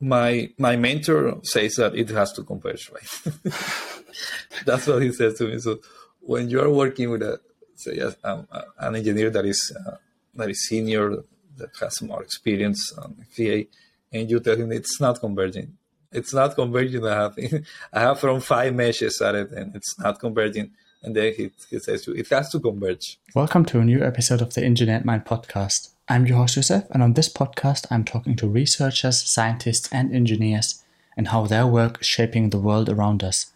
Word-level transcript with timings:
my 0.00 0.50
my 0.58 0.76
mentor 0.76 1.38
says 1.42 1.74
that 1.76 1.94
it 1.94 2.10
has 2.10 2.32
to 2.32 2.42
converge, 2.42 2.90
right? 2.90 3.34
That's 4.66 4.86
what 4.86 5.02
he 5.02 5.12
says 5.12 5.34
to 5.38 5.48
me. 5.48 5.58
So 5.58 5.78
when 6.20 6.50
you 6.50 6.60
are 6.60 6.70
working 6.70 7.10
with 7.10 7.22
a 7.22 7.40
say 7.74 8.00
um, 8.24 8.46
an 8.78 8.96
engineer 8.96 9.30
that 9.30 9.44
is 9.44 9.72
uh, 9.86 9.96
that 10.34 10.50
is 10.50 10.66
senior 10.66 11.22
that 11.56 11.70
has 11.80 12.02
more 12.02 12.22
experience 12.22 12.92
on 12.98 13.24
FEA, 13.30 13.68
and 14.12 14.30
you 14.30 14.40
tell 14.40 14.56
him 14.56 14.72
it's 14.72 15.00
not 15.00 15.20
converging. 15.20 15.76
It's 16.12 16.34
not 16.34 16.54
converging. 16.54 17.06
I 17.06 17.14
have 17.14 17.38
I 17.92 18.00
have 18.00 18.20
from 18.20 18.40
five 18.40 18.74
meshes 18.74 19.20
at 19.20 19.34
it, 19.34 19.50
and 19.52 19.74
it's 19.74 19.98
not 19.98 20.20
converging. 20.20 20.72
And 21.02 21.14
then 21.14 21.34
he, 21.36 21.50
he 21.70 21.78
says 21.78 22.02
to 22.02 22.12
you, 22.12 22.20
it 22.20 22.28
has 22.30 22.48
to 22.50 22.58
converge. 22.58 23.18
Welcome 23.34 23.64
to 23.66 23.78
a 23.78 23.84
new 23.84 24.02
episode 24.02 24.42
of 24.42 24.54
the 24.54 24.64
Engineered 24.64 25.04
Mind 25.04 25.24
podcast. 25.24 25.90
I'm 26.08 26.24
your 26.24 26.36
host 26.38 26.70
and 26.70 27.02
on 27.02 27.14
this 27.14 27.28
podcast, 27.28 27.86
I'm 27.90 28.04
talking 28.04 28.36
to 28.36 28.46
researchers, 28.46 29.20
scientists, 29.28 29.88
and 29.90 30.14
engineers 30.14 30.84
and 31.16 31.28
how 31.28 31.46
their 31.46 31.66
work 31.66 32.00
is 32.00 32.06
shaping 32.06 32.50
the 32.50 32.60
world 32.60 32.88
around 32.88 33.24
us. 33.24 33.52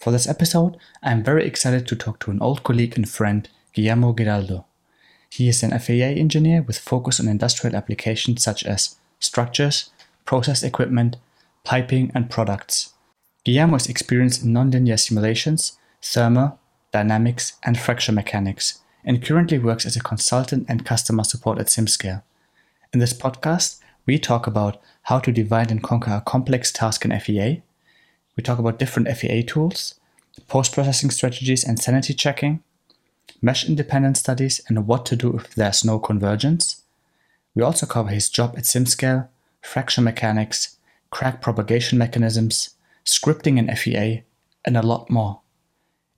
For 0.00 0.10
this 0.10 0.26
episode, 0.26 0.76
I'm 1.04 1.22
very 1.22 1.46
excited 1.46 1.86
to 1.86 1.94
talk 1.94 2.18
to 2.20 2.32
an 2.32 2.42
old 2.42 2.64
colleague 2.64 2.96
and 2.96 3.08
friend, 3.08 3.48
Guillermo 3.74 4.12
Giraldo. 4.12 4.64
He 5.30 5.48
is 5.48 5.62
an 5.62 5.78
FEA 5.78 6.18
engineer 6.18 6.62
with 6.62 6.80
focus 6.80 7.20
on 7.20 7.28
industrial 7.28 7.76
applications 7.76 8.42
such 8.42 8.64
as 8.64 8.96
structures, 9.20 9.90
process 10.24 10.64
equipment, 10.64 11.16
piping, 11.62 12.10
and 12.12 12.28
products. 12.28 12.94
Guillermo 13.44 13.76
is 13.76 13.86
experienced 13.86 14.42
in 14.42 14.52
nonlinear 14.52 14.98
simulations, 14.98 15.78
thermal, 16.02 16.58
dynamics, 16.92 17.52
and 17.62 17.78
fracture 17.78 18.10
mechanics, 18.12 18.80
and 19.04 19.24
currently 19.24 19.58
works 19.58 19.86
as 19.86 19.96
a 19.96 20.00
consultant 20.00 20.66
and 20.68 20.84
customer 20.84 21.24
support 21.24 21.58
at 21.58 21.66
SimScale. 21.66 22.22
In 22.92 23.00
this 23.00 23.12
podcast, 23.12 23.80
we 24.06 24.18
talk 24.18 24.46
about 24.46 24.80
how 25.02 25.18
to 25.18 25.32
divide 25.32 25.70
and 25.70 25.82
conquer 25.82 26.12
a 26.12 26.20
complex 26.20 26.72
task 26.72 27.04
in 27.04 27.18
FEA. 27.20 27.62
We 28.36 28.42
talk 28.42 28.58
about 28.58 28.78
different 28.78 29.08
FEA 29.16 29.42
tools, 29.42 29.94
post 30.46 30.72
processing 30.72 31.10
strategies 31.10 31.64
and 31.64 31.78
sanity 31.78 32.14
checking, 32.14 32.62
mesh 33.42 33.68
independent 33.68 34.16
studies, 34.16 34.60
and 34.68 34.86
what 34.86 35.04
to 35.06 35.16
do 35.16 35.36
if 35.36 35.54
there's 35.54 35.84
no 35.84 35.98
convergence. 35.98 36.82
We 37.54 37.62
also 37.62 37.86
cover 37.86 38.10
his 38.10 38.28
job 38.28 38.54
at 38.56 38.64
SimScale, 38.64 39.28
fracture 39.60 40.00
mechanics, 40.00 40.78
crack 41.10 41.40
propagation 41.40 41.98
mechanisms, 41.98 42.70
scripting 43.04 43.58
in 43.58 43.74
FEA, 43.74 44.22
and 44.64 44.76
a 44.76 44.82
lot 44.82 45.10
more. 45.10 45.40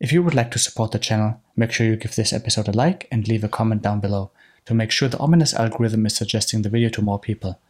If 0.00 0.12
you 0.12 0.22
would 0.22 0.34
like 0.34 0.50
to 0.52 0.58
support 0.58 0.92
the 0.92 0.98
channel, 0.98 1.42
make 1.56 1.72
sure 1.72 1.86
you 1.86 1.94
give 1.94 2.16
this 2.16 2.32
episode 2.32 2.68
a 2.68 2.72
like 2.72 3.06
and 3.12 3.28
leave 3.28 3.44
a 3.44 3.50
comment 3.50 3.82
down 3.82 4.00
below 4.00 4.30
to 4.64 4.72
make 4.72 4.90
sure 4.90 5.10
the 5.10 5.18
ominous 5.18 5.52
algorithm 5.52 6.06
is 6.06 6.16
suggesting 6.16 6.62
the 6.62 6.70
video 6.70 6.88
to 6.88 7.02
more 7.02 7.18
people. 7.18 7.60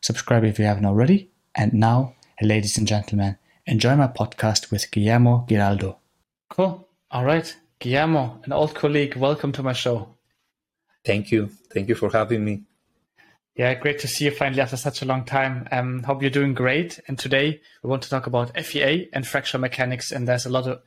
Subscribe 0.00 0.44
if 0.44 0.60
you 0.60 0.66
haven't 0.66 0.84
already. 0.84 1.30
And 1.52 1.72
now, 1.72 2.14
ladies 2.40 2.78
and 2.78 2.86
gentlemen, 2.86 3.38
enjoy 3.66 3.96
my 3.96 4.06
podcast 4.06 4.70
with 4.70 4.88
Guillermo 4.92 5.46
Giraldo. 5.48 5.98
Cool. 6.48 6.86
All 7.10 7.24
right. 7.24 7.56
Guillermo, 7.80 8.40
an 8.44 8.52
old 8.52 8.76
colleague, 8.76 9.16
welcome 9.16 9.50
to 9.50 9.64
my 9.64 9.72
show. 9.72 10.14
Thank 11.04 11.32
you. 11.32 11.50
Thank 11.72 11.88
you 11.88 11.96
for 11.96 12.08
having 12.08 12.44
me. 12.44 12.62
Yeah, 13.56 13.74
great 13.74 13.98
to 14.00 14.08
see 14.08 14.26
you 14.26 14.30
finally 14.30 14.62
after 14.62 14.76
such 14.76 15.02
a 15.02 15.06
long 15.06 15.24
time. 15.24 15.66
Um, 15.72 16.04
hope 16.04 16.22
you're 16.22 16.30
doing 16.30 16.54
great. 16.54 17.00
And 17.08 17.18
today 17.18 17.60
we 17.82 17.90
want 17.90 18.02
to 18.02 18.10
talk 18.10 18.28
about 18.28 18.56
FEA 18.64 19.08
and 19.12 19.26
fracture 19.26 19.58
mechanics. 19.58 20.12
And 20.12 20.28
there's 20.28 20.46
a 20.46 20.50
lot 20.50 20.68
of, 20.68 20.80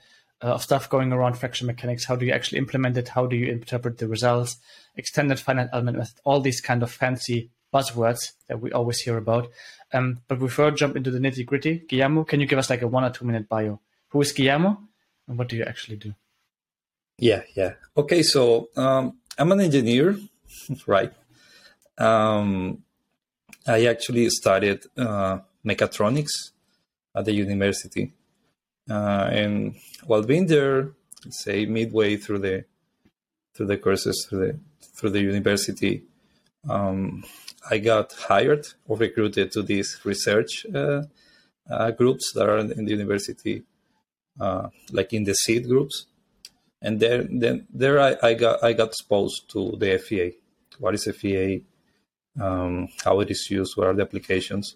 uh, 0.43 0.53
of 0.53 0.63
stuff 0.63 0.89
going 0.89 1.11
around 1.11 1.37
fracture 1.37 1.65
mechanics. 1.65 2.05
How 2.05 2.15
do 2.15 2.25
you 2.25 2.31
actually 2.31 2.59
implement 2.59 2.97
it? 2.97 3.09
How 3.09 3.25
do 3.25 3.35
you 3.35 3.51
interpret 3.51 3.97
the 3.97 4.07
results? 4.07 4.57
Extended 4.95 5.39
finite 5.39 5.69
element 5.73 5.97
method, 5.97 6.19
all 6.23 6.41
these 6.41 6.61
kind 6.61 6.83
of 6.83 6.91
fancy 6.91 7.49
buzzwords 7.73 8.33
that 8.47 8.61
we 8.61 8.71
always 8.71 8.99
hear 8.99 9.17
about. 9.17 9.49
Um, 9.93 10.21
but 10.27 10.39
before 10.39 10.71
jump 10.71 10.95
into 10.95 11.11
the 11.11 11.19
nitty 11.19 11.45
gritty, 11.45 11.83
Guillermo, 11.87 12.23
can 12.23 12.39
you 12.39 12.47
give 12.47 12.59
us 12.59 12.69
like 12.69 12.81
a 12.81 12.87
one 12.87 13.03
or 13.03 13.09
two 13.09 13.25
minute 13.25 13.47
bio? 13.47 13.79
Who 14.09 14.21
is 14.21 14.31
Guillermo 14.31 14.79
and 15.27 15.37
what 15.37 15.49
do 15.49 15.55
you 15.55 15.63
actually 15.63 15.97
do? 15.97 16.13
Yeah, 17.17 17.41
yeah. 17.55 17.73
Okay, 17.95 18.21
so 18.21 18.69
um, 18.75 19.17
I'm 19.37 19.51
an 19.51 19.61
engineer, 19.61 20.17
right? 20.87 21.11
Um, 21.97 22.83
I 23.65 23.85
actually 23.85 24.29
studied 24.29 24.81
uh, 24.95 25.39
mechatronics 25.65 26.51
at 27.15 27.25
the 27.25 27.33
university, 27.33 28.13
uh, 28.89 29.29
and 29.31 29.75
while 30.05 30.23
being 30.23 30.47
there, 30.47 30.91
say 31.29 31.65
midway 31.65 32.17
through 32.17 32.39
the 32.39 32.65
through 33.53 33.67
the 33.67 33.77
courses 33.77 34.25
through 34.29 34.39
the 34.39 34.59
through 34.95 35.09
the 35.11 35.21
university, 35.21 36.03
um, 36.69 37.23
I 37.69 37.79
got 37.79 38.13
hired 38.13 38.65
or 38.87 38.97
recruited 38.97 39.51
to 39.53 39.61
these 39.63 39.99
research 40.03 40.65
uh, 40.73 41.03
uh 41.69 41.91
groups 41.91 42.31
that 42.33 42.47
are 42.47 42.59
in 42.59 42.85
the 42.85 42.91
university, 42.91 43.63
uh, 44.39 44.69
like 44.91 45.13
in 45.13 45.23
the 45.23 45.33
seed 45.33 45.67
groups, 45.67 46.05
and 46.81 46.99
there 46.99 47.23
then 47.23 47.67
there 47.73 47.99
I, 47.99 48.15
I 48.21 48.33
got 48.33 48.63
I 48.63 48.73
got 48.73 48.89
exposed 48.89 49.49
to 49.51 49.75
the 49.77 49.97
FEA. 49.97 50.37
What 50.79 50.93
is 50.93 51.05
FEA? 51.05 51.63
um, 52.39 52.87
how 53.03 53.19
it 53.19 53.31
is 53.31 53.49
used, 53.49 53.75
what 53.75 53.87
are 53.87 53.93
the 53.93 54.03
applications. 54.03 54.75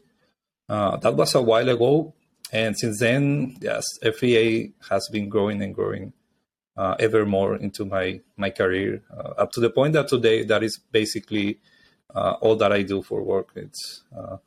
Uh, 0.67 0.97
that 0.97 1.15
was 1.15 1.35
a 1.35 1.41
while 1.41 1.67
ago, 1.69 2.13
and 2.51 2.77
since 2.77 2.99
then, 2.99 3.57
yes, 3.61 3.85
FEA 4.17 4.73
has 4.89 5.07
been 5.11 5.29
growing 5.29 5.61
and 5.61 5.73
growing 5.73 6.13
uh, 6.77 6.95
ever 6.99 7.25
more 7.25 7.55
into 7.55 7.85
my 7.85 8.21
my 8.37 8.49
career, 8.49 9.01
uh, 9.15 9.33
up 9.37 9.51
to 9.53 9.59
the 9.59 9.69
point 9.69 9.93
that 9.93 10.07
today 10.07 10.43
that 10.43 10.63
is 10.63 10.79
basically 10.91 11.59
uh, 12.15 12.33
all 12.41 12.55
that 12.55 12.71
I 12.71 12.83
do 12.83 13.01
for 13.01 13.21
work. 13.23 13.49
It's 13.55 14.03
uh, 14.15 14.37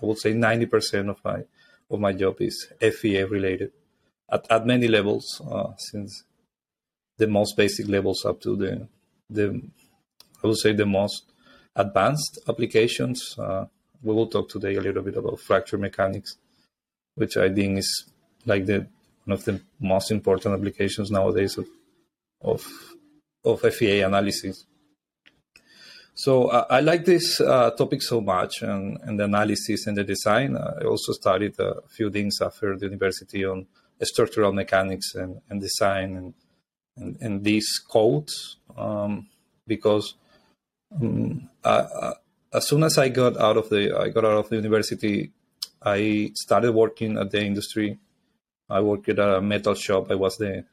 I 0.00 0.06
would 0.06 0.18
say 0.18 0.32
ninety 0.32 0.66
percent 0.66 1.08
of 1.08 1.18
my 1.24 1.44
of 1.90 2.00
my 2.00 2.12
job 2.12 2.40
is 2.40 2.72
FEA 2.80 3.24
related 3.24 3.72
at, 4.30 4.46
at 4.50 4.66
many 4.66 4.88
levels, 4.88 5.40
uh, 5.50 5.72
since 5.76 6.24
the 7.18 7.26
most 7.26 7.56
basic 7.56 7.88
levels 7.88 8.24
up 8.24 8.40
to 8.40 8.56
the 8.56 8.88
the 9.28 9.60
I 10.42 10.46
would 10.46 10.58
say 10.58 10.72
the 10.72 10.86
most 10.86 11.32
advanced 11.76 12.40
applications. 12.48 13.36
Uh, 13.38 13.66
we 14.02 14.12
will 14.14 14.26
talk 14.26 14.48
today 14.48 14.74
a 14.74 14.80
little 14.80 15.02
bit 15.02 15.16
about 15.16 15.38
fracture 15.38 15.78
mechanics, 15.78 16.36
which 17.14 17.36
I 17.36 17.52
think 17.52 17.78
is 17.78 18.04
like 18.46 18.66
the 18.66 18.86
one 19.24 19.38
of 19.38 19.44
the 19.44 19.60
most 19.80 20.10
important 20.10 20.54
applications 20.54 21.10
nowadays 21.10 21.58
of 21.58 21.66
of, 22.42 22.66
of 23.44 23.60
FEA 23.60 24.00
analysis. 24.02 24.66
So 26.14 26.48
uh, 26.48 26.66
I 26.68 26.80
like 26.80 27.04
this 27.04 27.40
uh, 27.40 27.70
topic 27.70 28.02
so 28.02 28.20
much, 28.20 28.62
and, 28.62 28.98
and 29.02 29.18
the 29.18 29.24
analysis 29.24 29.86
and 29.86 29.96
the 29.96 30.04
design. 30.04 30.56
I 30.56 30.84
also 30.84 31.12
studied 31.12 31.58
a 31.58 31.80
few 31.88 32.10
things 32.10 32.40
after 32.42 32.76
the 32.76 32.86
university 32.86 33.44
on 33.44 33.66
structural 34.02 34.52
mechanics 34.52 35.14
and, 35.14 35.40
and 35.48 35.60
design 35.60 36.16
and, 36.16 36.34
and, 36.96 37.16
and 37.20 37.44
these 37.44 37.78
codes 37.78 38.56
um, 38.76 39.28
because 39.66 40.14
um, 41.00 41.48
as 41.64 42.68
soon 42.68 42.82
as 42.82 42.98
I 42.98 43.08
got 43.08 43.36
out 43.38 43.56
of 43.56 43.70
the 43.70 43.96
I 43.96 44.08
got 44.08 44.24
out 44.24 44.36
of 44.36 44.48
the 44.48 44.56
university, 44.56 45.32
I 45.84 46.32
started 46.34 46.72
working 46.72 47.18
at 47.18 47.30
the 47.30 47.42
industry. 47.44 47.98
I 48.68 48.80
worked 48.80 49.08
at 49.08 49.18
a 49.18 49.40
metal 49.40 49.74
shop. 49.74 50.10
I 50.10 50.14
was 50.14 50.36
the 50.36 50.64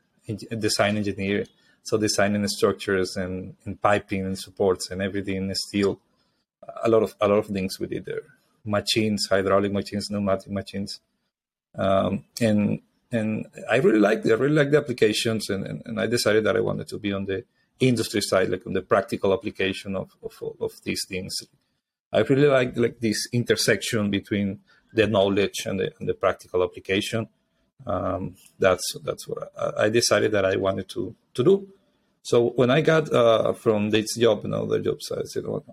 design 0.57 0.97
engineer, 0.97 1.45
so 1.83 1.97
designing 1.97 2.47
structures 2.47 3.15
and, 3.17 3.55
and 3.65 3.81
piping 3.81 4.25
and 4.25 4.37
supports 4.37 4.91
and 4.91 5.01
everything 5.01 5.37
in 5.37 5.55
steel. 5.55 5.99
A 6.83 6.89
lot 6.89 7.03
of 7.03 7.15
a 7.19 7.27
lot 7.27 7.39
of 7.39 7.47
things 7.47 7.79
we 7.79 7.87
did 7.87 8.05
there. 8.05 8.21
Machines, 8.63 9.27
hydraulic 9.29 9.71
machines, 9.71 10.09
pneumatic 10.11 10.51
machines, 10.51 10.99
um, 11.75 12.25
and 12.39 12.81
and 13.11 13.47
I 13.69 13.77
really 13.77 13.99
liked 13.99 14.25
it. 14.25 14.31
I 14.31 14.35
really 14.35 14.53
liked 14.53 14.71
the 14.71 14.77
applications, 14.77 15.49
and, 15.49 15.65
and, 15.65 15.81
and 15.85 15.99
I 15.99 16.05
decided 16.05 16.43
that 16.43 16.55
I 16.55 16.59
wanted 16.59 16.87
to 16.89 16.99
be 16.99 17.11
on 17.11 17.25
the 17.25 17.43
industry 17.79 18.21
side, 18.21 18.49
like 18.49 18.67
on 18.67 18.73
the 18.73 18.81
practical 18.81 19.33
application 19.33 19.95
of, 19.95 20.11
of, 20.21 20.33
of 20.59 20.71
these 20.83 21.03
things. 21.07 21.35
I 22.11 22.19
really 22.19 22.47
like 22.47 22.77
like 22.77 22.99
this 22.99 23.27
intersection 23.31 24.09
between 24.09 24.59
the 24.93 25.07
knowledge 25.07 25.65
and 25.65 25.79
the, 25.79 25.91
and 25.99 26.07
the 26.07 26.13
practical 26.13 26.63
application. 26.63 27.27
Um, 27.85 28.35
that's 28.57 28.85
that's 29.03 29.27
what 29.27 29.51
I, 29.77 29.87
decided 29.89 30.31
that 30.33 30.45
I 30.45 30.57
wanted 30.57 30.89
to 30.89 31.15
to 31.33 31.43
do. 31.43 31.67
So 32.21 32.49
when 32.49 32.69
I 32.69 32.81
got 32.81 33.11
uh, 33.13 33.53
from 33.53 33.89
this 33.89 34.15
job 34.17 34.43
and 34.43 34.53
other 34.53 34.79
jobs, 34.79 35.11
I 35.11 35.23
said, 35.23 35.47
well, 35.47 35.63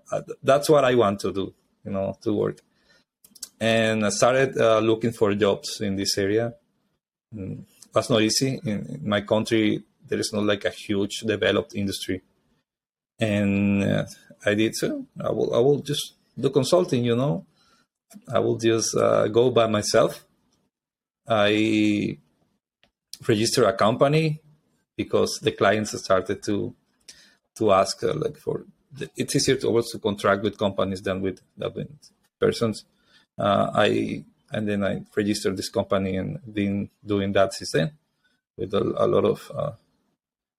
that's 0.43 0.71
what 0.71 0.85
I 0.85 0.95
want 0.95 1.19
to 1.21 1.33
do, 1.33 1.53
you 1.85 1.91
know, 1.91 2.17
to 2.23 2.33
work. 2.33 2.61
And 3.59 4.07
I 4.07 4.11
started 4.11 4.57
uh, 4.57 4.79
looking 4.79 5.13
for 5.13 5.35
jobs 5.35 5.81
in 5.81 5.97
this 5.97 6.17
area. 6.17 6.55
Mm, 7.35 7.63
it 7.63 7.95
was 7.95 8.09
not 8.09 8.23
easy 8.23 8.61
in, 8.65 8.87
in 8.87 9.09
my 9.09 9.23
country 9.23 9.83
there 10.09 10.19
is 10.19 10.33
not 10.33 10.45
like 10.45 10.65
a 10.65 10.71
huge 10.71 11.21
developed 11.21 11.75
industry. 11.75 12.23
And 13.19 13.83
uh, 13.83 14.05
I 14.45 14.55
did 14.55 14.75
so. 14.75 15.07
I 15.21 15.31
will 15.31 15.55
I 15.55 15.59
will 15.59 15.81
just 15.81 16.15
do 16.39 16.51
consulting. 16.51 17.05
You 17.05 17.17
know, 17.17 17.47
I 18.33 18.39
will 18.39 18.57
just 18.57 18.97
uh, 18.97 19.29
go 19.29 19.51
by 19.51 19.67
myself. 19.67 20.25
I 21.29 22.19
register 23.27 23.65
a 23.65 23.73
company 23.73 24.41
because 24.97 25.39
the 25.43 25.53
clients 25.53 25.99
started 26.01 26.43
to 26.45 26.75
to 27.57 27.73
ask 27.73 28.03
uh, 28.05 28.15
like 28.15 28.37
for 28.37 28.65
it's 29.17 29.35
easier 29.35 29.57
to 29.57 29.69
also 29.69 29.99
contract 29.99 30.43
with 30.43 30.57
companies 30.59 31.03
than 31.03 31.21
with, 31.21 31.41
than 31.57 31.73
with 31.75 31.89
persons 32.39 32.85
uh, 33.39 33.71
I 33.75 34.25
and 34.53 34.69
then 34.69 34.85
I 34.85 35.03
registered 35.17 35.57
this 35.57 35.69
company 35.69 36.17
and 36.17 36.39
been 36.53 36.91
doing 37.05 37.33
that 37.33 37.53
since 37.55 37.73
then 37.73 37.93
with 38.57 38.73
a, 38.75 38.83
a 38.97 39.07
lot 39.07 39.25
of 39.25 39.53
uh, 39.55 39.73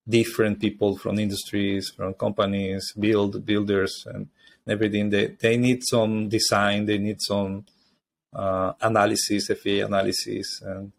different 0.07 0.59
people 0.59 0.97
from 0.97 1.19
industries, 1.19 1.89
from 1.89 2.13
companies, 2.13 2.93
build 2.97 3.45
builders, 3.45 4.05
and 4.07 4.29
everything. 4.69 5.09
They 5.09 5.27
they 5.27 5.57
need 5.57 5.81
some 5.83 6.29
design, 6.29 6.85
they 6.85 6.97
need 6.97 7.17
some 7.19 7.65
uh, 8.33 8.73
analysis, 8.81 9.47
FEA 9.47 9.81
analysis, 9.81 10.61
and 10.61 10.91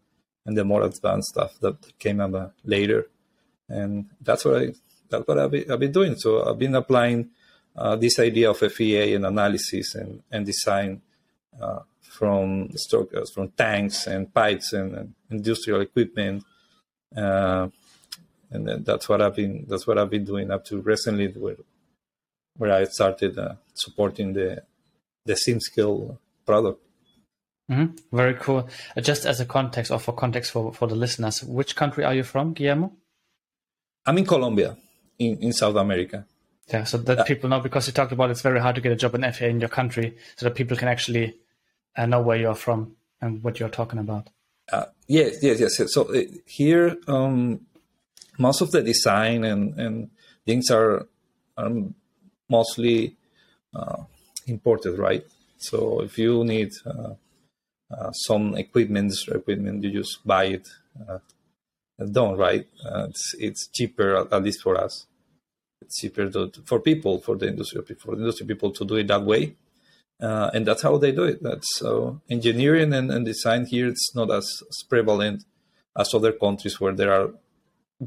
and 0.45 0.57
the 0.57 0.65
more 0.65 0.83
advanced 0.83 1.29
stuff 1.29 1.59
that 1.61 1.97
came 1.99 2.19
up 2.19 2.53
later. 2.63 3.07
And 3.67 4.09
that's 4.21 4.45
what 4.45 4.61
I 4.61 4.73
that's 5.09 5.27
what 5.27 5.39
I've 5.39 5.51
been, 5.51 5.71
I've 5.71 5.79
been 5.79 5.91
doing. 5.91 6.15
So 6.15 6.49
I've 6.49 6.59
been 6.59 6.75
applying 6.75 7.29
uh, 7.75 7.95
this 7.95 8.19
idea 8.19 8.49
of 8.49 8.57
FEA 8.57 9.15
and 9.15 9.25
analysis 9.25 9.95
and 9.95 10.23
and 10.31 10.45
design 10.45 11.01
uh, 11.61 11.79
from 12.01 12.69
structures, 12.75 13.31
from 13.31 13.49
tanks 13.49 14.07
and 14.07 14.33
pipes 14.33 14.73
and, 14.73 14.95
and 14.95 15.13
industrial 15.29 15.81
equipment. 15.81 16.43
Uh, 17.15 17.69
and 18.51 18.85
that's 18.85 19.07
what 19.07 19.21
I've 19.21 19.35
been 19.35 19.65
that's 19.67 19.85
what 19.85 19.97
I've 19.97 20.09
been 20.09 20.25
doing 20.25 20.51
up 20.51 20.65
to 20.65 20.81
recently, 20.81 21.27
where 22.59 22.71
I 22.71 22.83
started 22.83 23.39
uh, 23.39 23.55
supporting 23.73 24.33
the 24.33 24.63
the 25.25 25.33
SimScale 25.33 26.17
product. 26.45 26.81
Mm-hmm. 27.71 28.15
Very 28.15 28.35
cool. 28.35 28.69
Uh, 28.95 29.01
just 29.01 29.25
as 29.25 29.39
a 29.39 29.45
context, 29.45 29.91
or 29.91 29.99
for 29.99 30.13
context 30.13 30.51
for 30.51 30.73
for 30.73 30.87
the 30.87 30.95
listeners, 30.95 31.43
which 31.43 31.75
country 31.75 32.03
are 32.03 32.13
you 32.13 32.23
from, 32.23 32.53
Guillermo? 32.53 32.91
I'm 34.05 34.17
in 34.17 34.25
Colombia, 34.25 34.77
in, 35.17 35.37
in 35.39 35.53
South 35.53 35.75
America. 35.75 36.25
Yeah, 36.67 36.83
so 36.83 36.97
that 36.97 37.19
uh, 37.19 37.23
people 37.23 37.49
know 37.49 37.59
because 37.59 37.87
you 37.87 37.93
talked 37.93 38.11
about 38.11 38.29
it's 38.29 38.41
very 38.41 38.59
hard 38.59 38.75
to 38.75 38.81
get 38.81 38.91
a 38.91 38.95
job 38.95 39.15
in 39.15 39.31
FEA 39.31 39.49
in 39.49 39.59
your 39.59 39.69
country, 39.69 40.17
so 40.35 40.45
that 40.45 40.55
people 40.55 40.77
can 40.77 40.87
actually 40.87 41.35
uh, 41.95 42.05
know 42.05 42.21
where 42.21 42.37
you're 42.37 42.55
from 42.55 42.95
and 43.21 43.43
what 43.43 43.59
you're 43.59 43.69
talking 43.69 43.99
about. 43.99 44.29
Uh, 44.71 44.85
yes, 45.07 45.37
yes, 45.41 45.59
yes. 45.59 45.93
So 45.93 46.13
uh, 46.13 46.21
here, 46.45 46.97
um, 47.07 47.61
most 48.37 48.61
of 48.61 48.71
the 48.71 48.81
design 48.81 49.43
and, 49.43 49.79
and 49.79 50.09
things 50.45 50.69
are, 50.71 51.07
are 51.57 51.71
mostly 52.49 53.15
uh, 53.75 54.03
imported, 54.47 54.97
right? 54.97 55.25
So 55.57 56.01
if 56.01 56.17
you 56.17 56.43
need 56.43 56.71
uh, 56.85 57.13
uh, 57.91 58.11
some 58.11 58.55
equipment, 58.55 59.13
equipment, 59.27 59.83
you 59.83 59.91
just 59.91 60.25
buy 60.25 60.45
it 60.45 60.67
uh, 61.07 61.19
done, 62.11 62.37
right? 62.37 62.65
Uh, 62.85 63.07
it's 63.09 63.35
it's 63.37 63.67
cheaper, 63.67 64.27
at 64.31 64.43
least 64.43 64.61
for 64.61 64.79
us. 64.79 65.05
It's 65.81 65.99
cheaper 65.99 66.29
to, 66.29 66.51
for 66.65 66.79
people, 66.79 67.19
for 67.19 67.35
the 67.35 67.47
industry, 67.47 67.81
for 67.99 68.15
the 68.15 68.21
industry 68.21 68.45
people 68.45 68.71
to 68.71 68.85
do 68.85 68.95
it 68.95 69.07
that 69.07 69.23
way. 69.23 69.55
Uh, 70.21 70.51
and 70.53 70.65
that's 70.65 70.81
how 70.81 70.97
they 70.97 71.13
do 71.13 71.23
it. 71.23 71.41
That's 71.41 71.67
so 71.77 72.21
engineering 72.29 72.93
and, 72.93 73.09
and 73.09 73.25
design 73.25 73.65
here. 73.65 73.87
It's 73.87 74.13
not 74.13 74.29
as, 74.31 74.45
as 74.69 74.83
prevalent 74.89 75.45
as 75.97 76.13
other 76.13 76.33
countries 76.33 76.79
where 76.79 76.93
there 76.93 77.13
are 77.13 77.31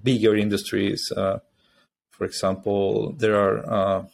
bigger 0.03 0.37
industries. 0.37 1.11
Uh, 1.17 1.39
for 2.11 2.25
example, 2.25 3.13
there 3.13 3.37
are 3.37 3.73
uh, 3.73 4.05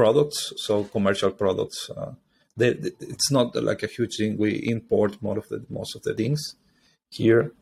products, 0.00 0.52
so 0.56 0.84
commercial 0.84 1.32
products. 1.32 1.90
Uh, 1.90 2.12
they, 2.56 2.68
it's 3.14 3.30
not 3.30 3.54
like 3.56 3.82
a 3.82 3.94
huge 3.96 4.16
thing. 4.18 4.36
We 4.38 4.52
import 4.74 5.22
most 5.22 5.38
of 5.38 5.48
the 5.48 5.60
most 5.68 5.96
of 5.96 6.02
the 6.02 6.14
things 6.14 6.40
here. 7.08 7.52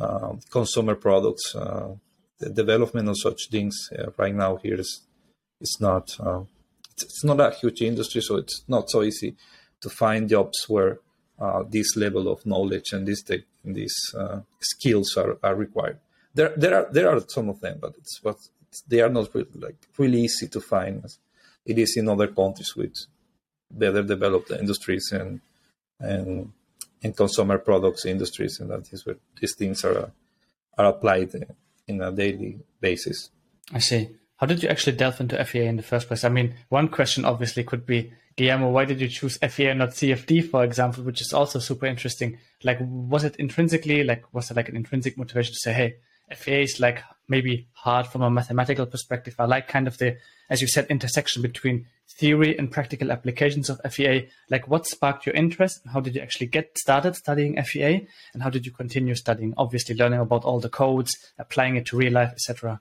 Um, 0.00 0.40
consumer 0.50 0.94
products, 0.94 1.54
uh, 1.54 1.90
the 2.38 2.50
development 2.50 3.08
of 3.08 3.16
such 3.18 3.40
things 3.50 3.74
uh, 3.98 4.10
right 4.16 4.34
now 4.34 4.56
here 4.56 4.80
is 4.80 4.92
is 5.60 5.76
not 5.80 6.06
uh, 6.18 6.42
it's, 6.92 7.04
it's, 7.04 7.24
not 7.24 7.40
a 7.40 7.50
huge 7.60 7.82
industry, 7.82 8.22
so 8.22 8.36
it's 8.36 8.64
not 8.66 8.88
so 8.88 9.02
easy 9.02 9.36
to 9.82 9.88
find 9.90 10.28
jobs 10.28 10.58
where 10.68 11.00
this 11.68 11.96
level 11.96 12.28
of 12.28 12.46
knowledge 12.46 12.92
and 12.92 13.06
this 13.06 13.22
these 13.64 13.96
skills 14.60 15.16
are, 15.16 15.38
are 15.42 15.56
required 15.56 15.98
there 16.34 16.52
there 16.56 16.74
are 16.74 16.92
there 16.92 17.10
are 17.10 17.20
some 17.28 17.48
of 17.48 17.60
them, 17.60 17.78
but 17.80 17.94
it's 17.98 18.18
but 18.20 18.36
they 18.88 19.00
are 19.00 19.08
not 19.08 19.34
really, 19.34 19.50
like 19.54 19.76
really 19.98 20.22
easy 20.22 20.48
to 20.48 20.60
find. 20.60 21.04
It 21.64 21.78
is 21.78 21.96
in 21.96 22.08
other 22.08 22.28
countries 22.28 22.74
with 22.76 23.06
better 23.70 24.02
developed 24.02 24.50
industries 24.50 25.12
and 25.12 25.40
and 25.98 26.52
and 27.02 27.16
consumer 27.16 27.58
products 27.58 28.04
industries, 28.04 28.60
and 28.60 28.70
that 28.70 28.92
is 28.92 29.04
where 29.06 29.16
these 29.40 29.54
things 29.54 29.84
are 29.84 30.12
are 30.78 30.86
applied 30.86 31.34
in 31.86 32.00
a 32.00 32.12
daily 32.12 32.60
basis. 32.80 33.30
I 33.72 33.78
see. 33.78 34.08
How 34.36 34.46
did 34.46 34.62
you 34.62 34.68
actually 34.68 34.96
delve 34.96 35.20
into 35.20 35.44
FEA 35.44 35.66
in 35.66 35.76
the 35.76 35.82
first 35.82 36.08
place? 36.08 36.24
I 36.24 36.28
mean, 36.28 36.54
one 36.68 36.88
question 36.88 37.24
obviously 37.24 37.62
could 37.62 37.86
be, 37.86 38.12
Guillermo, 38.36 38.70
why 38.70 38.84
did 38.84 39.00
you 39.00 39.08
choose 39.08 39.38
FEA 39.38 39.68
and 39.68 39.78
not 39.78 39.90
CFD, 39.90 40.50
for 40.50 40.64
example, 40.64 41.04
which 41.04 41.20
is 41.20 41.32
also 41.32 41.60
super 41.60 41.86
interesting? 41.86 42.38
Like, 42.64 42.78
was 42.80 43.22
it 43.22 43.36
intrinsically, 43.36 44.02
like, 44.02 44.24
was 44.34 44.50
it 44.50 44.56
like 44.56 44.68
an 44.68 44.74
intrinsic 44.76 45.16
motivation 45.16 45.52
to 45.52 45.60
say, 45.60 45.72
hey, 45.72 45.94
FEA 46.34 46.62
is 46.62 46.80
like 46.80 47.04
maybe 47.28 47.68
hard 47.72 48.06
from 48.06 48.22
a 48.22 48.30
mathematical 48.30 48.86
perspective. 48.86 49.34
I 49.38 49.46
like 49.46 49.68
kind 49.68 49.86
of 49.86 49.98
the, 49.98 50.16
as 50.50 50.60
you 50.60 50.68
said, 50.68 50.86
intersection 50.88 51.42
between 51.42 51.86
theory 52.18 52.58
and 52.58 52.70
practical 52.70 53.10
applications 53.10 53.70
of 53.70 53.80
FEA. 53.90 54.28
Like 54.50 54.68
what 54.68 54.86
sparked 54.86 55.26
your 55.26 55.34
interest? 55.34 55.80
How 55.92 56.00
did 56.00 56.14
you 56.14 56.20
actually 56.20 56.46
get 56.46 56.76
started 56.78 57.16
studying 57.16 57.62
FEA? 57.62 58.06
And 58.34 58.42
how 58.42 58.50
did 58.50 58.66
you 58.66 58.72
continue 58.72 59.14
studying? 59.14 59.54
Obviously, 59.56 59.94
learning 59.94 60.20
about 60.20 60.44
all 60.44 60.60
the 60.60 60.68
codes, 60.68 61.16
applying 61.38 61.76
it 61.76 61.86
to 61.86 61.96
real 61.96 62.12
life, 62.12 62.32
etc. 62.32 62.80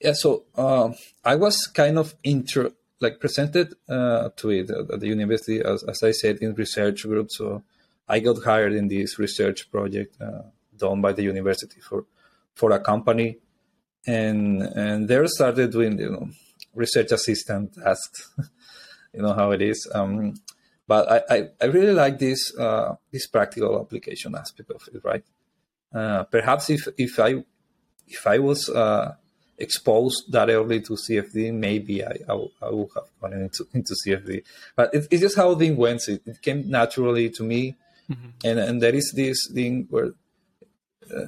Yeah, 0.00 0.12
so 0.14 0.44
uh, 0.56 0.92
I 1.24 1.36
was 1.36 1.66
kind 1.66 1.98
of 1.98 2.14
intro, 2.24 2.72
like 3.00 3.20
presented 3.20 3.74
uh, 3.88 4.30
to 4.36 4.50
it 4.50 4.70
at 4.70 5.00
the 5.00 5.06
university, 5.06 5.60
as, 5.60 5.82
as 5.84 6.02
I 6.02 6.10
said, 6.10 6.38
in 6.38 6.54
research 6.54 7.04
group. 7.04 7.30
So 7.30 7.62
I 8.08 8.20
got 8.20 8.42
hired 8.42 8.72
in 8.74 8.88
this 8.88 9.18
research 9.18 9.70
project. 9.70 10.20
Uh, 10.20 10.42
done 10.76 11.00
by 11.00 11.12
the 11.12 11.22
university 11.22 11.80
for 11.80 12.04
for 12.54 12.72
a 12.72 12.80
company, 12.80 13.38
and 14.06 14.62
and 14.62 15.08
there 15.08 15.26
started 15.26 15.72
doing 15.72 15.98
you 15.98 16.10
know 16.10 16.28
research 16.74 17.12
assistant 17.12 17.74
tasks. 17.74 18.30
you 19.14 19.22
know 19.22 19.32
how 19.32 19.50
it 19.52 19.62
is. 19.62 19.88
Um, 19.94 20.34
but 20.86 21.10
I, 21.10 21.34
I, 21.34 21.48
I, 21.62 21.64
really 21.66 21.92
like 21.94 22.18
this 22.18 22.54
uh, 22.58 22.96
this 23.10 23.26
practical 23.26 23.80
application 23.80 24.34
aspect 24.34 24.70
of 24.70 24.86
it, 24.92 25.02
right? 25.02 25.24
Uh, 25.94 26.24
perhaps 26.24 26.68
if 26.68 26.88
if 26.98 27.18
I 27.18 27.42
if 28.06 28.26
I 28.26 28.38
was 28.38 28.68
uh, 28.68 29.14
exposed 29.58 30.30
that 30.32 30.50
early 30.50 30.80
to 30.82 30.92
CFD, 30.92 31.52
maybe 31.52 32.04
I, 32.04 32.16
I, 32.28 32.46
I 32.62 32.70
would 32.70 32.90
have 32.94 33.04
gone 33.20 33.32
into, 33.32 33.66
into 33.72 33.94
CFD. 34.06 34.42
But 34.76 34.94
it, 34.94 35.06
it's 35.10 35.22
just 35.22 35.36
how 35.36 35.54
thing 35.54 35.76
went. 35.76 36.06
It, 36.08 36.22
it 36.26 36.42
came 36.42 36.68
naturally 36.68 37.30
to 37.30 37.42
me, 37.42 37.76
mm-hmm. 38.10 38.28
and 38.44 38.58
and 38.58 38.82
there 38.82 38.94
is 38.94 39.12
this 39.14 39.38
thing 39.52 39.86
where 39.90 40.12
uh, 41.14 41.26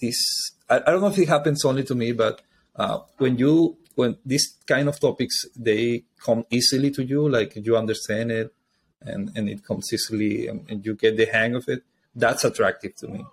this 0.00 0.52
I, 0.72 0.76
I, 0.76 0.90
don't 0.90 1.02
know 1.02 1.08
if 1.08 1.18
it 1.18 1.28
happens 1.28 1.64
only 1.64 1.84
to 1.84 1.94
me, 1.94 2.12
but 2.12 2.40
uh, 2.76 2.98
when 3.18 3.36
you 3.36 3.76
when 3.94 4.16
these 4.24 4.56
kind 4.66 4.88
of 4.88 4.98
topics 4.98 5.44
they 5.54 6.04
come 6.24 6.44
easily 6.50 6.90
to 6.92 7.04
you, 7.04 7.28
like 7.28 7.52
you 7.56 7.76
understand 7.76 8.32
it 8.32 8.54
and 9.02 9.30
and 9.36 9.48
it 9.48 9.64
comes 9.64 9.92
easily 9.92 10.48
and, 10.48 10.64
and 10.70 10.86
you 10.86 10.94
get 10.94 11.16
the 11.16 11.26
hang 11.26 11.54
of 11.54 11.64
it, 11.68 11.82
that's 12.14 12.44
attractive 12.44 12.94
to 12.96 13.08
me. 13.08 13.24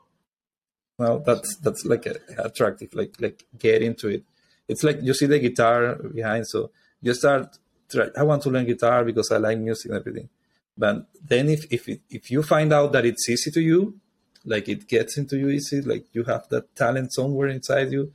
Well, 0.98 1.19
that's 1.19 1.55
that's 1.58 1.86
like 1.86 2.05
a, 2.08 2.15
attractive, 2.38 2.93
like 2.93 3.15
like 3.19 3.46
get 3.58 3.81
into 3.81 4.10
it. 4.10 4.24
It's 4.67 4.84
like 4.84 5.00
you 5.01 5.13
see 5.13 5.27
the 5.27 5.39
guitar 5.39 5.96
behind, 5.96 6.48
so 6.48 6.72
you 7.01 7.13
start. 7.13 7.58
Try, 7.89 8.08
I 8.15 8.24
want 8.24 8.43
to 8.43 8.51
learn 8.51 8.65
guitar 8.65 9.03
because 9.03 9.31
I 9.31 9.38
like 9.38 9.58
music 9.58 9.91
and 9.91 10.00
everything. 10.00 10.29
But 10.77 11.08
then 11.24 11.50
if 11.50 11.65
if 11.72 11.88
it, 11.88 12.01
if 12.10 12.29
you 12.29 12.43
find 12.43 12.72
out 12.72 12.91
that 12.91 13.05
it's 13.05 13.27
easy 13.29 13.50
to 13.51 13.62
you, 13.62 14.00
like 14.46 14.67
it 14.69 14.88
gets 14.88 15.17
into 15.17 15.38
you 15.38 15.50
easy 15.50 15.81
like 15.81 16.05
you 16.13 16.24
have 16.24 16.48
that 16.50 16.75
talent 16.75 17.13
somewhere 17.13 17.48
inside 17.48 17.91
you 17.91 18.12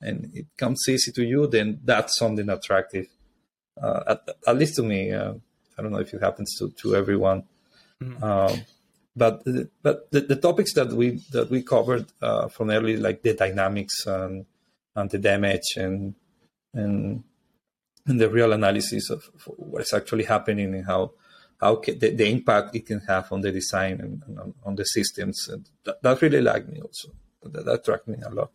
and 0.00 0.30
it 0.34 0.46
comes 0.56 0.82
easy 0.88 1.12
to 1.12 1.24
you 1.24 1.46
then 1.46 1.80
that's 1.84 2.18
something 2.18 2.48
attractive 2.48 3.06
uh, 3.82 4.02
at, 4.08 4.20
at, 4.46 4.56
least 4.56 4.76
to 4.76 4.82
me 4.82 5.12
uh, 5.12 5.32
i 5.78 5.82
don't 5.82 5.92
know 5.92 5.98
if 5.98 6.12
it 6.12 6.22
happens 6.22 6.54
to, 6.58 6.70
to 6.70 6.94
everyone 6.94 7.42
mm-hmm. 8.02 8.22
um, 8.22 8.60
but 9.14 9.42
but 9.82 10.10
the, 10.10 10.20
the, 10.20 10.36
topics 10.36 10.74
that 10.74 10.92
we 10.92 11.22
that 11.32 11.50
we 11.50 11.62
covered 11.62 12.06
uh, 12.20 12.48
from 12.48 12.70
early 12.70 12.96
like 12.96 13.22
the 13.22 13.34
dynamics 13.34 14.06
and 14.06 14.44
and 14.94 15.10
the 15.10 15.18
damage 15.18 15.76
and 15.76 16.14
and 16.74 17.24
and 18.06 18.20
the 18.20 18.30
real 18.30 18.52
analysis 18.52 19.10
of 19.10 19.24
what's 19.56 19.94
actually 19.94 20.24
happening 20.24 20.74
and 20.74 20.86
how 20.86 21.12
how 21.60 21.76
can, 21.76 21.98
the, 21.98 22.10
the, 22.10 22.28
impact 22.28 22.74
it 22.74 22.86
can 22.86 23.00
have 23.00 23.32
on 23.32 23.40
the 23.40 23.50
design 23.50 24.00
and, 24.00 24.22
and 24.26 24.38
on, 24.38 24.54
on, 24.64 24.76
the 24.76 24.84
systems. 24.84 25.48
And 25.50 25.68
that, 25.84 26.02
that 26.02 26.22
really 26.22 26.40
liked 26.40 26.68
me 26.68 26.80
also. 26.80 27.08
That, 27.42 27.64
that 27.64 28.06
me 28.06 28.16
a 28.24 28.30
lot. 28.30 28.50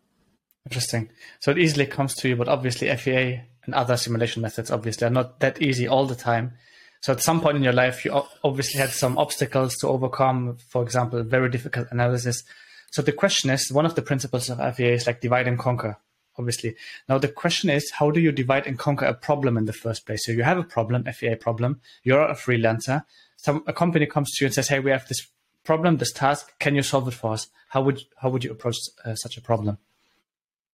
Interesting. 0.65 1.09
So 1.39 1.51
it 1.51 1.57
easily 1.57 1.85
comes 1.85 2.13
to 2.15 2.29
you, 2.29 2.35
but 2.35 2.47
obviously 2.47 2.95
FEA 2.95 3.41
and 3.65 3.73
other 3.73 3.97
simulation 3.97 4.41
methods 4.41 4.71
obviously 4.71 5.07
are 5.07 5.11
not 5.11 5.39
that 5.39 5.61
easy 5.61 5.87
all 5.87 6.05
the 6.05 6.15
time. 6.15 6.53
So 7.01 7.13
at 7.13 7.21
some 7.21 7.41
point 7.41 7.57
in 7.57 7.63
your 7.63 7.73
life, 7.73 8.05
you 8.05 8.23
obviously 8.43 8.79
had 8.79 8.91
some 8.91 9.17
obstacles 9.17 9.75
to 9.77 9.87
overcome. 9.87 10.57
For 10.69 10.83
example, 10.83 11.23
very 11.23 11.49
difficult 11.49 11.87
analysis. 11.89 12.43
So 12.91 13.01
the 13.01 13.11
question 13.11 13.49
is, 13.49 13.71
one 13.71 13.85
of 13.85 13.95
the 13.95 14.03
principles 14.03 14.49
of 14.49 14.59
FEA 14.75 14.93
is 14.93 15.07
like 15.07 15.21
divide 15.21 15.47
and 15.47 15.57
conquer. 15.57 15.97
Obviously. 16.37 16.75
Now 17.07 17.17
the 17.17 17.27
question 17.27 17.69
is, 17.69 17.91
how 17.91 18.11
do 18.11 18.19
you 18.19 18.31
divide 18.31 18.67
and 18.67 18.77
conquer 18.77 19.05
a 19.05 19.13
problem 19.13 19.57
in 19.57 19.65
the 19.65 19.73
first 19.73 20.05
place? 20.05 20.25
So 20.25 20.31
you 20.31 20.43
have 20.43 20.57
a 20.57 20.63
problem, 20.63 21.03
FEA 21.05 21.35
problem. 21.35 21.81
You're 22.03 22.23
a 22.23 22.35
freelancer. 22.35 23.03
Some 23.37 23.63
a 23.67 23.73
company 23.73 24.05
comes 24.05 24.31
to 24.31 24.43
you 24.43 24.47
and 24.47 24.53
says, 24.53 24.67
"Hey, 24.67 24.79
we 24.79 24.91
have 24.91 25.07
this 25.07 25.27
problem, 25.63 25.97
this 25.97 26.11
task. 26.11 26.53
Can 26.59 26.75
you 26.75 26.83
solve 26.83 27.07
it 27.07 27.13
for 27.13 27.33
us?" 27.33 27.47
How 27.69 27.81
would 27.81 28.01
how 28.17 28.29
would 28.29 28.43
you 28.43 28.51
approach 28.51 28.77
uh, 29.05 29.15
such 29.15 29.37
a 29.37 29.41
problem? 29.41 29.77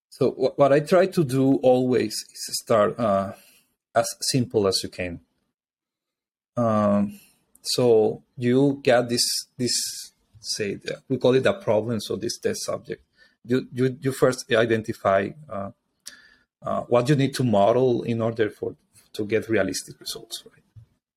So 0.10 0.32
what 0.32 0.74
I 0.74 0.80
try 0.80 1.06
to 1.06 1.24
do 1.24 1.56
always 1.58 2.14
is 2.14 2.60
start 2.64 3.00
uh, 3.00 3.34
as 3.94 4.08
simple 4.22 4.68
as 4.68 4.82
you 4.84 4.90
can. 4.90 5.20
Um, 6.56 7.20
so 7.62 8.24
you 8.36 8.80
get 8.82 9.10
this 9.10 9.26
this 9.58 9.76
say 10.40 10.80
we 11.08 11.18
call 11.18 11.36
it 11.36 11.46
a 11.46 11.54
problem. 11.54 12.00
So 12.00 12.16
this 12.16 12.38
test 12.40 12.64
subject, 12.64 13.04
you 13.48 13.68
you, 13.74 13.98
you 14.02 14.12
first 14.12 14.52
identify 14.52 15.30
uh, 15.50 15.72
uh, 16.62 16.82
what 16.82 17.08
you 17.10 17.16
need 17.16 17.34
to 17.36 17.44
model 17.44 18.04
in 18.04 18.22
order 18.22 18.50
for 18.50 18.76
to 19.14 19.26
get 19.26 19.50
realistic 19.50 20.00
results. 20.00 20.44
Right. 20.46 20.64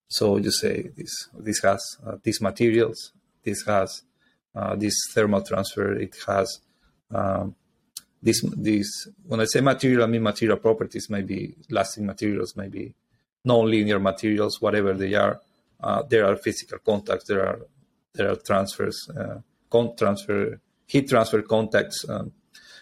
So 0.09 0.37
you 0.39 0.51
say 0.51 0.91
this 0.97 1.29
this 1.39 1.61
has 1.63 1.83
uh, 2.07 2.17
these 2.23 2.41
materials, 2.41 3.13
this 3.45 3.65
has 3.67 4.03
uh, 4.55 4.75
this 4.77 4.95
thermal 5.13 5.43
transfer, 5.43 5.93
it 5.93 6.17
has 6.27 6.61
um, 7.13 7.55
this 8.23 8.43
this 8.57 9.09
when 9.27 9.41
I 9.41 9.45
say 9.45 9.61
material, 9.61 10.05
I 10.05 10.07
mean 10.07 10.23
material 10.23 10.59
properties, 10.59 11.09
maybe 11.09 11.55
lasting 11.71 12.07
materials, 12.07 12.57
maybe 12.57 12.95
non-linear 13.45 13.99
materials, 13.99 14.61
whatever 14.61 14.93
they 14.95 15.15
are. 15.15 15.41
Uh, 15.83 16.03
there 16.03 16.27
are 16.27 16.37
physical 16.37 16.79
contacts, 16.79 17.27
there 17.27 17.47
are 17.47 17.61
there 18.13 18.31
are 18.31 18.37
transfers, 18.37 19.09
uh, 19.17 19.39
con- 19.71 19.97
transfer, 19.97 20.61
heat 20.91 21.09
transfer 21.09 21.41
contacts, 21.43 22.05
um, 22.09 22.33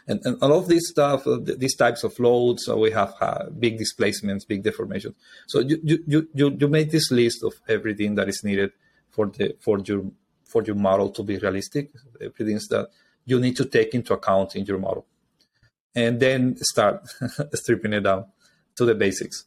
and, 0.07 0.21
and 0.25 0.43
all 0.43 0.55
of 0.55 0.67
this 0.69 0.89
stuff, 0.89 1.27
uh, 1.27 1.39
these 1.43 1.77
types 1.77 2.03
of 2.03 2.19
loads. 2.19 2.65
So 2.65 2.79
we 2.79 2.91
have 2.93 3.15
uh, 3.21 3.51
big 3.51 3.77
displacements, 3.77 4.47
big 4.47 4.65
deformations. 4.65 5.15
So 5.47 5.61
you, 5.61 5.79
you 5.85 6.29
you 6.35 6.57
you 6.59 6.69
make 6.69 6.91
this 6.91 7.11
list 7.11 7.45
of 7.45 7.55
everything 7.69 8.15
that 8.15 8.29
is 8.29 8.43
needed 8.43 8.73
for 9.11 9.27
the 9.27 9.57
for 9.61 9.79
your 9.81 10.05
for 10.45 10.63
your 10.65 10.77
model 10.77 11.11
to 11.11 11.23
be 11.23 11.37
realistic. 11.37 11.91
Everything 12.21 12.59
that 12.71 12.89
you 13.27 13.39
need 13.39 13.57
to 13.57 13.67
take 13.67 13.95
into 13.95 14.15
account 14.15 14.57
in 14.57 14.65
your 14.65 14.79
model 14.79 15.05
and 15.95 16.19
then 16.21 16.57
start 16.73 17.07
stripping 17.55 17.93
it 17.93 18.01
down 18.01 18.25
to 18.77 18.87
the 18.87 18.95
basics. 18.95 19.45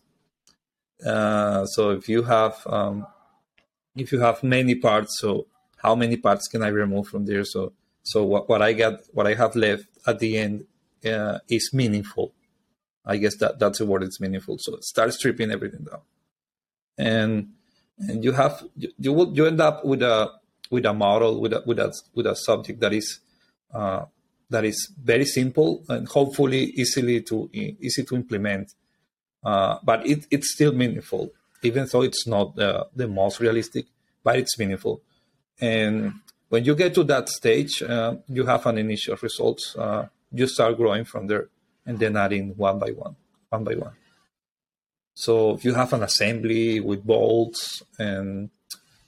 Uh, 1.03 1.65
so 1.65 1.89
if 1.89 2.07
you 2.07 2.21
have 2.21 2.55
um, 2.67 3.07
if 3.95 4.11
you 4.11 4.19
have 4.19 4.43
many 4.43 4.75
parts, 4.75 5.17
so 5.19 5.47
how 5.77 5.95
many 5.95 6.17
parts 6.17 6.47
can 6.47 6.61
I 6.61 6.67
remove 6.67 7.07
from 7.07 7.25
there? 7.25 7.43
So 7.43 7.73
so 8.03 8.23
what, 8.23 8.49
what 8.49 8.61
I 8.61 8.73
got, 8.73 9.01
what 9.13 9.27
I 9.27 9.35
have 9.35 9.55
left 9.55 9.85
at 10.07 10.19
the 10.19 10.37
end 10.37 10.65
uh, 11.05 11.39
is 11.49 11.71
meaningful. 11.73 12.33
I 13.05 13.17
guess 13.17 13.37
that 13.37 13.59
that's 13.59 13.79
a 13.79 13.85
word. 13.85 14.03
It's 14.03 14.21
meaningful. 14.21 14.57
So 14.59 14.77
start 14.81 15.13
stripping 15.13 15.51
everything 15.51 15.85
down, 15.85 16.01
and 16.97 17.53
and 17.97 18.23
you 18.23 18.31
have 18.33 18.63
you, 18.75 18.89
you 18.99 19.13
will 19.13 19.35
you 19.35 19.47
end 19.47 19.59
up 19.59 19.83
with 19.83 20.03
a 20.03 20.31
with 20.69 20.85
a 20.85 20.93
model 20.93 21.41
with 21.41 21.53
a 21.53 21.63
with 21.65 21.79
a 21.79 21.93
with 22.13 22.27
a 22.27 22.35
subject 22.35 22.79
that 22.79 22.93
is 22.93 23.19
uh, 23.73 24.05
that 24.51 24.65
is 24.65 24.91
very 25.01 25.25
simple 25.25 25.83
and 25.89 26.07
hopefully 26.07 26.65
easily 26.75 27.21
to 27.21 27.49
easy 27.53 28.03
to 28.03 28.15
implement. 28.15 28.73
Uh, 29.43 29.77
but 29.83 30.05
it, 30.05 30.27
it's 30.29 30.53
still 30.53 30.71
meaningful, 30.71 31.31
even 31.63 31.87
though 31.91 32.03
it's 32.03 32.27
not 32.27 32.57
uh, 32.59 32.83
the 32.95 33.07
most 33.07 33.39
realistic, 33.39 33.87
but 34.23 34.37
it's 34.37 34.59
meaningful. 34.59 35.01
And 35.59 36.13
when 36.51 36.65
you 36.65 36.75
get 36.75 36.93
to 36.95 37.05
that 37.05 37.29
stage, 37.29 37.81
uh, 37.81 38.15
you 38.27 38.45
have 38.45 38.65
an 38.65 38.77
initial 38.77 39.15
results. 39.21 39.73
Uh, 39.73 40.09
you 40.33 40.47
start 40.47 40.75
growing 40.75 41.05
from 41.05 41.27
there, 41.27 41.47
and 41.85 41.97
then 41.97 42.17
adding 42.17 42.57
one 42.57 42.77
by 42.77 42.89
one, 42.89 43.15
one 43.47 43.63
by 43.63 43.75
one. 43.75 43.93
So 45.13 45.55
if 45.55 45.63
you 45.63 45.73
have 45.73 45.93
an 45.93 46.03
assembly 46.03 46.81
with 46.81 47.05
bolts 47.05 47.83
and 47.97 48.49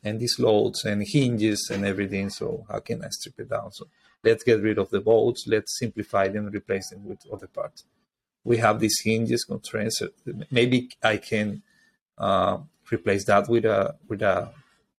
and 0.06 0.22
these 0.22 0.40
loads 0.40 0.86
and 0.86 1.04
hinges 1.06 1.70
and 1.70 1.86
everything, 1.86 2.30
so 2.30 2.66
how 2.70 2.80
can 2.80 3.04
I 3.04 3.10
strip 3.10 3.38
it 3.40 3.50
down? 3.50 3.74
So 3.74 3.88
let's 4.24 4.44
get 4.46 4.62
rid 4.62 4.78
of 4.78 4.90
the 4.90 5.02
bolts, 5.02 5.44
let's 5.46 5.78
simplify 5.78 6.30
them, 6.30 6.46
replace 6.48 6.90
them 6.92 7.06
with 7.06 7.20
other 7.32 7.48
parts. 7.48 7.84
We 8.46 8.58
have 8.58 8.80
these 8.80 9.00
hinges 9.04 9.44
constraints. 9.44 10.02
Maybe 10.50 10.90
I 11.04 11.18
can 11.18 11.62
uh, 12.18 12.60
replace 12.90 13.26
that 13.26 13.50
with 13.50 13.66
a 13.66 13.96
with 14.08 14.22
a 14.22 14.50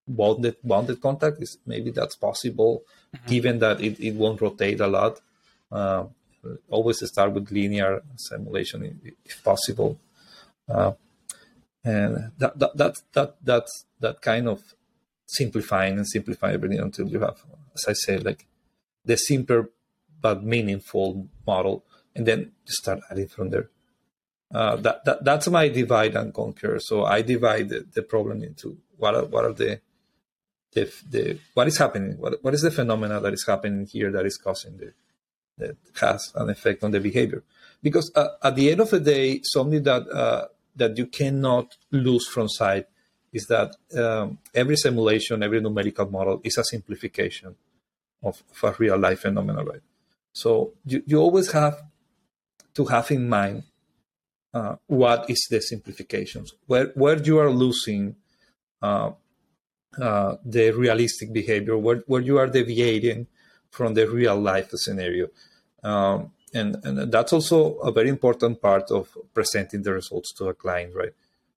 bonded 0.07 1.01
contact. 1.01 1.41
Is 1.41 1.57
maybe 1.65 1.91
that's 1.91 2.15
possible, 2.15 2.83
mm-hmm. 3.15 3.27
given 3.27 3.59
that 3.59 3.81
it, 3.81 3.99
it 3.99 4.15
won't 4.15 4.41
rotate 4.41 4.79
a 4.79 4.87
lot. 4.87 5.19
Uh, 5.71 6.05
always 6.69 7.05
start 7.07 7.33
with 7.33 7.51
linear 7.51 8.03
simulation 8.15 9.01
if 9.25 9.43
possible. 9.43 9.99
Uh, 10.69 10.93
and 11.83 12.31
that, 12.37 12.57
that 12.59 12.77
that 12.77 12.95
that 13.13 13.35
that 13.43 13.67
that 13.99 14.21
kind 14.21 14.47
of 14.47 14.61
simplifying 15.27 15.97
and 15.97 16.07
simplifying 16.07 16.55
everything 16.55 16.79
until 16.79 17.07
you 17.07 17.19
have, 17.19 17.43
as 17.75 17.85
I 17.87 17.93
say, 17.93 18.17
like 18.17 18.45
the 19.03 19.17
simpler 19.17 19.69
but 20.21 20.43
meaningful 20.43 21.27
model, 21.45 21.83
and 22.15 22.25
then 22.25 22.51
start 22.65 23.01
adding 23.11 23.27
from 23.27 23.49
there. 23.51 23.69
Uh, 24.53 24.75
that, 24.77 25.03
that 25.05 25.23
that's 25.23 25.47
my 25.47 25.67
divide 25.67 26.15
and 26.15 26.33
conquer. 26.33 26.79
So 26.79 27.03
I 27.03 27.21
divide 27.21 27.69
the, 27.69 27.85
the 27.93 28.01
problem 28.01 28.43
into 28.43 28.77
what 28.97 29.15
are 29.15 29.25
what 29.25 29.45
are 29.45 29.53
the 29.53 29.81
the, 30.75 30.93
the 31.09 31.39
what 31.55 31.67
is 31.67 31.77
happening, 31.77 32.17
what 32.17 32.43
what 32.43 32.53
is 32.53 32.61
the 32.61 32.69
phenomena 32.69 33.19
that 33.19 33.33
is 33.33 33.45
happening 33.47 33.87
here 33.87 34.11
that 34.11 34.25
is 34.25 34.37
causing 34.37 34.77
the 34.77 34.93
that 35.57 35.77
has 36.01 36.31
an 36.35 36.49
effect 36.49 36.83
on 36.83 36.91
the 36.91 36.99
behavior. 36.99 37.41
Because 37.81 38.11
uh, 38.15 38.27
at 38.43 38.55
the 38.55 38.69
end 38.71 38.81
of 38.81 38.89
the 38.89 38.99
day, 38.99 39.39
something 39.43 39.83
that 39.83 40.03
uh, 40.09 40.47
that 40.75 40.97
you 40.97 41.07
cannot 41.07 41.75
lose 41.91 42.27
from 42.27 42.47
sight 42.49 42.85
is 43.31 43.45
that 43.47 43.75
um, 43.97 44.37
every 44.53 44.75
simulation, 44.75 45.43
every 45.43 45.61
numerical 45.61 46.09
model 46.09 46.41
is 46.43 46.57
a 46.57 46.63
simplification 46.63 47.55
of, 48.21 48.43
of 48.51 48.63
a 48.63 48.75
real 48.77 48.97
life 48.97 49.21
phenomenon, 49.21 49.65
right? 49.65 49.81
So 50.33 50.73
you, 50.85 51.03
you 51.05 51.17
always 51.19 51.51
have 51.51 51.81
to 52.73 52.85
have 52.85 53.11
in 53.11 53.29
mind 53.29 53.63
uh, 54.53 54.75
what 54.87 55.29
is 55.29 55.47
the 55.49 55.61
simplifications, 55.61 56.53
where 56.67 56.87
where 56.95 57.17
you 57.21 57.39
are 57.39 57.51
losing 57.51 58.15
uh, 58.81 59.11
uh, 60.01 60.35
the 60.43 60.71
realistic 60.71 61.31
behavior, 61.33 61.77
where, 61.77 62.03
where 62.07 62.21
you 62.21 62.37
are 62.37 62.47
deviating 62.47 63.27
from 63.69 63.93
the 63.93 64.09
real 64.09 64.39
life 64.39 64.69
scenario. 64.73 65.27
Um, 65.83 66.31
and, 66.53 66.77
and 66.83 67.11
that's 67.11 67.33
also 67.33 67.75
a 67.75 67.91
very 67.91 68.09
important 68.09 68.61
part 68.61 68.89
of 68.91 69.09
presenting 69.33 69.83
the 69.83 69.93
results 69.93 70.33
to 70.33 70.45
a 70.45 70.53
client, 70.53 70.93
right? 70.95 71.13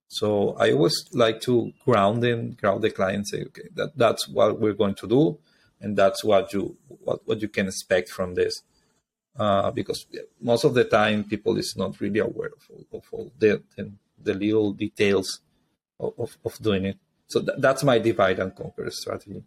So 0.08 0.56
I 0.58 0.72
always 0.72 1.04
like 1.12 1.40
to 1.42 1.72
ground 1.84 2.22
them, 2.22 2.52
ground 2.52 2.82
the 2.82 2.90
client, 2.90 3.28
say, 3.28 3.42
okay, 3.42 3.68
that, 3.74 3.96
that's 3.96 4.26
what 4.28 4.58
we're 4.58 4.72
going 4.72 4.94
to 4.96 5.06
do 5.06 5.38
and 5.80 5.96
that's 5.96 6.24
what 6.24 6.52
you 6.52 6.76
what, 6.88 7.26
what 7.26 7.40
you 7.40 7.48
can 7.48 7.66
expect 7.66 8.08
from 8.08 8.34
this 8.34 8.62
uh, 9.38 9.70
because 9.70 10.06
most 10.40 10.64
of 10.64 10.74
the 10.74 10.84
time 10.84 11.24
people 11.24 11.56
is 11.56 11.74
not 11.76 12.00
really 12.00 12.20
aware 12.20 12.50
of 12.56 12.62
all, 12.70 12.98
of 12.98 13.04
all 13.12 13.32
the, 13.38 13.62
the, 13.76 13.90
the 14.22 14.34
little 14.34 14.72
details 14.72 15.40
of, 16.00 16.12
of, 16.18 16.36
of 16.44 16.58
doing 16.60 16.84
it 16.86 16.98
so 17.28 17.40
th- 17.40 17.58
that's 17.58 17.82
my 17.84 17.98
divide 17.98 18.38
and 18.38 18.54
conquer 18.54 18.90
strategy 18.90 19.42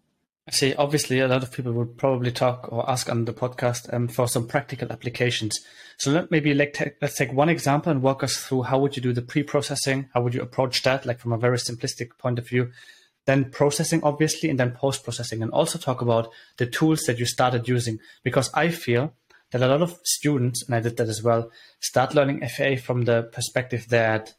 I 0.48 0.52
see. 0.52 0.74
Obviously, 0.74 1.20
a 1.20 1.28
lot 1.28 1.44
of 1.44 1.52
people 1.52 1.72
would 1.74 2.00
probably 2.00 2.32
talk 2.32 2.68
or 2.72 2.90
ask 2.90 3.08
on 3.12 3.26
the 3.26 3.32
podcast 3.32 3.94
um, 3.94 4.08
for 4.08 4.28
some 4.28 4.48
practical 4.48 4.92
applications. 4.92 5.60
So 5.98 6.10
let 6.10 6.32
maybe 6.32 6.56
like 6.56 6.74
t- 6.74 6.92
let's 7.00 7.16
take 7.16 7.32
one 7.32 7.48
example 7.48 7.92
and 7.92 8.02
walk 8.02 8.24
us 8.24 8.38
through 8.38 8.64
how 8.64 8.80
would 8.80 8.96
you 8.96 9.04
do 9.04 9.14
the 9.14 9.22
pre-processing? 9.22 10.10
How 10.16 10.24
would 10.24 10.34
you 10.34 10.42
approach 10.42 10.82
that, 10.82 11.06
like 11.06 11.20
from 11.20 11.32
a 11.32 11.38
very 11.38 11.58
simplistic 11.58 12.18
point 12.18 12.40
of 12.40 12.48
view? 12.48 12.72
then 13.26 13.52
processing 13.52 14.02
obviously 14.04 14.50
and 14.50 14.60
then 14.60 14.72
post 14.72 15.04
processing 15.04 15.42
and 15.42 15.52
also 15.52 15.78
talk 15.78 16.02
about 16.02 16.30
the 16.58 16.66
tools 16.66 17.02
that 17.02 17.20
you 17.20 17.26
started 17.26 17.68
using 17.68 18.00
because 18.24 18.50
i 18.54 18.70
feel 18.70 19.14
that 19.52 19.62
a 19.62 19.68
lot 19.68 19.82
of 19.82 20.00
students 20.04 20.64
and 20.66 20.76
i 20.76 20.80
did 20.80 20.98
that 20.98 21.08
as 21.08 21.22
well 21.22 21.52
start 21.80 22.16
learning 22.16 22.46
FEA 22.48 22.76
from 22.76 23.04
the 23.04 23.24
perspective 23.32 23.88
that 23.90 24.34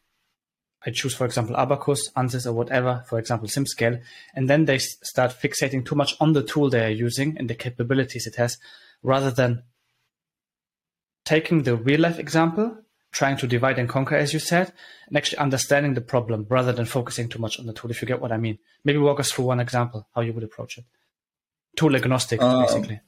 i 0.86 0.90
choose 0.90 1.14
for 1.14 1.24
example 1.24 1.54
Abaqus, 1.56 2.00
ansys 2.16 2.46
or 2.46 2.52
whatever 2.52 3.04
for 3.08 3.18
example 3.18 3.48
simscale 3.48 4.00
and 4.34 4.48
then 4.48 4.64
they 4.64 4.78
start 4.78 5.30
fixating 5.32 5.84
too 5.84 5.94
much 5.94 6.14
on 6.20 6.32
the 6.32 6.42
tool 6.42 6.70
they 6.70 6.84
are 6.84 6.90
using 6.90 7.36
and 7.38 7.48
the 7.48 7.54
capabilities 7.54 8.26
it 8.26 8.36
has 8.36 8.58
rather 9.02 9.30
than 9.30 9.62
taking 11.24 11.62
the 11.62 11.76
real 11.76 12.00
life 12.00 12.18
example 12.18 12.82
trying 13.12 13.36
to 13.36 13.46
divide 13.46 13.78
and 13.78 13.88
conquer, 13.88 14.16
as 14.16 14.32
you 14.32 14.40
said, 14.40 14.72
and 15.06 15.16
actually 15.16 15.38
understanding 15.38 15.94
the 15.94 16.00
problem 16.00 16.46
rather 16.48 16.72
than 16.72 16.86
focusing 16.86 17.28
too 17.28 17.38
much 17.38 17.60
on 17.60 17.66
the 17.66 17.72
tool, 17.72 17.90
if 17.90 18.00
you 18.00 18.08
get 18.08 18.20
what 18.20 18.32
I 18.32 18.38
mean. 18.38 18.58
Maybe 18.84 18.98
walk 18.98 19.20
us 19.20 19.30
through 19.30 19.44
one 19.44 19.60
example, 19.60 20.08
how 20.14 20.22
you 20.22 20.32
would 20.32 20.42
approach 20.42 20.78
it. 20.78 20.84
Tool 21.76 21.94
agnostic, 21.94 22.40
um, 22.42 22.62
basically. 22.62 23.00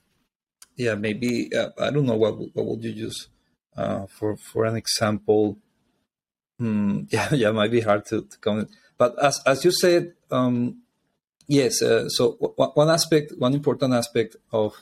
Yeah, 0.76 0.94
maybe, 0.94 1.50
uh, 1.54 1.70
I 1.78 1.90
don't 1.90 2.06
know, 2.06 2.16
what, 2.16 2.36
what 2.54 2.66
would 2.66 2.84
you 2.84 2.90
use 2.90 3.28
uh, 3.76 4.06
for, 4.06 4.36
for 4.36 4.66
an 4.66 4.76
example? 4.76 5.58
Hmm, 6.58 7.02
yeah, 7.08 7.28
yeah, 7.32 7.48
it 7.50 7.54
might 7.54 7.70
be 7.70 7.80
hard 7.80 8.06
to, 8.06 8.22
to 8.22 8.38
comment. 8.38 8.70
But 8.96 9.22
as, 9.22 9.40
as 9.44 9.64
you 9.64 9.72
said, 9.72 10.12
um, 10.30 10.82
yes, 11.48 11.82
uh, 11.82 12.08
so 12.08 12.36
w- 12.40 12.72
one 12.74 12.90
aspect, 12.90 13.32
one 13.38 13.54
important 13.54 13.92
aspect 13.92 14.36
of 14.52 14.74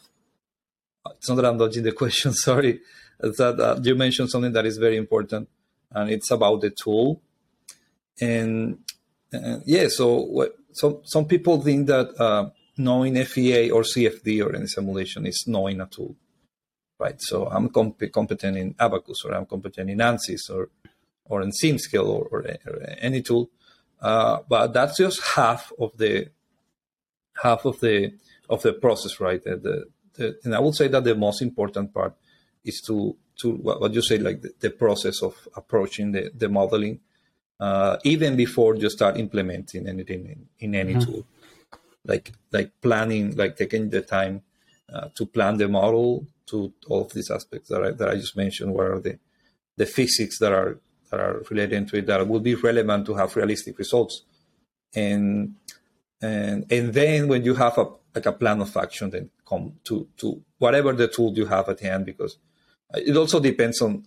it's 1.16 1.28
not 1.28 1.36
that 1.36 1.46
I'm 1.46 1.58
dodging 1.58 1.82
the 1.82 1.92
question. 2.02 2.32
Sorry, 2.32 2.80
it's 3.20 3.38
that 3.38 3.58
uh, 3.58 3.80
you 3.82 3.94
mentioned 3.94 4.30
something 4.30 4.52
that 4.52 4.66
is 4.66 4.76
very 4.76 4.96
important, 4.96 5.48
and 5.90 6.10
it's 6.10 6.30
about 6.30 6.60
the 6.60 6.70
tool. 6.70 7.20
And 8.20 8.78
uh, 9.32 9.58
yeah, 9.64 9.88
so 9.88 10.16
what, 10.16 10.54
some 10.72 11.00
some 11.04 11.26
people 11.26 11.60
think 11.62 11.86
that 11.86 12.08
uh, 12.20 12.50
knowing 12.76 13.22
FEA 13.24 13.70
or 13.70 13.82
CFD 13.82 14.44
or 14.44 14.54
any 14.54 14.66
simulation 14.66 15.26
is 15.26 15.44
knowing 15.46 15.80
a 15.80 15.86
tool, 15.86 16.14
right? 16.98 17.20
So 17.20 17.48
I'm 17.48 17.68
comp- 17.70 18.12
competent 18.12 18.56
in 18.56 18.74
Abaqus 18.74 19.24
or 19.24 19.34
I'm 19.34 19.46
competent 19.46 19.90
in 19.90 19.98
ANSYS 19.98 20.50
or 20.50 20.68
or 21.26 21.42
in 21.42 21.50
SimScale 21.50 22.06
or, 22.06 22.26
or, 22.30 22.40
or 22.66 22.82
any 22.98 23.22
tool, 23.22 23.50
uh, 24.00 24.38
but 24.48 24.72
that's 24.72 24.98
just 24.98 25.22
half 25.22 25.72
of 25.78 25.96
the 25.96 26.28
half 27.42 27.64
of 27.64 27.80
the 27.80 28.12
of 28.48 28.62
the 28.62 28.72
process, 28.72 29.20
right? 29.20 29.42
The, 29.42 29.86
the, 30.14 30.38
and 30.44 30.54
I 30.54 30.60
would 30.60 30.74
say 30.74 30.88
that 30.88 31.04
the 31.04 31.14
most 31.14 31.40
important 31.40 31.94
part 31.94 32.14
is 32.64 32.80
to 32.86 33.16
to 33.40 33.52
what 33.52 33.94
you 33.94 34.02
say, 34.02 34.18
like 34.18 34.42
the, 34.42 34.52
the 34.60 34.70
process 34.70 35.22
of 35.22 35.48
approaching 35.56 36.12
the, 36.12 36.30
the 36.36 36.48
modeling, 36.48 37.00
uh, 37.58 37.96
even 38.04 38.36
before 38.36 38.76
you 38.76 38.90
start 38.90 39.16
implementing 39.16 39.88
anything 39.88 40.26
in, 40.26 40.48
in 40.58 40.74
any 40.74 40.94
mm-hmm. 40.94 41.10
tool, 41.10 41.26
like 42.04 42.32
like 42.52 42.72
planning, 42.82 43.34
like 43.36 43.56
taking 43.56 43.88
the 43.90 44.02
time 44.02 44.42
uh, 44.92 45.08
to 45.14 45.26
plan 45.26 45.56
the 45.56 45.68
model 45.68 46.26
to 46.46 46.72
all 46.88 47.02
of 47.02 47.12
these 47.12 47.30
aspects 47.30 47.68
that 47.68 47.82
I, 47.82 47.90
that 47.92 48.08
I 48.08 48.16
just 48.16 48.36
mentioned. 48.36 48.74
What 48.74 48.86
are 48.86 49.00
the 49.00 49.18
the 49.76 49.86
physics 49.86 50.38
that 50.40 50.52
are 50.52 50.78
that 51.12 51.20
are 51.20 51.42
related 51.50 51.88
to 51.88 51.98
it 51.98 52.06
that 52.06 52.26
would 52.26 52.42
be 52.42 52.54
relevant 52.54 53.06
to 53.06 53.14
have 53.14 53.36
realistic 53.36 53.78
results, 53.78 54.22
and 54.94 55.54
and 56.20 56.66
and 56.72 56.94
then 56.94 57.28
when 57.28 57.44
you 57.44 57.54
have 57.54 57.76
a 57.78 57.86
like 58.14 58.26
a 58.26 58.32
plan 58.32 58.60
of 58.60 58.76
action, 58.76 59.10
then 59.10 59.30
come 59.46 59.74
to 59.84 60.08
to 60.16 60.42
whatever 60.58 60.92
the 60.94 61.08
tool 61.08 61.32
you 61.36 61.46
have 61.46 61.68
at 61.68 61.80
hand 61.80 62.06
because 62.06 62.38
it 62.94 63.16
also 63.16 63.38
depends 63.40 63.80
on 63.82 64.04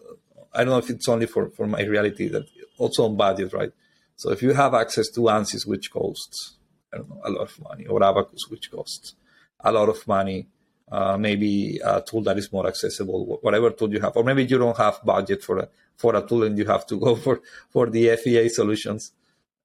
I 0.54 0.60
don't 0.60 0.70
know 0.70 0.78
if 0.80 0.90
it's 0.90 1.08
only 1.08 1.28
for 1.28 1.50
for 1.52 1.68
my 1.68 1.84
reality 1.84 2.28
that 2.30 2.46
also 2.78 3.06
on 3.06 3.16
budget, 3.16 3.54
right? 3.54 3.72
So 4.16 4.32
if 4.32 4.42
you 4.42 4.54
have 4.54 4.74
access 4.74 5.10
to 5.12 5.22
ANSYS, 5.22 5.68
which 5.68 5.92
costs 5.92 6.56
I 6.92 6.98
don't 6.98 7.10
know 7.10 7.22
a 7.24 7.30
lot 7.30 7.42
of 7.44 7.62
money, 7.62 7.86
or 7.86 8.00
Abaqus, 8.00 8.50
which 8.50 8.72
costs 8.72 9.16
a 9.60 9.72
lot 9.72 9.90
of 9.90 10.08
money, 10.08 10.48
uh, 10.92 11.18
maybe 11.18 11.80
a 11.84 12.02
tool 12.02 12.22
that 12.22 12.38
is 12.38 12.52
more 12.52 12.68
accessible, 12.68 13.40
whatever 13.42 13.72
tool 13.72 13.92
you 13.92 14.00
have, 14.00 14.16
or 14.16 14.24
maybe 14.24 14.44
you 14.46 14.58
don't 14.58 14.78
have 14.78 15.00
budget 15.04 15.44
for 15.44 15.60
a 15.60 15.70
for 15.96 16.16
a 16.16 16.22
tool 16.22 16.44
and 16.44 16.58
you 16.58 16.66
have 16.66 16.86
to 16.86 17.00
go 17.06 17.16
for 17.16 17.42
for 17.70 17.90
the 17.90 18.16
FEA 18.18 18.50
solutions, 18.50 19.12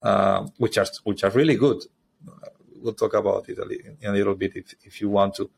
uh, 0.03 0.47
which 0.57 0.79
are 0.79 0.87
which 1.05 1.25
are 1.25 1.31
really 1.31 1.57
good. 1.57 1.83
We'll 2.77 2.95
talk 2.95 3.15
about 3.15 3.49
it 3.49 3.59
a, 3.59 4.09
a 4.09 4.13
little 4.13 4.35
bit 4.35 4.53
if, 4.57 4.75
if 4.85 5.01
you 5.01 5.11
want 5.11 5.35
to. 5.35 5.51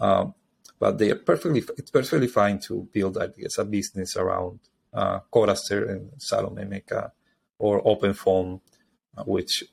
Um, 0.00 0.34
but 0.80 0.98
they 0.98 1.10
are 1.12 1.16
perfectly 1.16 1.62
it's 1.78 1.90
perfectly 1.90 2.26
fine 2.26 2.58
to 2.60 2.88
build 2.92 3.16
I 3.16 3.28
guess 3.28 3.58
a 3.58 3.64
business 3.64 4.16
around 4.16 4.58
uh, 4.92 5.20
Code_Aster 5.32 5.90
and 5.90 6.10
Salome 6.18 6.64
Meca 6.64 7.12
or 7.58 7.82
OpenFOAM, 7.84 8.60
uh, 9.16 9.22
which 9.24 9.64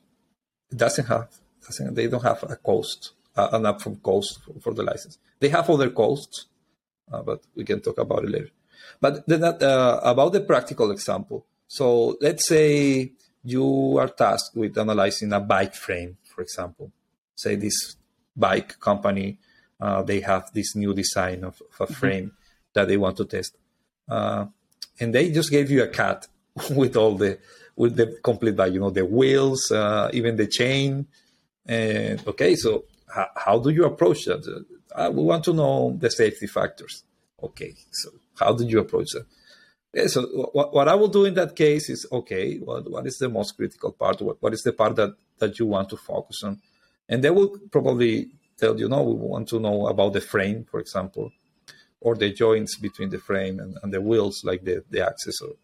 doesn't 0.74 1.06
have 1.06 1.28
doesn't 1.60 1.94
they 1.94 2.06
don't 2.06 2.22
have 2.22 2.44
a 2.44 2.56
cost 2.56 3.12
uh, 3.36 3.48
an 3.52 3.62
upfront 3.62 4.02
cost 4.02 4.40
for, 4.60 4.74
the 4.74 4.82
license. 4.82 5.18
They 5.40 5.48
have 5.48 5.68
other 5.70 5.90
costs, 5.90 6.46
uh, 7.12 7.22
but 7.22 7.42
we 7.54 7.64
can 7.64 7.80
talk 7.80 7.98
about 7.98 8.24
it 8.24 8.30
later. 8.30 8.50
But 9.00 9.26
then 9.26 9.42
uh, 9.44 10.00
about 10.02 10.32
the 10.32 10.40
practical 10.40 10.90
example. 10.90 11.46
So 11.66 12.16
let's 12.20 12.46
say 12.46 13.12
you 13.44 13.98
are 13.98 14.08
tasked 14.08 14.56
with 14.56 14.76
analyzing 14.78 15.32
a 15.32 15.40
bike 15.40 15.74
frame, 15.74 16.18
for 16.24 16.42
example. 16.42 16.92
Say 17.34 17.56
this 17.56 17.96
bike 18.36 18.78
company 18.80 19.38
uh, 19.82 20.00
they 20.00 20.20
have 20.20 20.48
this 20.54 20.76
new 20.76 20.94
design 20.94 21.42
of, 21.42 21.60
of 21.60 21.80
a 21.80 21.84
mm-hmm. 21.84 21.94
frame 21.94 22.26
mm-hmm. 22.26 22.72
that 22.74 22.86
they 22.86 22.96
want 22.96 23.16
to 23.16 23.24
test. 23.24 23.56
Uh, 24.08 24.46
and 25.00 25.12
they 25.12 25.30
just 25.30 25.50
gave 25.50 25.70
you 25.70 25.82
a 25.82 25.88
CAD 25.88 26.26
with 26.70 26.96
all 26.96 27.16
the 27.16 27.38
with 27.74 27.96
the 27.96 28.18
complete 28.22 28.54
bike, 28.54 28.72
you 28.72 28.78
know, 28.80 28.90
the 28.90 29.04
wheels, 29.04 29.70
uh, 29.72 30.08
even 30.12 30.36
the 30.36 30.46
chain. 30.46 31.06
And 31.66 32.22
okay, 32.28 32.54
so 32.54 32.84
how, 33.14 33.28
how 33.36 33.58
do 33.58 33.70
you 33.70 33.84
approach 33.84 34.24
that? 34.24 34.64
Uh, 34.94 35.10
we 35.12 35.22
want 35.22 35.44
to 35.44 35.52
know 35.52 35.96
the 35.98 36.10
safety 36.10 36.46
factors. 36.46 37.04
Okay, 37.42 37.74
so 37.90 38.10
how 38.38 38.52
did 38.54 38.70
you 38.70 38.80
approach 38.80 39.10
that? 39.12 39.26
Yeah, 39.94 40.06
so 40.06 40.22
what, 40.52 40.72
what 40.72 40.88
I 40.88 40.94
will 40.94 41.08
do 41.08 41.24
in 41.24 41.34
that 41.34 41.54
case 41.54 41.90
is 41.90 42.06
okay, 42.10 42.56
what, 42.58 42.90
what 42.90 43.06
is 43.06 43.18
the 43.18 43.28
most 43.28 43.56
critical 43.56 43.92
part? 43.92 44.22
What, 44.22 44.40
what 44.40 44.54
is 44.54 44.62
the 44.62 44.72
part 44.72 44.96
that, 44.96 45.14
that 45.38 45.58
you 45.58 45.66
want 45.66 45.90
to 45.90 45.96
focus 45.96 46.42
on? 46.44 46.60
And 47.08 47.22
they 47.22 47.30
will 47.30 47.58
probably 47.70 48.30
tell 48.58 48.78
you, 48.78 48.88
no, 48.88 49.02
we 49.02 49.14
want 49.14 49.48
to 49.48 49.60
know 49.60 49.86
about 49.88 50.14
the 50.14 50.20
frame, 50.20 50.64
for 50.70 50.80
example, 50.80 51.32
or 52.00 52.14
the 52.14 52.32
joints 52.32 52.78
between 52.78 53.10
the 53.10 53.18
frame 53.18 53.60
and, 53.60 53.76
and 53.82 53.92
the 53.92 54.00
wheels, 54.00 54.42
like 54.44 54.64
the, 54.64 54.82
the 54.88 55.04
axis 55.06 55.40
or 55.42 55.54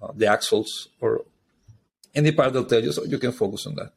uh, 0.00 0.12
the 0.14 0.26
axles, 0.26 0.88
or 1.00 1.24
any 2.14 2.32
part 2.32 2.52
they'll 2.52 2.64
tell 2.66 2.82
you, 2.82 2.92
so 2.92 3.04
you 3.04 3.18
can 3.18 3.32
focus 3.32 3.66
on 3.66 3.74
that. 3.74 3.92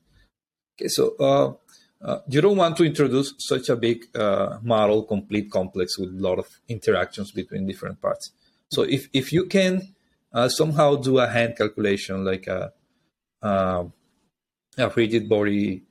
Okay, 0.76 0.88
so 0.88 1.16
uh, 1.18 1.54
uh, 2.02 2.20
you 2.28 2.40
don't 2.42 2.58
want 2.58 2.78
to 2.78 2.86
introduce 2.86 3.34
such 3.40 3.70
a 3.70 3.76
big 3.76 4.06
uh, 4.16 4.58
model, 4.62 5.04
complete 5.04 5.52
complex 5.52 5.98
with 5.98 6.10
a 6.10 6.22
lot 6.22 6.40
of 6.40 6.48
interactions 6.68 7.32
between 7.32 7.68
different 7.68 8.02
parts. 8.02 8.32
So 8.70 8.84
if, 8.84 9.10
if 9.12 9.34
you 9.34 9.46
can 9.48 9.96
uh, 10.34 10.48
somehow 10.48 10.96
do 10.96 11.20
a 11.20 11.28
hand 11.28 11.58
calculation, 11.58 12.24
like 12.24 12.48
a, 12.48 12.72
uh, 13.42 13.84
a 14.78 14.90
rigid 14.90 15.28
body 15.28 15.84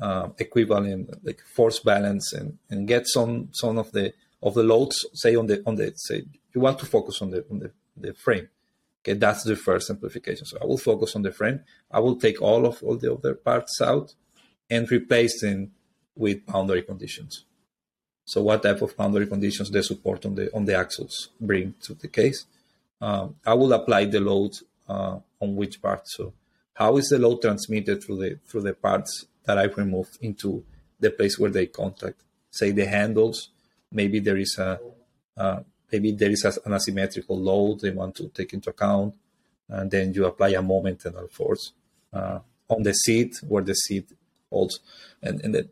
uh, 0.00 0.28
equivalent 0.38 1.24
like 1.24 1.40
force 1.40 1.80
balance 1.80 2.32
and, 2.32 2.58
and 2.70 2.86
get 2.86 3.06
some 3.06 3.48
some 3.52 3.78
of 3.78 3.92
the 3.92 4.12
of 4.42 4.54
the 4.54 4.62
loads 4.62 5.06
say 5.14 5.34
on 5.34 5.46
the 5.46 5.62
on 5.66 5.76
the 5.76 5.92
say 5.96 6.22
you 6.54 6.60
want 6.60 6.78
to 6.78 6.86
focus 6.86 7.22
on 7.22 7.30
the 7.30 7.44
on 7.50 7.58
the, 7.60 7.70
the 7.96 8.12
frame. 8.12 8.48
Okay 9.02 9.14
that's 9.14 9.44
the 9.44 9.56
first 9.56 9.86
simplification. 9.86 10.44
So 10.44 10.58
i 10.60 10.66
will 10.66 10.78
focus 10.78 11.16
on 11.16 11.22
the 11.22 11.32
frame. 11.32 11.60
I 11.90 12.00
will 12.00 12.16
take 12.16 12.42
all 12.42 12.66
of 12.66 12.82
all 12.82 12.96
the 12.96 13.12
other 13.12 13.34
parts 13.34 13.80
out 13.80 14.14
and 14.68 14.90
replace 14.90 15.40
them 15.40 15.72
with 16.14 16.44
boundary 16.46 16.82
conditions. 16.82 17.44
So 18.24 18.42
what 18.42 18.62
type 18.62 18.82
of 18.82 18.96
boundary 18.96 19.26
conditions 19.26 19.70
the 19.70 19.82
support 19.82 20.26
on 20.26 20.34
the 20.34 20.52
on 20.54 20.64
the 20.64 20.74
axles 20.74 21.30
bring 21.40 21.74
to 21.82 21.94
the 21.94 22.08
case? 22.08 22.46
Um, 23.00 23.36
i 23.44 23.54
will 23.54 23.72
apply 23.72 24.06
the 24.06 24.20
load 24.20 24.52
uh, 24.88 25.18
on 25.40 25.54
which 25.54 25.80
part. 25.80 26.08
So 26.08 26.32
how 26.74 26.96
is 26.96 27.08
the 27.08 27.18
load 27.18 27.42
transmitted 27.42 28.02
through 28.02 28.16
the 28.16 28.38
through 28.46 28.62
the 28.62 28.74
parts 28.74 29.26
that 29.46 29.58
I've 29.58 29.76
removed 29.76 30.18
into 30.20 30.64
the 31.00 31.10
place 31.10 31.38
where 31.38 31.50
they 31.50 31.66
contact. 31.66 32.22
Say 32.50 32.72
the 32.72 32.86
handles, 32.86 33.50
maybe 33.90 34.18
there 34.20 34.36
is 34.36 34.56
a 34.58 34.80
uh, 35.36 35.60
maybe 35.90 36.12
there 36.12 36.30
is 36.30 36.44
an 36.44 36.72
asymmetrical 36.72 37.38
load 37.38 37.80
they 37.80 37.90
want 37.90 38.16
to 38.16 38.28
take 38.28 38.52
into 38.52 38.70
account, 38.70 39.14
and 39.68 39.90
then 39.90 40.12
you 40.14 40.24
apply 40.26 40.50
a 40.50 40.62
moment 40.62 41.04
and 41.04 41.16
a 41.16 41.28
force. 41.28 41.72
Uh, 42.12 42.40
on 42.68 42.82
the 42.82 42.92
seat 42.92 43.36
where 43.46 43.62
the 43.62 43.74
seat 43.74 44.10
and 44.50 45.40
and 45.42 45.54
then 45.54 45.68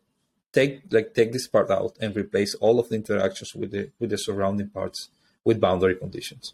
take 0.51 0.81
like 0.91 1.13
take 1.13 1.31
this 1.31 1.47
part 1.47 1.69
out 1.69 1.97
and 1.99 2.15
replace 2.15 2.55
all 2.55 2.79
of 2.79 2.89
the 2.89 2.95
interactions 2.95 3.53
with 3.55 3.71
the 3.71 3.91
with 3.99 4.09
the 4.09 4.17
surrounding 4.17 4.69
parts 4.69 5.09
with 5.43 5.59
boundary 5.59 5.95
conditions. 5.95 6.53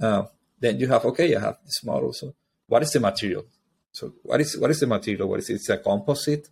Uh, 0.00 0.24
then 0.58 0.78
you 0.78 0.88
have 0.88 1.04
okay, 1.04 1.34
I 1.36 1.40
have 1.40 1.58
this 1.64 1.82
model. 1.84 2.12
So 2.12 2.34
what 2.66 2.82
is 2.82 2.90
the 2.92 3.00
material? 3.00 3.44
So 3.92 4.14
what 4.22 4.40
is 4.40 4.58
what 4.58 4.70
is 4.70 4.80
the 4.80 4.86
material? 4.86 5.28
What 5.28 5.40
is 5.40 5.50
it? 5.50 5.54
It's 5.54 5.68
a 5.68 5.78
composite. 5.78 6.48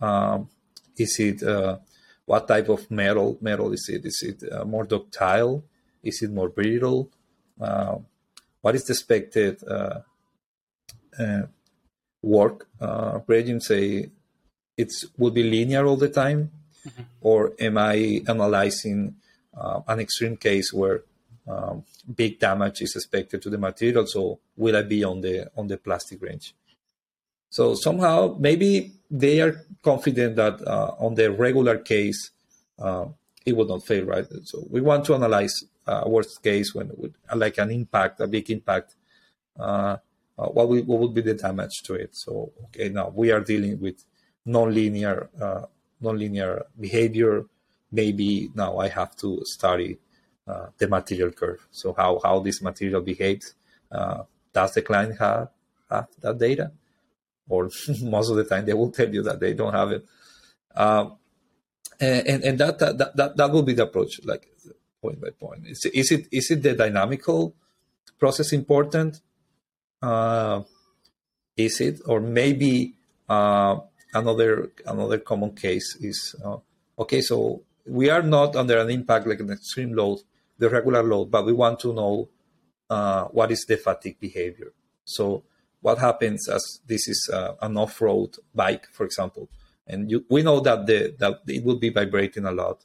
Um, 0.00 0.48
is 0.96 1.18
it 1.18 1.42
uh, 1.42 1.78
what 2.24 2.48
type 2.48 2.68
of 2.68 2.90
metal? 2.90 3.38
Metal 3.40 3.72
is 3.72 3.88
it? 3.88 4.04
Is 4.04 4.22
it 4.22 4.52
uh, 4.52 4.64
more 4.64 4.84
ductile? 4.84 5.64
Is 6.02 6.22
it 6.22 6.30
more 6.30 6.48
brittle? 6.48 7.10
Uh, 7.60 7.98
what 8.60 8.74
is 8.74 8.84
the 8.84 8.92
expected 8.92 9.62
uh, 9.68 10.00
uh, 11.18 11.42
work 12.24 12.66
uh, 12.80 13.20
regime? 13.26 13.60
Say 13.60 14.10
it 14.76 14.90
will 15.18 15.30
be 15.30 15.42
linear 15.42 15.86
all 15.86 15.96
the 15.96 16.08
time, 16.08 16.50
mm-hmm. 16.86 17.02
or 17.20 17.52
am 17.60 17.78
I 17.78 18.22
analyzing 18.26 19.16
an 19.86 20.00
extreme 20.00 20.36
case 20.36 20.72
where 20.72 21.02
um, 21.46 21.84
big 22.14 22.38
damage 22.38 22.82
is 22.82 22.96
expected 22.96 23.42
to 23.42 23.50
the 23.50 23.58
material. 23.58 24.06
So 24.06 24.40
will 24.56 24.76
I 24.76 24.82
be 24.82 25.04
on 25.04 25.20
the 25.20 25.50
on 25.56 25.66
the 25.66 25.76
plastic 25.76 26.22
range? 26.22 26.54
So 27.50 27.74
somehow 27.74 28.36
maybe 28.38 28.92
they 29.10 29.40
are 29.40 29.54
confident 29.82 30.36
that 30.36 30.66
uh, 30.66 30.94
on 30.98 31.14
the 31.14 31.30
regular 31.30 31.78
case 31.78 32.30
uh, 32.78 33.06
it 33.46 33.54
will 33.54 33.66
not 33.66 33.86
fail, 33.86 34.04
right? 34.06 34.26
So 34.44 34.66
we 34.70 34.80
want 34.80 35.04
to 35.06 35.14
analyze 35.14 35.64
uh, 35.86 36.04
worst 36.06 36.42
case 36.42 36.74
when 36.74 36.90
with, 36.96 37.14
like 37.34 37.58
an 37.58 37.70
impact, 37.70 38.20
a 38.20 38.26
big 38.26 38.50
impact. 38.50 38.94
Uh, 40.38 40.46
what, 40.46 40.68
will, 40.68 40.82
what 40.82 40.98
would 41.00 41.14
be 41.14 41.20
the 41.20 41.34
damage 41.34 41.82
to 41.84 41.94
it? 41.94 42.14
So 42.16 42.52
okay, 42.64 42.88
now 42.88 43.12
we 43.14 43.30
are 43.30 43.40
dealing 43.40 43.80
with 43.80 44.04
nonlinear 44.46 45.28
uh, 45.40 45.66
nonlinear 46.02 46.62
behavior. 46.78 47.46
Maybe 47.92 48.50
now 48.54 48.78
I 48.78 48.88
have 48.88 49.14
to 49.16 49.40
study 49.44 49.98
uh, 50.46 50.66
the 50.78 50.88
material 50.88 51.30
curve. 51.30 51.66
So 51.70 51.94
how, 51.94 52.20
how 52.22 52.40
this 52.40 52.60
material 52.60 53.00
behaves. 53.00 53.54
Uh, 53.90 54.24
does 54.52 54.72
the 54.74 54.82
client 54.82 55.18
have, 55.18 55.48
have 55.90 56.08
that 56.20 56.38
data? 56.38 56.72
Or 57.48 57.70
most 58.02 58.30
of 58.30 58.36
the 58.36 58.44
time 58.44 58.66
they 58.66 58.74
will 58.74 58.90
tell 58.90 59.12
you 59.12 59.22
that 59.22 59.40
they 59.40 59.54
don't 59.54 59.72
have 59.72 59.92
it. 59.92 60.04
Uh, 60.74 61.10
and 62.00 62.42
and 62.42 62.58
that, 62.58 62.78
that 62.80 63.16
that 63.16 63.36
that 63.36 63.52
will 63.52 63.62
be 63.62 63.72
the 63.72 63.84
approach, 63.84 64.20
like 64.24 64.48
point 65.00 65.20
by 65.20 65.30
point. 65.30 65.66
Is, 65.66 65.86
is 65.86 66.10
it 66.10 66.26
is 66.32 66.50
it 66.50 66.62
the 66.62 66.74
dynamical 66.74 67.54
process 68.18 68.52
important? 68.52 69.20
Uh, 70.04 70.62
is 71.56 71.80
it, 71.80 72.00
or 72.06 72.20
maybe 72.20 72.94
uh, 73.28 73.74
another 74.12 74.70
another 74.84 75.18
common 75.30 75.52
case 75.54 75.96
is 76.00 76.36
uh, 76.44 76.58
okay. 76.98 77.20
So 77.20 77.62
we 77.86 78.10
are 78.10 78.22
not 78.22 78.56
under 78.56 78.76
an 78.78 78.90
impact 78.90 79.26
like 79.26 79.40
an 79.40 79.50
extreme 79.50 79.92
load, 79.94 80.18
the 80.58 80.68
regular 80.68 81.02
load, 81.02 81.30
but 81.30 81.46
we 81.46 81.52
want 81.52 81.80
to 81.80 81.92
know 81.92 82.28
uh, 82.90 83.24
what 83.36 83.50
is 83.50 83.64
the 83.68 83.76
fatigue 83.76 84.18
behavior. 84.20 84.72
So 85.04 85.44
what 85.80 85.98
happens 85.98 86.48
as 86.48 86.80
this 86.86 87.08
is 87.08 87.30
uh, 87.32 87.54
an 87.60 87.76
off-road 87.76 88.36
bike, 88.54 88.86
for 88.92 89.04
example, 89.04 89.48
and 89.86 90.10
you, 90.10 90.24
we 90.28 90.42
know 90.42 90.60
that 90.60 90.86
the 90.86 91.14
that 91.18 91.34
it 91.46 91.64
will 91.64 91.78
be 91.78 91.90
vibrating 91.90 92.46
a 92.46 92.52
lot 92.52 92.84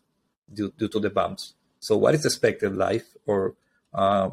due, 0.53 0.71
due 0.77 0.89
to 0.89 0.99
the 0.99 1.09
bumps. 1.09 1.53
So 1.79 1.97
what 1.97 2.13
is 2.15 2.25
expected 2.25 2.75
life 2.75 3.07
or 3.25 3.55
uh, 3.93 4.29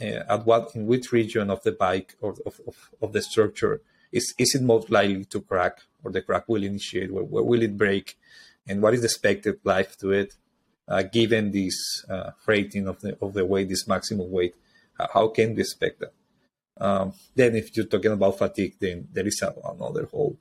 at 0.00 0.44
what 0.46 0.74
in 0.74 0.86
which 0.86 1.12
region 1.12 1.50
of 1.50 1.62
the 1.62 1.72
bike 1.72 2.16
or 2.20 2.34
of, 2.44 2.60
of, 2.66 2.90
of, 3.00 3.12
the 3.12 3.22
structure 3.22 3.80
is 4.12 4.34
is 4.38 4.54
it 4.54 4.62
most 4.62 4.90
likely 4.90 5.24
to 5.24 5.40
crack 5.40 5.78
or 6.02 6.10
the 6.10 6.22
crack 6.22 6.48
will 6.48 6.64
initiate? 6.64 7.12
Where, 7.12 7.24
where 7.24 7.44
will 7.44 7.62
it 7.62 7.76
break? 7.76 8.16
And 8.66 8.82
what 8.82 8.94
is 8.94 9.00
the 9.00 9.06
expected 9.06 9.60
life 9.64 9.96
to 9.98 10.12
it 10.12 10.34
uh, 10.88 11.02
given 11.02 11.52
this 11.52 12.04
uh, 12.08 12.30
rating 12.46 12.88
of 12.88 13.00
the 13.00 13.16
of 13.20 13.34
the 13.34 13.44
weight 13.44 13.68
this 13.68 13.86
maximum 13.86 14.30
weight? 14.30 14.54
How 15.12 15.28
can 15.28 15.54
we 15.54 15.60
expect 15.60 16.00
that? 16.00 16.12
Um, 16.76 17.12
then 17.34 17.54
if 17.54 17.76
you're 17.76 17.86
talking 17.86 18.12
about 18.12 18.38
fatigue 18.38 18.74
then 18.80 19.08
there 19.12 19.26
is 19.26 19.40
a, 19.42 19.54
another 19.64 20.06
whole 20.06 20.36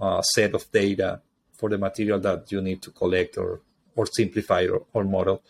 uh, 0.00 0.22
set 0.22 0.54
of 0.54 0.70
data 0.72 1.20
for 1.52 1.68
the 1.68 1.78
material 1.78 2.18
that 2.20 2.50
you 2.50 2.60
need 2.60 2.82
to 2.82 2.90
collect 2.90 3.38
or 3.38 3.60
or 3.94 4.06
simplify 4.06 4.66
or, 4.66 4.86
or 4.92 5.04
model. 5.04 5.42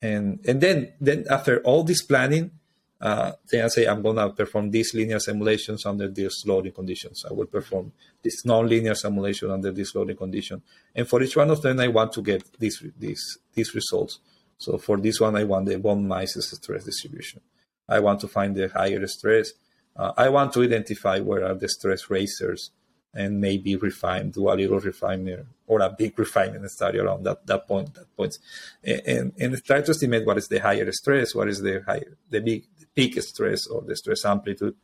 And 0.00 0.40
and 0.46 0.60
then 0.60 0.92
then 1.00 1.26
after 1.28 1.60
all 1.60 1.82
this 1.82 2.02
planning 2.02 2.52
uh, 3.00 3.32
then 3.50 3.64
I 3.64 3.68
say 3.68 3.86
I'm 3.86 4.02
going 4.02 4.16
to 4.16 4.28
perform 4.30 4.70
these 4.70 4.92
linear 4.94 5.18
simulations 5.18 5.86
under 5.86 6.08
these 6.08 6.44
loading 6.46 6.72
conditions. 6.72 7.24
I 7.28 7.32
will 7.32 7.46
perform 7.46 7.92
this 8.22 8.44
non-linear 8.44 8.94
simulation 8.94 9.50
under 9.50 9.72
this 9.72 9.94
loading 9.94 10.16
condition. 10.16 10.62
And 10.94 11.08
for 11.08 11.22
each 11.22 11.36
one 11.36 11.50
of 11.50 11.62
them, 11.62 11.80
I 11.80 11.88
want 11.88 12.12
to 12.12 12.22
get 12.22 12.42
these 12.58 12.82
these 12.98 13.38
these 13.54 13.74
results. 13.74 14.18
So 14.58 14.76
for 14.76 14.98
this 14.98 15.18
one, 15.18 15.36
I 15.36 15.44
want 15.44 15.66
the 15.66 15.78
von 15.78 16.06
Mises 16.06 16.50
stress 16.50 16.84
distribution. 16.84 17.40
I 17.88 18.00
want 18.00 18.20
to 18.20 18.28
find 18.28 18.54
the 18.54 18.68
higher 18.68 19.06
stress. 19.06 19.52
Uh, 19.96 20.12
I 20.16 20.28
want 20.28 20.52
to 20.52 20.62
identify 20.62 21.20
where 21.20 21.44
are 21.44 21.54
the 21.54 21.68
stress 21.68 22.10
raisers 22.10 22.70
and 23.12 23.40
maybe 23.40 23.74
refine, 23.76 24.30
do 24.30 24.48
a 24.50 24.54
little 24.54 24.78
refiner 24.78 25.46
or 25.66 25.80
a 25.80 25.90
big 25.90 26.16
refinement 26.18 26.70
study 26.70 26.98
around 26.98 27.24
that, 27.24 27.44
that 27.46 27.66
point, 27.66 27.92
that 27.94 28.16
points, 28.16 28.38
and, 28.84 29.02
and, 29.06 29.32
and 29.38 29.64
try 29.64 29.80
to 29.80 29.90
estimate 29.90 30.24
what 30.24 30.38
is 30.38 30.46
the 30.48 30.60
higher 30.60 30.90
stress, 30.92 31.34
what 31.34 31.48
is 31.48 31.60
the 31.60 31.82
higher, 31.84 32.16
the 32.28 32.40
big, 32.40 32.64
peak 32.94 33.20
stress 33.22 33.66
or 33.66 33.82
the 33.82 33.96
stress 33.96 34.24
amplitude 34.24 34.74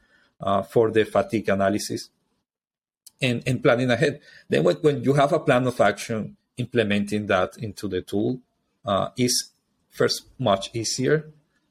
uh, 0.40 0.62
for 0.62 0.90
the 0.90 1.04
fatigue 1.04 1.48
analysis 1.48 2.10
and, 3.20 3.42
and 3.46 3.62
planning 3.62 3.90
ahead. 3.90 4.20
Then 4.48 4.64
when, 4.64 4.76
when 4.76 5.02
you 5.02 5.14
have 5.14 5.32
a 5.32 5.40
plan 5.40 5.66
of 5.66 5.80
action, 5.80 6.36
implementing 6.56 7.26
that 7.26 7.56
into 7.58 7.88
the 7.88 8.02
tool 8.02 8.40
uh, 8.84 9.10
is 9.16 9.50
first 9.90 10.26
much 10.38 10.70
easier 10.74 11.30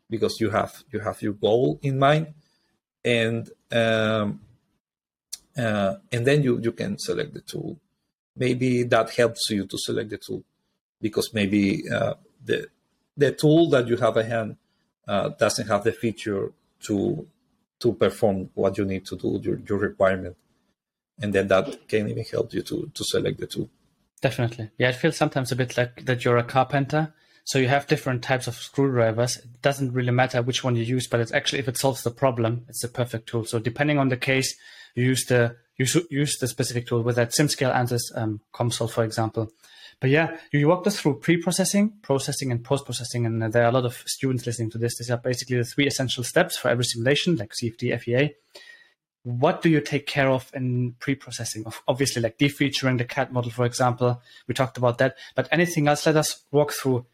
because 0.10 0.40
you 0.40 0.50
have 0.50 0.84
you 0.92 1.00
have 1.00 1.22
your 1.22 1.34
goal 1.34 1.80
in 1.82 1.98
mind 1.98 2.34
and 3.04 3.50
um, 3.72 4.42
uh, 5.58 5.96
and 6.12 6.26
then 6.28 6.44
you 6.44 6.60
you 6.62 6.72
can 6.72 6.98
select 7.00 7.34
the 7.34 7.42
tool. 7.42 7.80
Maybe 8.36 8.84
that 8.84 9.12
helps 9.12 9.50
you 9.50 9.66
to 9.66 9.78
select 9.78 10.10
the 10.10 10.18
tool 10.18 10.44
because 11.02 11.34
maybe 11.34 11.84
uh, 11.90 12.16
the 12.44 12.68
the 13.16 13.32
tool 13.32 13.70
that 13.70 13.88
you 13.88 13.98
have 13.98 14.18
at 14.18 14.26
hand 14.26 14.58
uh, 15.08 15.30
doesn't 15.30 15.68
have 15.68 15.84
the 15.84 15.92
feature 15.92 16.52
to 16.82 17.28
to 17.80 17.94
perform 17.94 18.50
what 18.54 18.78
you 18.78 18.86
need 18.86 19.06
to 19.06 19.16
do 19.18 19.40
your, 19.44 19.60
your 19.68 19.78
requirement. 19.78 20.36
And 21.22 21.34
then 21.34 21.48
that 21.48 21.88
can 21.88 22.10
even 22.10 22.24
help 22.24 22.54
you 22.54 22.62
to 22.64 22.92
to 22.94 23.04
select 23.04 23.40
the 23.40 23.48
tool. 23.48 23.70
Definitely. 24.22 24.72
Yeah 24.78 24.90
it 24.90 24.96
feels 24.96 25.18
sometimes 25.18 25.52
a 25.52 25.56
bit 25.56 25.78
like 25.78 26.06
that 26.06 26.26
you're 26.26 26.38
a 26.38 26.44
carpenter 26.44 27.14
so 27.44 27.60
you 27.60 27.68
have 27.68 27.86
different 27.86 28.24
types 28.24 28.48
of 28.48 28.56
screwdrivers. 28.56 29.38
It 29.38 29.62
doesn't 29.62 29.94
really 29.94 30.12
matter 30.12 30.42
which 30.42 30.64
one 30.64 30.76
you 30.76 30.84
use 30.84 31.08
but 31.08 31.20
it's 31.20 31.34
actually 31.34 31.60
if 31.60 31.68
it 31.68 31.78
solves 31.78 32.04
the 32.04 32.12
problem 32.12 32.66
it's 32.70 32.82
the 32.82 32.88
perfect 32.88 33.30
tool. 33.30 33.46
So 33.46 33.60
depending 33.60 34.00
on 34.00 34.10
the 34.10 34.18
case 34.18 34.56
you 34.96 35.04
use 35.04 35.26
the 35.26 35.56
you 35.78 35.86
use 36.10 36.38
the 36.38 36.48
specific 36.48 36.88
tool 36.88 37.02
with 37.02 37.18
that 37.18 37.32
SimScale 37.32 37.76
ANSYS 37.76 38.12
um, 38.16 38.40
for 38.88 39.04
example. 39.04 39.52
But 40.00 40.10
yeah, 40.10 40.38
you 40.52 40.68
walked 40.68 40.88
us 40.88 41.00
through 41.00 41.20
pre-processing, 41.20 41.94
processing, 42.02 42.52
and 42.52 42.64
post-processing, 42.64 43.26
and 43.26 43.54
there 43.54 43.64
are 43.64 43.70
a 43.70 43.72
lot 43.72 43.86
of 43.86 44.04
students 44.06 44.46
listening 44.46 44.70
to 44.72 44.78
this. 44.78 44.98
These 44.98 45.10
are 45.10 45.18
basically 45.18 45.58
the 45.58 45.64
three 45.64 45.88
essential 45.88 46.24
steps 46.24 46.58
for 46.58 46.70
every 46.70 46.84
simulation, 46.84 47.38
like 47.38 47.54
CFD, 47.54 48.00
FEA. 48.00 48.36
What 49.24 49.62
do 49.62 49.70
you 49.70 49.82
take 49.82 50.06
care 50.06 50.30
of 50.30 50.52
in 50.54 50.96
pre-processing? 51.00 51.66
Obviously, 51.88 52.22
like 52.22 52.38
defeaturing 52.38 52.98
the 52.98 53.06
CAD 53.06 53.32
model, 53.32 53.52
for 53.52 53.66
example, 53.66 54.22
we 54.48 54.54
talked 54.54 54.78
about 54.78 55.00
that. 55.00 55.18
But 55.34 55.48
anything 55.52 55.88
else? 55.88 56.06
Let 56.06 56.18
us 56.18 56.44
walk 56.52 56.74
through 56.74 57.06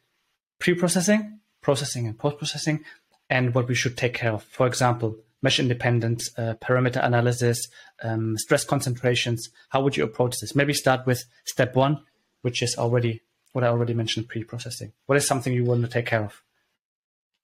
pre-processing, 0.60 1.40
processing, 1.62 2.08
and 2.08 2.18
post-processing, 2.18 2.84
and 3.30 3.56
what 3.56 3.68
we 3.68 3.76
should 3.76 3.96
take 3.96 4.16
care 4.16 4.34
of. 4.34 4.44
For 4.44 4.68
example, 4.68 5.16
mesh 5.42 5.60
independence, 5.60 6.30
uh, 6.38 6.56
parameter 6.62 7.04
analysis, 7.04 7.68
um, 8.04 8.38
stress 8.38 8.64
concentrations. 8.64 9.50
How 9.70 9.82
would 9.82 9.96
you 9.96 10.04
approach 10.04 10.36
this? 10.40 10.56
Maybe 10.56 10.74
start 10.74 11.06
with 11.06 11.24
step 11.46 11.76
one, 11.76 12.02
which 12.42 12.62
is 12.62 12.76
already 12.78 13.22
what 13.54 13.64
I 13.64 13.68
already 13.68 13.94
mentioned 13.94 14.30
pre-processing. 14.30 14.94
What 15.06 15.18
is 15.18 15.28
something 15.28 15.54
you 15.54 15.66
want 15.66 15.82
to 15.82 15.90
take 15.90 16.06
care 16.06 16.24
of? 16.24 16.42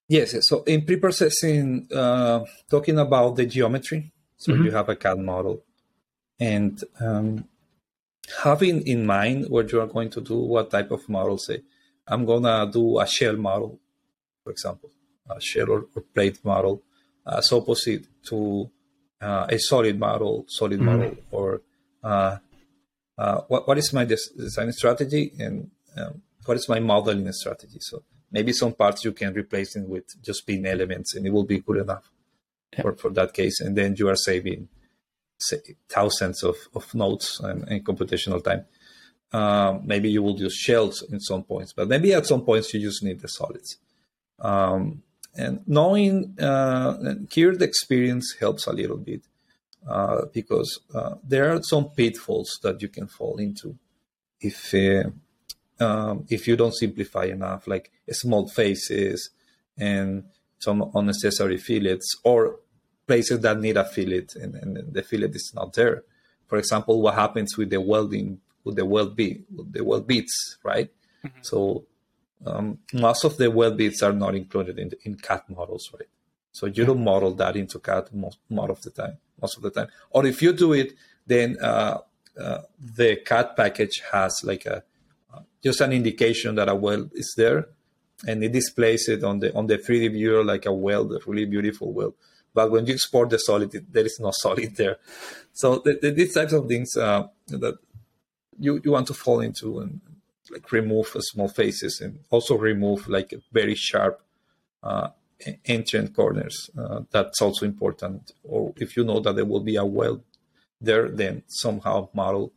Yes. 0.07 0.35
So 0.47 0.63
in 0.63 0.85
pre-processing, 0.85 1.87
uh, 1.93 2.45
talking 2.69 2.97
about 2.97 3.35
the 3.35 3.45
geometry, 3.45 4.13
so 4.37 4.53
mm-hmm. 4.53 4.65
you 4.65 4.71
have 4.71 4.87
a 4.87 4.95
CAD 4.95 5.19
model, 5.19 5.63
and 6.39 6.81
um, 6.99 7.45
having 8.43 8.87
in 8.87 9.05
mind 9.05 9.49
what 9.49 9.71
you 9.71 9.81
are 9.81 9.87
going 9.87 10.09
to 10.11 10.21
do, 10.21 10.37
what 10.37 10.71
type 10.71 10.91
of 10.91 11.07
model. 11.09 11.37
Say, 11.37 11.61
I'm 12.07 12.25
gonna 12.25 12.69
do 12.71 12.99
a 12.99 13.07
shell 13.07 13.35
model, 13.35 13.79
for 14.43 14.51
example, 14.51 14.91
a 15.29 15.41
shell 15.41 15.69
or, 15.69 15.87
or 15.93 16.03
plate 16.13 16.43
model 16.45 16.83
as 17.25 17.51
opposite 17.51 18.07
to 18.27 18.69
uh, 19.19 19.47
a 19.49 19.59
solid 19.59 19.99
model, 19.99 20.45
solid 20.47 20.79
mm-hmm. 20.79 20.85
model, 20.85 21.17
or 21.31 21.61
uh, 22.03 22.37
uh, 23.17 23.41
what, 23.47 23.67
what 23.67 23.77
is 23.77 23.91
my 23.93 24.05
des- 24.05 24.33
design 24.37 24.71
strategy 24.71 25.31
and 25.39 25.71
um, 25.97 26.21
what 26.45 26.57
is 26.57 26.69
my 26.69 26.79
modeling 26.79 27.31
strategy. 27.31 27.79
So 27.79 28.03
maybe 28.31 28.53
some 28.53 28.73
parts 28.73 29.03
you 29.03 29.11
can 29.11 29.33
replace 29.33 29.75
it 29.75 29.87
with 29.87 30.21
just 30.21 30.45
beam 30.45 30.65
elements 30.65 31.15
and 31.15 31.25
it 31.25 31.31
will 31.31 31.45
be 31.45 31.59
good 31.59 31.77
enough 31.77 32.09
yeah. 32.73 32.83
for, 32.83 32.95
for 32.95 33.09
that 33.11 33.33
case. 33.33 33.59
And 33.59 33.75
then 33.75 33.95
you 33.97 34.07
are 34.09 34.15
saving 34.15 34.69
say, 35.39 35.57
thousands 35.89 36.43
of, 36.43 36.55
of 36.73 36.93
nodes 36.93 37.39
and, 37.43 37.67
and 37.67 37.85
computational 37.85 38.43
time. 38.43 38.65
Um, 39.31 39.81
maybe 39.85 40.09
you 40.09 40.23
will 40.23 40.39
use 40.39 40.55
shells 40.55 41.01
in 41.01 41.19
some 41.19 41.43
points, 41.43 41.73
but 41.73 41.89
maybe 41.89 42.13
at 42.13 42.25
some 42.25 42.41
points 42.41 42.73
you 42.73 42.79
just 42.79 43.03
need 43.03 43.19
the 43.19 43.27
solids. 43.27 43.77
Um, 44.39 45.03
and 45.35 45.61
knowing 45.67 46.39
uh, 46.39 47.15
here 47.31 47.55
the 47.55 47.65
experience 47.65 48.35
helps 48.39 48.67
a 48.67 48.73
little 48.73 48.97
bit 48.97 49.23
uh, 49.87 50.25
because 50.33 50.79
uh, 50.93 51.15
there 51.23 51.53
are 51.53 51.61
some 51.63 51.89
pitfalls 51.89 52.59
that 52.63 52.81
you 52.81 52.87
can 52.87 53.07
fall 53.07 53.37
into 53.37 53.77
if 54.39 54.73
uh, 54.73 55.09
um, 55.83 56.25
if 56.29 56.47
you 56.47 56.55
don't 56.55 56.75
simplify 56.75 57.25
enough, 57.25 57.67
like 57.67 57.91
small 58.11 58.47
faces 58.47 59.29
and 59.77 60.23
some 60.59 60.89
unnecessary 60.95 61.57
fillets, 61.57 62.15
or 62.23 62.59
places 63.05 63.39
that 63.41 63.59
need 63.59 63.77
a 63.77 63.85
fillet 63.85 64.27
and, 64.35 64.55
and 64.55 64.93
the 64.93 65.03
fillet 65.03 65.29
is 65.29 65.51
not 65.55 65.73
there. 65.73 66.03
For 66.47 66.57
example, 66.57 67.01
what 67.01 67.13
happens 67.13 67.57
with 67.57 67.69
the 67.69 67.79
welding 67.79 68.39
with 68.67 68.75
the 68.75 68.85
weld 68.85 69.15
bead, 69.15 69.45
with 69.55 69.71
the 69.71 69.83
weld 69.83 70.05
beads, 70.05 70.57
right? 70.61 70.89
Mm-hmm. 71.25 71.39
So 71.41 71.85
um, 72.45 72.79
most 72.93 73.23
of 73.23 73.37
the 73.37 73.49
weld 73.49 73.77
beads 73.77 74.03
are 74.03 74.13
not 74.13 74.35
included 74.35 74.77
in, 74.77 74.89
the, 74.89 74.97
in 75.03 75.15
CAD 75.15 75.43
models, 75.49 75.89
right? 75.93 76.09
So 76.57 76.65
you 76.65 76.85
don't 76.85 77.03
model 77.03 77.35
that 77.35 77.55
into 77.55 77.77
CAD 77.77 78.09
most, 78.13 78.39
most 78.49 78.71
of 78.71 78.81
the 78.81 78.89
time, 78.89 79.17
most 79.39 79.57
of 79.57 79.61
the 79.61 79.69
time. 79.69 79.89
Or 80.09 80.25
if 80.25 80.41
you 80.41 80.53
do 80.53 80.73
it, 80.73 80.95
then 81.27 81.55
uh, 81.61 81.99
uh, 82.35 82.61
the 82.79 83.17
CAD 83.17 83.55
package 83.55 84.01
has 84.11 84.41
like 84.43 84.65
a 84.65 84.77
uh, 85.31 85.41
just 85.63 85.81
an 85.81 85.91
indication 85.93 86.55
that 86.55 86.67
a 86.67 86.73
weld 86.73 87.11
is 87.13 87.31
there, 87.37 87.67
and 88.25 88.43
it 88.43 88.53
displays 88.53 89.07
it 89.07 89.23
on 89.23 89.39
the 89.39 89.53
on 89.53 89.67
the 89.67 89.77
3D 89.77 90.13
viewer 90.13 90.43
like 90.43 90.65
a 90.65 90.73
weld, 90.73 91.13
a 91.13 91.19
really 91.27 91.45
beautiful 91.45 91.93
weld. 91.93 92.15
But 92.55 92.71
when 92.71 92.87
you 92.87 92.93
export 92.95 93.29
the 93.29 93.37
solid, 93.37 93.75
it, 93.75 93.93
there 93.93 94.07
is 94.07 94.17
no 94.19 94.31
solid 94.43 94.75
there. 94.77 94.97
So 95.53 95.77
the, 95.85 95.99
the, 96.01 96.09
these 96.09 96.33
types 96.33 96.53
of 96.53 96.67
things 96.67 96.97
uh, 96.97 97.27
that 97.49 97.75
you, 98.57 98.81
you 98.83 98.91
want 98.93 99.05
to 99.07 99.13
fall 99.13 99.41
into 99.41 99.79
and 99.81 100.01
like 100.49 100.71
remove 100.71 101.15
small 101.19 101.49
faces 101.49 102.01
and 102.01 102.17
also 102.31 102.57
remove 102.57 103.07
like 103.07 103.31
very 103.51 103.75
sharp 103.75 104.23
uh, 104.81 105.09
entrance 105.65 106.15
corners. 106.15 106.69
Uh, 106.77 107.01
that's 107.11 107.41
also 107.41 107.65
important. 107.65 108.31
Or 108.43 108.73
if 108.77 108.97
you 108.97 109.03
know 109.03 109.19
that 109.19 109.35
there 109.35 109.45
will 109.45 109.61
be 109.61 109.75
a 109.75 109.85
weld 109.85 110.23
there, 110.81 111.09
then 111.09 111.43
somehow 111.47 112.09
model 112.13 112.51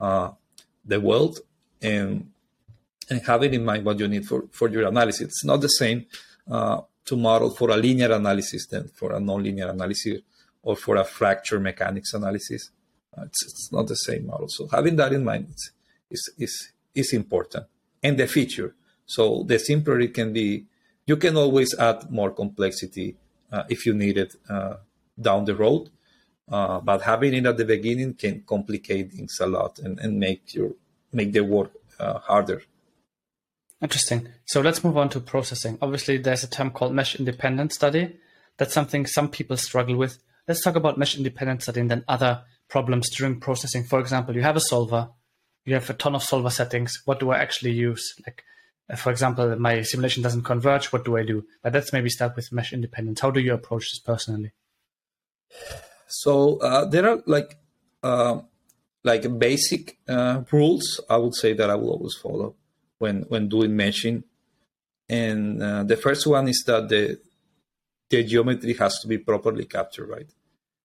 uh, 0.00 0.30
the 0.84 1.00
weld 1.00 1.40
and 1.82 2.30
and 3.10 3.20
having 3.26 3.52
in 3.54 3.64
mind 3.64 3.84
what 3.84 3.98
you 3.98 4.06
need 4.06 4.24
for, 4.24 4.44
for 4.52 4.68
your 4.68 4.86
analysis. 4.86 5.22
It's 5.22 5.44
not 5.44 5.60
the 5.60 5.68
same 5.68 6.06
uh, 6.48 6.82
to 7.06 7.16
model 7.16 7.50
for 7.50 7.70
a 7.70 7.76
linear 7.76 8.12
analysis 8.12 8.66
than 8.68 8.88
for 8.88 9.12
a 9.12 9.18
nonlinear 9.18 9.70
analysis 9.70 10.20
or 10.62 10.76
for 10.76 10.96
a 10.96 11.04
fracture 11.04 11.58
mechanics 11.58 12.14
analysis. 12.14 12.70
Uh, 13.16 13.22
it's, 13.22 13.44
it's, 13.44 13.72
not 13.72 13.88
the 13.88 13.96
same 13.96 14.26
model. 14.26 14.46
So 14.48 14.68
having 14.68 14.94
that 14.96 15.12
in 15.12 15.24
mind 15.24 15.52
is, 16.08 16.32
is, 16.38 16.72
is 16.94 17.12
important. 17.12 17.66
And 18.02 18.16
the 18.16 18.28
feature. 18.28 18.74
So 19.06 19.42
the 19.42 19.58
simpler 19.58 19.98
it 19.98 20.14
can 20.14 20.32
be, 20.32 20.66
you 21.06 21.16
can 21.16 21.36
always 21.36 21.76
add 21.78 22.10
more 22.10 22.30
complexity 22.30 23.16
uh, 23.52 23.64
if 23.68 23.86
you 23.86 23.94
need 23.94 24.16
it 24.16 24.34
uh, 24.48 24.76
down 25.20 25.44
the 25.44 25.54
road. 25.54 25.90
Uh, 26.50 26.80
but 26.80 27.02
having 27.02 27.32
it 27.34 27.46
at 27.46 27.56
the 27.56 27.64
beginning 27.64 28.14
can 28.14 28.42
complicate 28.42 29.12
things 29.12 29.38
a 29.40 29.46
lot 29.46 29.78
and, 29.78 30.00
and 30.00 30.18
make 30.18 30.52
your 30.54 30.72
make 31.12 31.32
the 31.32 31.44
work 31.44 31.70
uh, 31.98 32.18
harder. 32.18 32.62
Interesting. 33.80 34.28
So 34.44 34.60
let's 34.60 34.84
move 34.84 34.98
on 34.98 35.08
to 35.10 35.20
processing. 35.20 35.78
Obviously, 35.80 36.18
there's 36.18 36.44
a 36.44 36.50
term 36.50 36.70
called 36.70 36.92
mesh 36.92 37.14
independent 37.14 37.72
study. 37.72 38.16
That's 38.58 38.74
something 38.74 39.06
some 39.06 39.30
people 39.30 39.56
struggle 39.56 39.96
with. 39.96 40.18
Let's 40.46 40.62
talk 40.62 40.76
about 40.76 40.98
mesh 40.98 41.16
independent 41.16 41.62
study 41.62 41.80
and 41.80 41.90
then 41.90 42.04
other 42.08 42.42
problems 42.68 43.08
during 43.10 43.40
processing. 43.40 43.84
For 43.84 44.00
example, 44.00 44.34
you 44.34 44.42
have 44.42 44.56
a 44.56 44.60
solver, 44.60 45.08
you 45.64 45.74
have 45.74 45.88
a 45.88 45.94
ton 45.94 46.14
of 46.14 46.22
solver 46.22 46.50
settings. 46.50 47.00
What 47.04 47.20
do 47.20 47.30
I 47.30 47.38
actually 47.38 47.72
use? 47.72 48.14
Like, 48.26 48.44
for 48.96 49.10
example, 49.10 49.56
my 49.58 49.82
simulation 49.82 50.22
doesn't 50.22 50.42
converge. 50.42 50.92
What 50.92 51.04
do 51.04 51.16
I 51.16 51.24
do? 51.24 51.44
But 51.62 51.74
let's 51.74 51.92
maybe 51.92 52.08
start 52.08 52.36
with 52.36 52.52
mesh 52.52 52.72
independence. 52.72 53.20
How 53.20 53.30
do 53.30 53.40
you 53.40 53.54
approach 53.54 53.90
this 53.90 54.00
personally? 54.00 54.52
So 56.06 56.58
uh, 56.58 56.86
there 56.86 57.08
are 57.08 57.22
like 57.26 57.56
uh, 58.02 58.40
like 59.04 59.38
basic 59.38 59.98
uh, 60.08 60.42
rules. 60.50 61.00
I 61.08 61.16
would 61.16 61.34
say 61.34 61.52
that 61.52 61.70
I 61.70 61.74
will 61.76 61.90
always 61.90 62.14
follow 62.14 62.56
when 62.98 63.22
when 63.22 63.48
doing 63.48 63.72
meshing. 63.72 64.24
And 65.08 65.62
uh, 65.62 65.82
the 65.84 65.96
first 65.96 66.26
one 66.26 66.48
is 66.48 66.62
that 66.66 66.88
the 66.88 67.20
the 68.10 68.24
geometry 68.24 68.74
has 68.74 68.98
to 69.00 69.08
be 69.08 69.18
properly 69.18 69.64
captured, 69.66 70.08
right? 70.08 70.28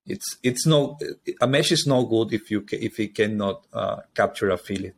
It's 0.06 0.38
it's 0.44 0.66
no 0.68 0.98
a 1.42 1.48
mesh 1.48 1.72
is 1.72 1.88
no 1.88 2.06
good 2.06 2.34
if 2.34 2.52
you 2.52 2.64
if 2.72 3.00
it 3.00 3.16
cannot 3.16 3.66
uh, 3.74 4.02
capture 4.14 4.50
a 4.50 4.58
fillet. 4.58 4.94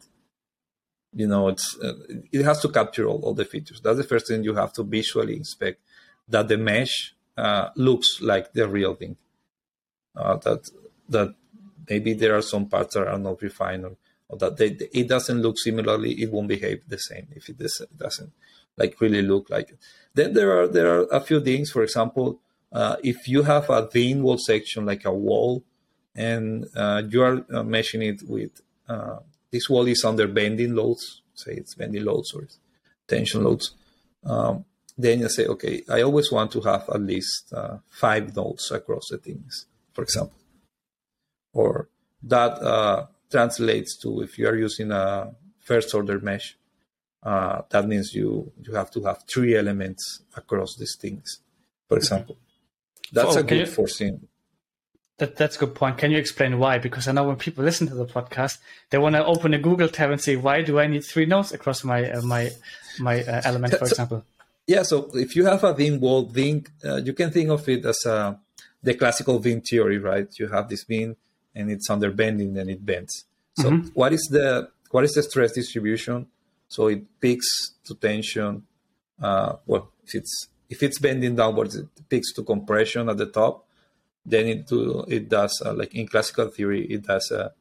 You 1.22 1.28
know, 1.28 1.44
it's 1.54 1.68
uh, 1.86 1.98
it 2.32 2.44
has 2.50 2.60
to 2.64 2.70
capture 2.70 3.06
all, 3.10 3.20
all 3.26 3.34
the 3.42 3.50
features. 3.54 3.80
That's 3.82 3.98
the 3.98 4.10
first 4.12 4.28
thing 4.28 4.44
you 4.44 4.56
have 4.64 4.72
to 4.78 4.84
visually 4.84 5.36
inspect 5.44 5.80
that 6.34 6.48
the 6.48 6.58
mesh 6.58 6.96
uh, 7.46 7.70
looks 7.76 8.10
like 8.22 8.54
the 8.54 8.68
real 8.78 8.94
thing. 9.02 9.16
Uh, 10.16 10.38
that 10.46 10.62
that 11.10 11.30
maybe 11.90 12.14
there 12.14 12.36
are 12.38 12.46
some 12.54 12.66
parts 12.74 12.94
that 12.94 13.08
are 13.08 13.24
not 13.28 13.42
refined 13.42 13.84
or 13.86 13.96
or 14.30 14.38
that 14.38 14.58
they, 14.58 14.70
it 15.02 15.08
doesn't 15.08 15.42
look 15.42 15.58
similarly, 15.58 16.12
it 16.22 16.32
won't 16.32 16.50
behave 16.50 16.82
the 16.88 16.98
same 17.10 17.28
if 17.36 17.50
it 17.50 17.58
doesn't 18.06 18.32
like 18.76 19.00
really 19.02 19.22
look 19.22 19.50
like 19.50 19.70
it. 19.74 19.80
Then 20.14 20.34
there 20.34 20.52
are 20.58 20.68
there 20.68 20.90
are 20.96 21.04
a 21.20 21.22
few 21.22 21.40
things. 21.50 21.72
For 21.72 21.84
example, 21.84 22.40
uh, 22.72 22.98
if 23.04 23.28
you 23.28 23.44
have 23.44 23.70
a 23.70 23.88
thin 23.88 24.22
wall 24.24 24.38
section 24.38 24.86
like 24.86 25.06
a 25.06 25.14
wall, 25.28 25.64
and 26.16 26.68
uh, 26.76 27.02
you 27.10 27.24
are 27.24 27.38
uh, 27.38 27.64
meshing 27.76 28.04
it 28.12 28.20
with 28.28 28.54
this 29.52 29.70
wall 29.70 29.88
is 29.88 30.04
under 30.04 30.28
bending 30.28 30.76
loads, 30.76 31.22
say 31.34 31.54
it's 31.54 31.76
bending 31.76 32.04
loads 32.04 32.34
or 32.34 32.48
tension 33.08 33.44
loads. 33.44 33.76
Um, 34.26 34.66
then 34.98 35.20
you 35.20 35.30
say, 35.30 35.46
okay, 35.46 35.84
I 35.90 36.02
always 36.02 36.32
want 36.32 36.52
to 36.54 36.62
have 36.62 36.90
at 36.90 37.02
least 37.02 37.54
uh, 37.54 37.78
five 37.90 38.36
nodes 38.36 38.72
across 38.72 39.08
the 39.10 39.18
things, 39.18 39.68
for 39.94 40.04
example, 40.04 40.38
or 41.54 41.88
that 42.24 42.54
uh, 42.62 43.06
translates 43.30 43.96
to 43.98 44.22
if 44.22 44.38
you 44.38 44.48
are 44.48 44.56
using 44.56 44.92
a 44.92 45.36
first 45.60 45.94
order 45.94 46.20
mesh, 46.20 46.58
uh, 47.24 47.62
that 47.70 47.88
means 47.88 48.14
you 48.14 48.52
you 48.62 48.74
have 48.74 48.90
to 48.92 49.04
have 49.04 49.24
three 49.28 49.56
elements 49.56 50.24
across 50.36 50.76
these 50.76 50.96
things, 51.00 51.42
for 51.88 51.98
example. 51.98 52.38
That's 53.12 53.36
oh, 53.36 53.40
a 53.40 53.44
good 53.44 53.60
you, 53.60 53.66
foreseen. 53.66 54.28
That, 55.18 55.36
that's 55.36 55.56
a 55.56 55.60
good 55.60 55.74
point. 55.74 55.98
Can 55.98 56.12
you 56.12 56.18
explain 56.20 56.60
why? 56.60 56.78
Because 56.78 57.08
I 57.08 57.12
know 57.12 57.24
when 57.24 57.38
people 57.38 57.64
listen 57.64 57.88
to 57.88 57.96
the 57.96 58.06
podcast, 58.06 58.60
they 58.92 59.00
want 59.00 59.16
to 59.16 59.26
open 59.26 59.54
a 59.54 59.58
Google 59.58 59.90
tab 59.90 60.12
and 60.12 60.22
say, 60.22 60.36
"Why 60.36 60.62
do 60.62 60.80
I 60.80 60.86
need 60.86 61.04
three 61.04 61.26
nodes 61.26 61.52
across 61.52 61.84
my 61.84 62.12
uh, 62.12 62.22
my 62.22 62.52
my 63.00 63.24
uh, 63.24 63.42
element?" 63.44 63.74
For 63.74 63.88
so, 63.88 63.94
example. 63.94 64.26
Yeah. 64.68 64.84
So 64.84 65.10
if 65.14 65.36
you 65.36 65.46
have 65.46 65.64
a 65.64 65.74
thin 65.74 66.00
wall, 66.00 66.30
thin, 66.30 66.66
uh, 66.86 66.98
you 66.98 67.14
can 67.14 67.32
think 67.32 67.50
of 67.50 67.68
it 67.68 67.84
as 67.86 68.06
a, 68.06 68.40
the 68.84 68.94
classical 68.94 69.40
beam 69.40 69.62
theory, 69.62 69.98
right? 69.98 70.28
You 70.38 70.50
have 70.50 70.70
this 70.70 70.84
beam 70.84 71.16
and 71.58 71.72
it's 71.72 71.90
under 71.90 72.12
bending, 72.12 72.58
and 72.58 72.70
it 72.70 72.86
bends. 72.86 73.26
So 73.58 73.72
mm-hmm. 73.72 73.88
what 73.94 74.14
is 74.14 74.22
the 74.30 74.70
what 74.92 75.04
is 75.04 75.14
the 75.14 75.24
stress 75.24 75.54
distribution? 75.54 76.28
So 76.68 76.88
it 76.88 77.04
peaks 77.20 77.74
to 77.86 77.96
tension. 77.96 78.64
Uh, 79.20 79.54
well, 79.66 79.92
if 80.06 80.14
it's 80.14 80.48
if 80.70 80.84
it's 80.84 81.00
bending 81.00 81.36
downwards, 81.36 81.76
it 81.76 81.88
peaks 82.08 82.32
to 82.34 82.44
compression 82.44 83.10
at 83.10 83.18
the 83.18 83.26
top. 83.26 83.66
Then 84.28 84.48
it 84.48 84.68
do, 84.68 85.06
it 85.08 85.30
does 85.30 85.62
uh, 85.66 85.74
like 85.74 85.96
in 85.96 86.06
classical 86.08 86.50
theory, 86.50 86.86
it 86.86 87.08
does 87.08 87.32
a, 87.32 87.54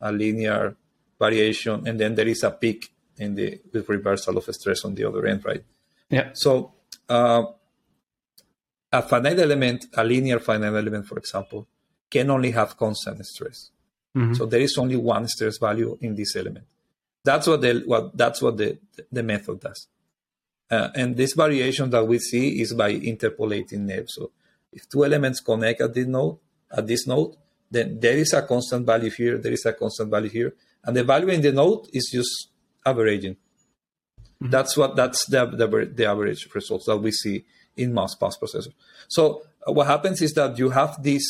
a, 0.00 0.12
linear 0.12 0.76
variation, 1.18 1.86
and 1.88 1.98
then 1.98 2.14
there 2.14 2.28
is 2.28 2.44
a 2.44 2.52
peak 2.52 2.92
in 3.18 3.34
the 3.34 3.60
with 3.72 3.88
reversal 3.88 4.38
of 4.38 4.44
stress 4.54 4.84
on 4.84 4.94
the 4.94 5.04
other 5.04 5.26
end, 5.26 5.44
right? 5.44 5.64
Yeah. 6.10 6.30
So 6.34 6.74
uh, 7.08 7.42
a 8.92 9.02
finite 9.02 9.40
element, 9.40 9.86
a 9.94 10.04
linear 10.04 10.38
finite 10.38 10.74
element, 10.74 11.08
for 11.08 11.18
example, 11.18 11.66
can 12.08 12.30
only 12.30 12.52
have 12.52 12.76
constant 12.76 13.26
stress. 13.26 13.70
Mm-hmm. 14.16 14.34
So 14.34 14.46
there 14.46 14.60
is 14.60 14.78
only 14.78 14.96
one 14.96 15.26
stress 15.26 15.58
value 15.58 15.98
in 16.00 16.14
this 16.14 16.36
element. 16.36 16.66
That's 17.24 17.48
what 17.48 17.62
the 17.62 17.82
what 17.84 18.16
that's 18.16 18.40
what 18.40 18.58
the 18.58 18.78
the 19.10 19.24
method 19.24 19.58
does. 19.58 19.88
Uh, 20.70 20.88
and 20.94 21.16
this 21.16 21.34
variation 21.34 21.90
that 21.90 22.06
we 22.06 22.18
see 22.18 22.60
is 22.60 22.74
by 22.74 22.90
interpolating 22.90 23.86
Neve. 23.86 24.06
So 24.08 24.30
if 24.72 24.88
two 24.88 25.04
elements 25.04 25.40
connect 25.40 25.80
at 25.80 25.94
this 25.94 26.06
node, 26.06 26.38
at 26.76 26.86
this 26.86 27.06
node, 27.06 27.36
then 27.70 27.98
there 28.00 28.16
is 28.16 28.32
a 28.32 28.42
constant 28.42 28.86
value 28.86 29.10
here, 29.10 29.38
there 29.38 29.52
is 29.52 29.64
a 29.66 29.72
constant 29.72 30.10
value 30.10 30.30
here, 30.30 30.54
and 30.84 30.96
the 30.96 31.04
value 31.04 31.28
in 31.28 31.40
the 31.40 31.52
node 31.52 31.88
is 31.92 32.10
just 32.12 32.48
averaging. 32.84 33.34
Mm-hmm. 33.34 34.50
That's 34.50 34.76
what 34.76 34.96
that's 34.96 35.26
the, 35.26 35.46
the 35.46 35.92
the 35.94 36.06
average 36.06 36.48
results 36.54 36.86
that 36.86 36.96
we 36.96 37.12
see 37.12 37.44
in 37.76 37.94
mass 37.94 38.14
pass 38.14 38.36
processor. 38.36 38.72
So 39.08 39.42
uh, 39.66 39.72
what 39.72 39.86
happens 39.86 40.20
is 40.20 40.32
that 40.34 40.58
you 40.58 40.70
have 40.70 41.02
this 41.02 41.24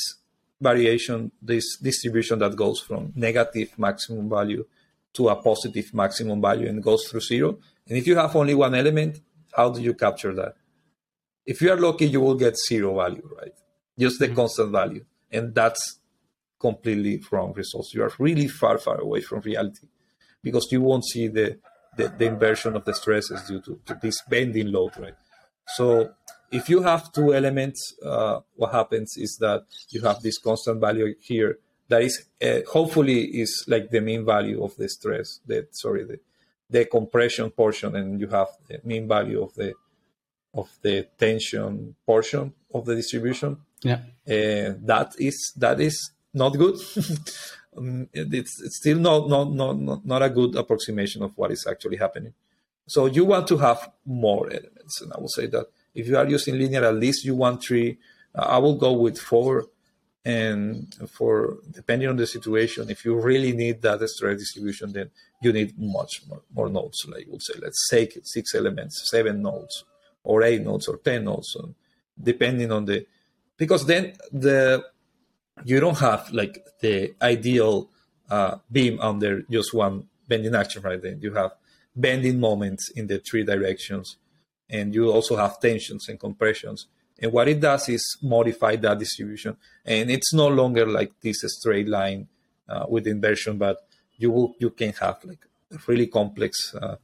variation, 0.61 1.33
this 1.41 1.77
distribution 1.77 2.39
that 2.39 2.57
goes 2.57 2.81
from 2.81 3.13
negative 3.15 3.79
maximum 3.79 4.29
value 4.29 4.65
to 5.15 5.29
a 5.29 5.37
positive 5.37 5.93
maximum 5.93 6.41
value 6.41 6.69
and 6.69 6.83
goes 6.83 7.07
through 7.07 7.21
zero. 7.21 7.59
And 7.89 7.99
if 7.99 8.07
you 8.07 8.17
have 8.17 8.35
only 8.35 8.55
one 8.55 8.75
element, 8.75 9.21
how 9.53 9.71
do 9.71 9.83
you 9.83 9.95
capture 9.95 10.33
that? 10.35 10.55
If 11.47 11.61
you 11.61 11.71
are 11.73 11.77
lucky, 11.77 12.07
you 12.07 12.21
will 12.21 12.35
get 12.35 12.57
zero 12.57 12.97
value, 12.97 13.29
right? 13.39 13.53
Just 13.99 14.19
the 14.19 14.27
mm-hmm. 14.27 14.37
constant 14.37 14.71
value. 14.71 15.05
And 15.31 15.55
that's 15.55 15.99
completely 16.59 17.23
wrong 17.31 17.53
results. 17.55 17.93
You 17.95 18.05
are 18.05 18.13
really 18.19 18.49
far, 18.49 18.79
far 18.79 19.01
away 19.01 19.21
from 19.21 19.41
reality 19.41 19.89
because 20.43 20.71
you 20.71 20.81
won't 20.81 21.05
see 21.05 21.29
the, 21.29 21.59
the, 21.97 22.09
the 22.17 22.27
inversion 22.27 22.77
of 22.77 22.85
the 22.85 22.95
stresses 22.95 23.43
due 23.43 23.61
to, 23.63 23.81
to 23.87 23.99
this 24.01 24.23
bending 24.29 24.71
load, 24.71 24.93
right? 24.99 25.15
So 25.67 26.11
if 26.51 26.69
you 26.69 26.83
have 26.83 27.13
two 27.13 27.35
elements, 27.35 27.95
uh, 28.05 28.41
what 28.55 28.73
happens 28.73 29.15
is 29.17 29.37
that 29.41 29.65
you 29.91 30.03
have 30.03 30.21
this 30.21 30.39
constant 30.39 30.81
value 30.81 31.15
here 31.21 31.59
that 31.89 32.03
is 32.03 32.27
uh, 32.43 32.61
hopefully 32.71 33.25
is 33.25 33.65
like 33.67 33.91
the 33.91 34.01
mean 34.01 34.25
value 34.25 34.63
of 34.63 34.77
the 34.77 34.89
stress, 34.89 35.41
the 35.47 35.67
sorry, 35.73 36.05
the, 36.05 36.19
the 36.71 36.85
compression 36.85 37.51
portion, 37.51 37.97
and 37.97 38.21
you 38.21 38.29
have 38.29 38.49
the 38.69 38.81
mean 38.85 39.09
value 39.09 39.43
of 39.43 39.55
the 39.55 39.75
of 40.55 40.69
the 40.83 41.09
tension 41.19 41.95
portion 42.05 42.53
of 42.75 42.85
the 42.85 42.95
distribution. 42.95 43.57
Yeah, 43.83 44.01
uh, 44.27 44.75
that 44.85 45.15
is 45.19 45.53
that 45.57 45.81
is 45.81 46.13
not 46.35 46.51
good. 46.51 46.77
um, 47.77 48.09
it's, 48.15 48.61
it's, 48.63 48.79
still 48.79 48.99
not, 48.99 49.29
not 49.29 49.51
not 49.53 50.05
not 50.05 50.23
a 50.23 50.31
good 50.31 50.55
approximation 50.57 51.23
of 51.23 51.37
what 51.37 51.51
is 51.51 51.67
actually 51.69 51.97
happening. 51.97 52.35
So 52.87 53.07
you 53.07 53.25
want 53.25 53.47
to 53.49 53.59
have 53.59 53.91
more 54.05 54.47
elements, 54.51 55.01
and 55.01 55.13
I 55.13 55.21
will 55.21 55.29
say 55.29 55.47
that 55.47 55.67
if 55.95 56.07
you 56.09 56.17
are 56.17 56.29
using 56.29 56.59
linear, 56.59 56.85
at 56.85 56.95
least 56.95 57.25
you 57.25 57.35
want 57.35 57.63
three. 57.63 57.99
Uh, 58.35 58.43
I 58.43 58.59
will 58.59 58.77
go 58.77 58.93
with 58.93 59.19
four. 59.19 59.67
And 60.25 60.95
for 61.11 61.59
depending 61.73 62.09
on 62.09 62.17
the 62.17 62.29
situation, 62.29 62.91
if 62.91 63.05
you 63.05 63.21
really 63.21 63.53
need 63.53 63.83
that 63.83 64.01
stress 64.09 64.39
distribution, 64.39 64.93
then 64.93 65.11
you 65.43 65.53
need 65.53 65.77
much 65.77 66.23
more, 66.29 66.43
more 66.55 66.69
nodes. 66.69 67.05
Like 67.09 67.27
we'll 67.29 67.41
say, 67.41 67.55
let's 67.61 67.89
take 67.91 68.21
six 68.23 68.55
elements, 68.55 69.03
seven 69.11 69.43
nodes, 69.43 69.85
or 70.25 70.43
eight 70.43 70.63
nodes, 70.63 70.89
or 70.89 70.99
ten 70.99 71.25
nodes, 71.25 71.57
depending 72.21 72.71
on 72.73 72.85
the. 72.85 73.07
Because 73.57 73.87
then 73.87 74.15
the 74.33 74.85
you 75.65 75.81
don't 75.81 75.99
have 75.99 76.31
like 76.33 76.65
the 76.81 77.15
ideal 77.21 77.91
uh, 78.31 78.57
beam 78.71 78.99
under 79.01 79.43
just 79.43 79.75
one 79.75 80.09
bending 80.27 80.55
action, 80.55 80.83
right? 80.83 81.01
Then 81.01 81.21
you 81.21 81.35
have 81.35 81.53
bending 81.95 82.41
moments 82.41 82.91
in 82.91 83.07
the 83.07 83.19
three 83.19 83.45
directions 83.45 84.17
and 84.71 84.95
you 84.95 85.11
also 85.11 85.37
have 85.37 85.61
tensions 85.61 86.09
and 86.09 86.19
compressions. 86.19 86.87
And 87.21 87.33
what 87.33 87.47
it 87.49 87.61
does 87.61 87.89
is 87.89 88.03
modify 88.23 88.77
that 88.77 88.99
distribution, 88.99 89.57
and 89.85 90.11
it's 90.11 90.33
no 90.33 90.49
longer 90.49 90.87
like 90.87 91.13
this 91.21 91.43
straight 91.47 91.87
line 91.87 92.27
uh, 92.69 92.87
with 92.89 93.07
inversion, 93.07 93.59
but 93.59 93.77
you 94.17 94.31
will 94.31 94.55
you 94.59 94.71
can 94.71 94.93
have 94.95 95.19
like 95.25 95.45
really 95.87 96.07
complex 96.07 96.75
uh, 96.75 96.97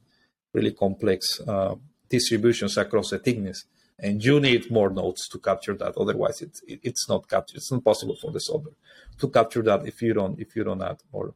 really 0.51 0.71
complex 0.71 1.39
uh, 1.47 1.75
distributions 2.09 2.77
across 2.77 3.09
the 3.11 3.19
thickness. 3.19 3.65
And 4.01 4.23
you 4.23 4.39
need 4.39 4.71
more 4.71 4.89
nodes 4.89 5.27
to 5.27 5.39
capture 5.39 5.75
that. 5.75 5.97
Otherwise, 5.97 6.41
it, 6.41 6.59
it, 6.65 6.79
it's 6.83 7.09
not 7.09 7.27
captured. 7.27 7.57
It's 7.57 7.71
not 7.71 7.83
possible 7.83 8.15
for 8.15 8.31
the 8.31 8.39
solver 8.39 8.71
to 9.19 9.27
capture 9.27 9.61
that 9.63 9.85
if 9.85 10.01
you 10.01 10.13
don't 10.13 10.39
if 10.39 10.55
you 10.55 10.63
don't 10.63 10.81
add 10.81 10.99
more 11.11 11.33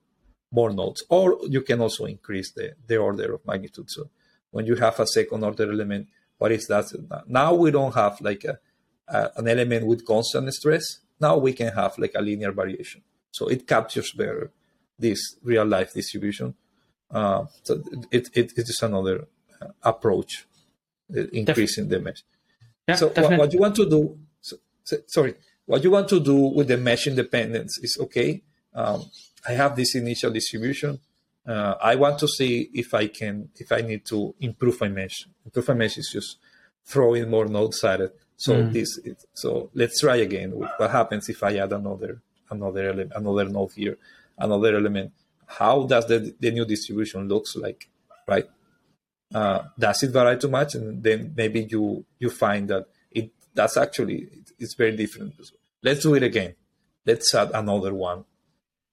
more 0.52 0.72
nodes. 0.72 1.04
Or 1.10 1.38
you 1.50 1.62
can 1.62 1.82
also 1.82 2.06
increase 2.06 2.52
the, 2.52 2.74
the 2.88 2.98
order 2.98 3.34
of 3.34 3.46
magnitude. 3.46 3.90
So 3.90 4.10
when 4.52 4.66
you 4.66 4.76
have 4.76 5.00
a 5.00 5.08
second 5.08 5.44
order 5.44 5.70
element, 5.72 6.08
what 6.38 6.52
is 6.52 6.68
that? 6.68 6.86
Now 7.28 7.54
we 7.54 7.72
don't 7.72 7.96
have 7.96 8.22
like 8.22 8.46
a, 8.46 8.60
a, 9.08 9.32
an 9.38 9.48
element 9.48 9.86
with 9.86 10.06
constant 10.06 10.54
stress. 10.54 11.00
Now 11.20 11.38
we 11.38 11.54
can 11.54 11.74
have 11.74 11.98
like 11.98 12.14
a 12.16 12.22
linear 12.22 12.52
variation. 12.52 13.02
So 13.32 13.48
it 13.48 13.68
captures 13.68 14.12
better 14.12 14.52
this 14.98 15.38
real 15.44 15.66
life 15.66 15.94
distribution. 15.94 16.56
Uh, 17.10 17.46
so 17.64 17.82
it, 18.12 18.30
it, 18.34 18.54
it 18.56 18.70
is 18.70 18.80
another 18.82 19.28
uh, 19.62 19.68
approach, 19.82 20.46
uh, 21.16 21.24
increasing 21.32 21.88
the 21.88 22.00
mesh. 22.00 22.24
Yeah, 22.88 22.96
so 22.96 23.08
what, 23.10 23.38
what, 23.38 23.54
you 23.54 23.60
want 23.60 23.76
to 23.76 23.90
do, 23.90 24.18
so, 24.42 24.58
so, 24.84 24.98
sorry, 25.08 25.36
what 25.66 25.84
you 25.84 25.92
want 25.92 26.10
to 26.10 26.20
do 26.20 26.36
with 26.36 26.68
the 26.68 26.78
mesh 26.78 27.08
independence 27.08 27.80
is 27.82 27.98
okay. 28.00 28.42
Um, 28.74 29.06
I 29.48 29.54
have 29.54 29.76
this 29.76 29.96
initial 29.96 30.32
distribution. 30.32 31.00
Uh, 31.46 31.76
I 31.82 31.96
want 31.96 32.20
to 32.20 32.28
see 32.28 32.70
if 32.74 32.94
I 32.94 33.08
can, 33.08 33.50
if 33.56 33.72
I 33.72 33.82
need 33.82 34.06
to 34.06 34.36
improve 34.40 34.80
my 34.82 34.90
mesh. 34.90 35.28
Improve 35.46 35.68
my 35.70 35.74
mesh 35.76 35.98
is 35.98 36.10
just 36.12 36.38
throwing 36.86 37.30
more 37.30 37.46
nodes 37.46 37.84
at 37.84 38.02
it. 38.02 38.16
So 38.36 38.56
mm. 38.56 38.74
this, 38.74 38.98
it, 39.04 39.24
so 39.34 39.70
let's 39.74 40.00
try 40.02 40.18
again. 40.18 40.52
What 40.52 40.92
happens 40.92 41.30
if 41.30 41.44
I 41.44 41.58
add 41.58 41.74
another, 41.74 42.22
another 42.50 42.90
element, 42.90 43.12
another 43.16 43.46
node 43.50 43.72
here, 43.74 43.98
another 44.38 44.76
element? 44.76 45.12
How 45.46 45.84
does 45.84 46.08
the, 46.08 46.34
the 46.40 46.52
new 46.52 46.66
distribution 46.66 47.28
looks 47.28 47.56
like, 47.56 47.90
right? 48.28 48.50
Uh, 49.34 49.64
does 49.78 50.04
it 50.04 50.12
vary 50.12 50.38
too 50.38 50.50
much? 50.50 50.76
And 50.76 51.02
then 51.02 51.34
maybe 51.36 51.68
you 51.70 52.06
you 52.20 52.30
find 52.30 52.70
that 52.70 52.86
it 53.12 53.32
that's 53.54 53.78
actually 53.78 54.30
it, 54.32 54.52
it's 54.60 54.76
very 54.76 54.96
different. 54.96 55.34
Let's 55.82 56.04
do 56.04 56.14
it 56.16 56.24
again. 56.24 56.56
Let's 57.06 57.34
add 57.36 57.52
another 57.54 57.94
one 57.94 58.26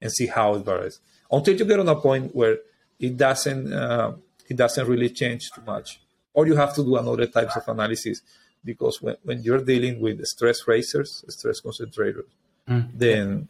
and 0.00 0.11
see 0.11 0.26
how 0.26 0.55
it 0.55 0.64
varies 0.64 1.00
until 1.31 1.57
you 1.57 1.64
get 1.64 1.81
on 1.81 1.88
a 1.88 1.96
point 1.96 2.35
where 2.35 2.59
it 2.98 3.16
doesn't 3.16 3.72
uh, 3.72 4.12
it 4.48 4.57
doesn't 4.57 4.87
really 4.87 5.11
change 5.11 5.50
too 5.55 5.62
much 5.66 6.00
or 6.35 6.46
you 6.46 6.57
have 6.57 6.74
to 6.74 6.83
do 6.83 6.96
another 6.96 7.26
types 7.26 7.57
of 7.57 7.68
analysis 7.68 8.20
because 8.64 9.00
when, 9.00 9.16
when 9.22 9.42
you're 9.42 9.64
dealing 9.64 10.00
with 10.00 10.24
stress 10.24 10.66
raisers 10.66 11.24
stress 11.29 11.61
concentrators 11.61 12.29
mm. 12.68 12.88
then 12.94 13.48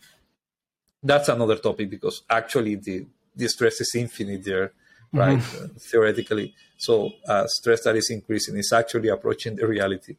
that's 1.03 1.29
another 1.29 1.57
topic 1.57 1.89
because 1.91 2.23
actually 2.29 2.77
the 2.77 3.07
the 3.35 3.49
stress 3.49 3.81
is 3.81 3.93
infinite 3.95 4.45
there 4.45 4.73
right 5.13 5.39
mm-hmm. 5.39 5.65
uh, 5.65 5.69
theoretically 5.79 6.55
so 6.77 7.11
uh, 7.29 7.47
stress 7.47 7.83
that 7.83 7.97
is 7.97 8.11
increasing 8.11 8.57
is 8.57 8.73
actually 8.73 9.09
approaching 9.09 9.57
the 9.57 9.67
reality 9.67 10.17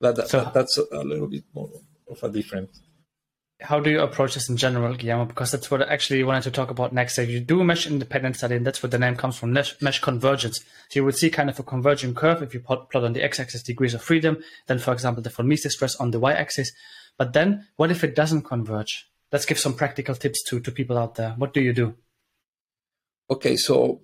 but 0.00 0.16
that, 0.16 0.28
so, 0.28 0.50
that's 0.54 0.78
a 0.78 1.04
little 1.04 1.26
bit 1.26 1.44
more 1.54 1.70
of 2.08 2.22
a 2.22 2.28
different 2.28 2.70
how 3.60 3.80
do 3.80 3.90
you 3.90 4.00
approach 4.00 4.34
this 4.34 4.48
in 4.48 4.56
general, 4.56 4.94
Guillermo? 4.94 5.24
Because 5.24 5.50
that's 5.50 5.68
what 5.68 5.82
I 5.82 5.92
actually 5.92 6.22
wanted 6.22 6.44
to 6.44 6.52
talk 6.52 6.70
about 6.70 6.92
next. 6.92 7.18
If 7.18 7.28
you 7.28 7.40
do 7.40 7.64
mesh 7.64 7.88
independent 7.88 8.36
study, 8.36 8.54
and 8.54 8.64
that's 8.64 8.82
where 8.82 8.90
the 8.90 9.00
name 9.00 9.16
comes 9.16 9.36
from, 9.36 9.52
mesh, 9.52 9.80
mesh 9.82 10.00
convergence. 10.00 10.58
So 10.90 11.00
you 11.00 11.04
would 11.04 11.16
see 11.16 11.28
kind 11.28 11.50
of 11.50 11.58
a 11.58 11.64
converging 11.64 12.14
curve 12.14 12.40
if 12.40 12.54
you 12.54 12.60
plot, 12.60 12.88
plot 12.88 13.02
on 13.02 13.14
the 13.14 13.22
x-axis 13.22 13.64
degrees 13.64 13.94
of 13.94 14.02
freedom, 14.02 14.38
then 14.68 14.78
for 14.78 14.92
example 14.92 15.22
the 15.22 15.30
von 15.30 15.48
Mises 15.48 15.74
stress 15.74 15.96
on 15.96 16.12
the 16.12 16.20
y-axis. 16.20 16.70
But 17.16 17.32
then 17.32 17.66
what 17.76 17.90
if 17.90 18.04
it 18.04 18.14
doesn't 18.14 18.42
converge? 18.42 19.08
Let's 19.32 19.44
give 19.44 19.58
some 19.58 19.74
practical 19.74 20.14
tips 20.14 20.42
to, 20.44 20.60
to 20.60 20.70
people 20.70 20.96
out 20.96 21.16
there. 21.16 21.34
What 21.36 21.52
do 21.52 21.60
you 21.60 21.72
do? 21.72 21.94
Okay, 23.30 23.56
so 23.56 24.00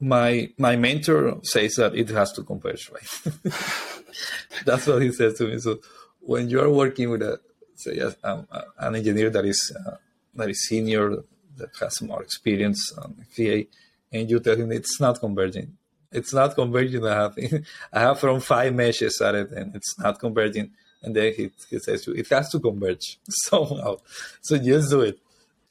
my 0.00 0.50
my 0.58 0.76
mentor 0.76 1.40
says 1.42 1.74
that 1.76 1.94
it 1.94 2.08
has 2.10 2.32
to 2.32 2.42
converge, 2.42 2.90
right? 2.90 3.34
That's 4.64 4.86
what 4.86 5.02
he 5.02 5.12
says 5.12 5.34
to 5.38 5.48
me. 5.48 5.58
So 5.58 5.78
when 6.20 6.48
you 6.48 6.60
are 6.60 6.70
working 6.70 7.10
with 7.10 7.22
a 7.22 7.40
say 7.74 8.00
um, 8.22 8.46
an 8.78 8.96
engineer 8.96 9.30
that 9.30 9.44
is 9.44 9.74
uh, 9.86 9.96
that 10.34 10.50
is 10.50 10.66
senior 10.68 11.24
that 11.56 11.70
has 11.80 12.00
more 12.02 12.22
experience 12.22 12.92
on 12.98 13.24
FEA, 13.30 13.68
and 14.12 14.30
you 14.30 14.40
tell 14.40 14.56
him 14.56 14.70
it's 14.70 15.00
not 15.00 15.18
converging, 15.20 15.76
it's 16.12 16.34
not 16.34 16.54
converging. 16.54 17.04
I 17.06 17.14
have 17.14 17.38
I 17.92 18.00
have 18.00 18.20
from 18.20 18.40
five 18.40 18.74
meshes 18.74 19.20
at 19.20 19.34
it, 19.34 19.50
and 19.52 19.74
it's 19.74 19.98
not 19.98 20.18
converging. 20.18 20.70
And 21.00 21.14
then 21.14 21.32
he, 21.32 21.50
he 21.70 21.78
says 21.78 22.02
to 22.02 22.10
you, 22.10 22.18
it 22.18 22.28
has 22.28 22.50
to 22.50 22.58
converge 22.58 23.18
somehow. 23.28 23.98
So 24.42 24.58
just 24.58 24.90
do 24.90 25.02
it. 25.02 25.18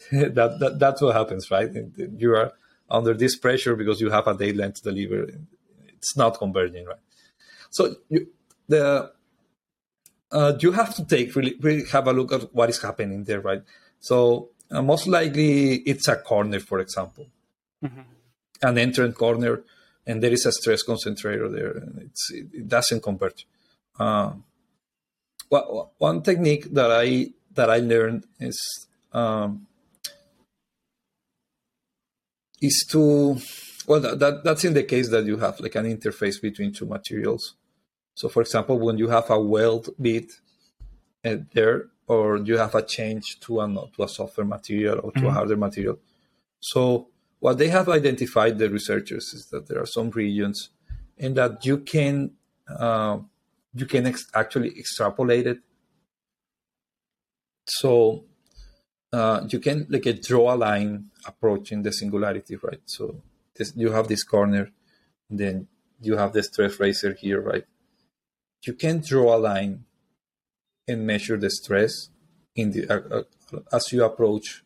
that, 0.36 0.58
that 0.60 0.80
that's 0.80 1.02
what 1.02 1.16
happens, 1.16 1.50
right? 1.52 1.70
You 2.18 2.36
are 2.36 2.54
under 2.90 3.14
this 3.14 3.36
pressure 3.38 3.76
because 3.76 4.00
you 4.00 4.10
have 4.10 4.28
a 4.28 4.34
deadline 4.34 4.74
to 4.74 4.82
deliver. 4.82 5.30
It's 5.88 6.16
not 6.16 6.38
converging, 6.38 6.86
right? 6.86 7.00
So 7.72 7.96
you, 8.10 8.28
the 8.68 9.12
uh, 10.32 10.54
you 10.60 10.72
have 10.72 10.96
to 10.96 11.06
take 11.06 11.36
really, 11.36 11.56
really 11.62 11.86
have 11.92 12.08
a 12.08 12.14
look 12.14 12.32
at 12.32 12.54
what 12.54 12.70
is 12.70 12.82
happening 12.82 13.24
there, 13.24 13.42
right? 13.42 13.64
So 14.00 14.50
uh, 14.72 14.82
most 14.82 15.08
likely 15.08 15.76
it's 15.76 16.08
a 16.08 16.18
corner, 16.18 16.60
for 16.60 16.80
example, 16.80 17.28
mm-hmm. 17.84 18.02
an 18.62 18.78
entrant 18.78 19.16
corner, 19.16 19.64
and 20.06 20.22
there 20.22 20.32
is 20.32 20.46
a 20.46 20.52
stress 20.52 20.84
concentrator 20.84 21.50
there, 21.50 21.72
and 21.72 22.00
it's, 22.02 22.32
it 22.32 22.68
doesn't 22.68 23.04
convert. 23.04 23.46
Uh, 24.00 24.34
well, 25.50 25.94
one 25.98 26.22
technique 26.22 26.74
that 26.74 26.92
I 26.92 27.30
that 27.54 27.70
I 27.70 27.78
learned 27.78 28.26
is 28.40 28.88
um, 29.14 29.68
is 32.62 32.86
to 32.90 33.38
well 33.88 34.00
that, 34.00 34.20
that 34.20 34.44
that's 34.44 34.66
in 34.66 34.74
the 34.74 34.84
case 34.84 35.10
that 35.10 35.26
you 35.26 35.38
have 35.38 35.60
like 35.60 35.76
an 35.76 35.86
interface 35.86 36.42
between 36.42 36.74
two 36.74 36.86
materials 36.86 37.56
so, 38.18 38.30
for 38.30 38.42
example, 38.42 38.80
when 38.80 38.98
you 38.98 39.10
have 39.10 39.30
a 39.30 39.40
weld 39.40 39.90
bit 40.02 40.32
uh, 41.24 41.36
there, 41.54 41.90
or 42.08 42.38
you 42.38 42.58
have 42.58 42.74
a 42.74 42.82
change 42.82 43.40
to 43.42 43.62
a 43.62 43.68
to 43.96 44.04
a 44.04 44.10
softer 44.10 44.44
material 44.44 45.00
or 45.04 45.12
to 45.12 45.20
mm-hmm. 45.20 45.28
a 45.28 45.34
harder 45.34 45.56
material. 45.56 46.00
So, 46.60 47.10
what 47.38 47.60
they 47.60 47.68
have 47.68 47.88
identified, 47.90 48.58
the 48.58 48.72
researchers, 48.72 49.26
is 49.36 49.50
that 49.52 49.68
there 49.68 49.80
are 49.80 49.86
some 49.86 50.10
regions, 50.10 50.72
and 51.20 51.36
that 51.36 51.64
you 51.64 51.78
can 51.78 52.32
uh, 52.68 53.20
you 53.76 53.86
can 53.86 54.08
ex- 54.08 54.32
actually 54.34 54.70
extrapolate 54.80 55.46
it. 55.46 55.60
So, 57.68 58.24
uh, 59.14 59.46
you 59.50 59.60
can 59.60 59.88
like 59.90 60.06
a 60.06 60.14
draw 60.14 60.54
a 60.54 60.58
line 60.58 61.10
approaching 61.26 61.84
the 61.84 61.92
singularity, 61.92 62.56
right? 62.56 62.82
So, 62.86 63.22
this, 63.56 63.74
you 63.76 63.92
have 63.92 64.08
this 64.08 64.24
corner, 64.24 64.72
then 65.30 65.68
you 66.00 66.18
have 66.18 66.34
the 66.34 66.44
stress 66.44 66.80
raiser 66.80 67.14
here, 67.14 67.42
right? 67.42 67.66
you 68.68 68.74
can 68.74 69.00
draw 69.00 69.36
a 69.36 69.40
line 69.40 69.86
and 70.88 71.06
measure 71.06 71.38
the 71.38 71.50
stress 71.50 72.10
in 72.56 72.72
the 72.72 72.90
uh, 72.90 73.24
uh, 73.54 73.60
as 73.72 73.92
you 73.92 74.04
approach 74.04 74.64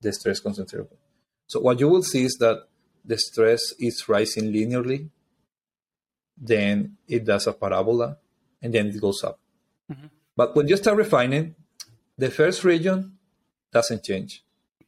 the 0.00 0.12
stress 0.12 0.40
concentrator. 0.40 0.96
So 1.46 1.60
what 1.60 1.80
you 1.80 1.88
will 1.88 2.02
see 2.02 2.24
is 2.24 2.36
that 2.40 2.64
the 3.04 3.18
stress 3.18 3.72
is 3.78 4.08
rising 4.08 4.52
linearly, 4.52 5.10
then 6.36 6.96
it 7.08 7.24
does 7.24 7.46
a 7.46 7.52
parabola, 7.52 8.18
and 8.60 8.72
then 8.72 8.88
it 8.88 9.00
goes 9.00 9.22
up. 9.24 9.38
Mm-hmm. 9.90 10.06
But 10.36 10.56
when 10.56 10.68
you 10.68 10.76
start 10.76 10.96
refining, 10.96 11.54
the 12.16 12.30
first 12.30 12.64
region 12.64 13.18
doesn't 13.72 14.04
change, 14.04 14.42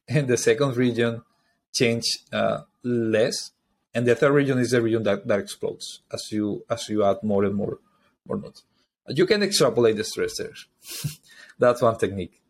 and 0.08 0.28
the 0.28 0.36
second 0.36 0.76
region 0.76 1.22
change 1.72 2.04
uh, 2.32 2.60
less, 2.82 3.52
and 3.94 4.06
the 4.06 4.14
third 4.14 4.32
region 4.32 4.58
is 4.58 4.70
the 4.70 4.82
region 4.82 5.02
that, 5.04 5.26
that 5.26 5.40
explodes 5.40 6.00
as 6.12 6.22
you 6.30 6.64
as 6.70 6.88
you 6.88 7.04
add 7.04 7.22
more 7.22 7.44
and 7.44 7.54
more 7.54 7.78
or 8.28 8.36
not. 8.36 8.62
You 9.08 9.26
can 9.26 9.42
extrapolate 9.42 9.96
the 9.96 10.04
stress 10.04 10.38
there. 10.38 10.54
That's 11.58 11.82
one 11.82 11.98
technique. 11.98 12.40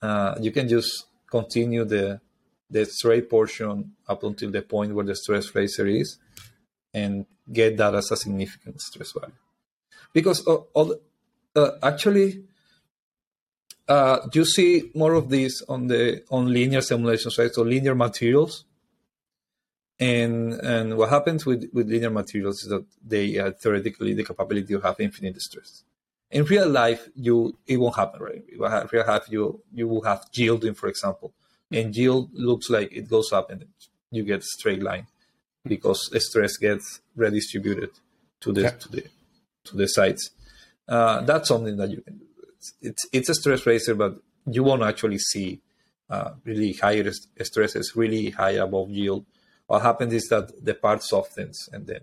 Uh, 0.00 0.34
you 0.40 0.50
can 0.50 0.68
just 0.68 1.06
continue 1.30 1.84
the 1.84 2.20
the 2.68 2.84
straight 2.84 3.30
portion 3.30 3.92
up 4.08 4.24
until 4.24 4.50
the 4.50 4.62
point 4.62 4.94
where 4.94 5.04
the 5.04 5.14
stress 5.14 5.54
raiser 5.54 5.86
is, 5.86 6.18
and 6.92 7.26
get 7.52 7.76
that 7.76 7.94
as 7.94 8.10
a 8.10 8.16
significant 8.16 8.80
stress 8.80 9.12
value. 9.12 9.34
Because 10.12 10.46
uh, 10.46 10.56
all, 10.74 10.96
uh, 11.54 11.70
actually, 11.82 12.44
uh, 13.88 14.18
you 14.32 14.44
see 14.44 14.90
more 14.94 15.14
of 15.14 15.28
this 15.28 15.62
on 15.68 15.86
the 15.86 16.22
on 16.30 16.52
linear 16.52 16.80
simulations, 16.80 17.38
right? 17.38 17.52
So 17.52 17.62
linear 17.62 17.94
materials 17.94 18.64
and 19.98 20.54
and 20.54 20.96
what 20.96 21.10
happens 21.10 21.46
with, 21.46 21.70
with 21.72 21.88
linear 21.88 22.10
materials 22.10 22.62
is 22.62 22.68
that 22.68 22.84
they 23.04 23.32
have 23.32 23.58
theoretically 23.58 24.14
the 24.14 24.24
capability 24.24 24.74
to 24.74 24.80
have 24.80 25.00
infinite 25.00 25.40
stress. 25.40 25.84
In 26.30 26.44
real 26.44 26.68
life, 26.68 27.08
you 27.14 27.56
it 27.66 27.78
won't 27.78 27.96
happen, 27.96 28.20
right? 28.20 28.42
In 28.52 28.88
real 28.92 29.06
life, 29.06 29.24
you 29.30 29.62
you 29.72 29.88
will 29.88 30.02
have 30.02 30.24
yielding, 30.32 30.74
for 30.74 30.88
example, 30.88 31.32
and 31.70 31.96
yield 31.96 32.30
looks 32.34 32.68
like 32.68 32.92
it 32.92 33.08
goes 33.08 33.32
up 33.32 33.50
and 33.50 33.64
you 34.10 34.22
get 34.24 34.40
a 34.40 34.42
straight 34.42 34.82
line 34.82 35.06
because 35.64 36.10
stress 36.24 36.56
gets 36.56 37.00
redistributed 37.14 37.90
to 38.40 38.52
the 38.52 38.70
to 38.70 38.88
the 38.88 39.04
to 39.64 39.76
the 39.76 39.86
sides. 39.86 40.30
Uh, 40.88 41.22
that's 41.22 41.48
something 41.48 41.76
that 41.76 41.90
you 41.90 42.00
can 42.00 42.18
do. 42.18 42.25
It's, 42.80 43.06
it's, 43.12 43.28
a 43.28 43.34
stress 43.34 43.66
raiser, 43.66 43.94
but 43.94 44.16
you 44.50 44.62
won't 44.62 44.82
actually 44.82 45.18
see 45.18 45.60
uh, 46.08 46.32
really 46.44 46.72
higher 46.72 47.10
stresses 47.42 47.94
really 47.96 48.30
high 48.30 48.52
above 48.52 48.90
yield 48.90 49.26
what 49.66 49.82
happens 49.82 50.14
is 50.14 50.28
that 50.28 50.64
the 50.64 50.74
part 50.74 51.02
softens 51.02 51.68
and 51.72 51.84
then 51.84 52.02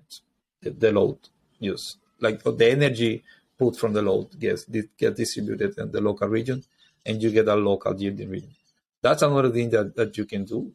the, 0.62 0.72
the 0.72 0.92
load 0.92 1.18
use 1.58 1.96
like 2.20 2.44
the 2.44 2.70
energy 2.70 3.24
put 3.58 3.78
from 3.78 3.94
the 3.94 4.02
load 4.02 4.40
gets 4.40 4.66
get 4.98 5.16
distributed 5.16 5.78
in 5.78 5.92
the 5.92 6.02
local 6.02 6.28
region, 6.28 6.64
and 7.06 7.22
you 7.22 7.30
get 7.32 7.48
a 7.48 7.56
local 7.56 8.00
yielding 8.00 8.30
region. 8.30 8.56
That's 9.02 9.22
another 9.22 9.52
thing 9.52 9.70
that, 9.72 9.96
that 9.96 10.18
you 10.18 10.26
can 10.26 10.46
do. 10.46 10.72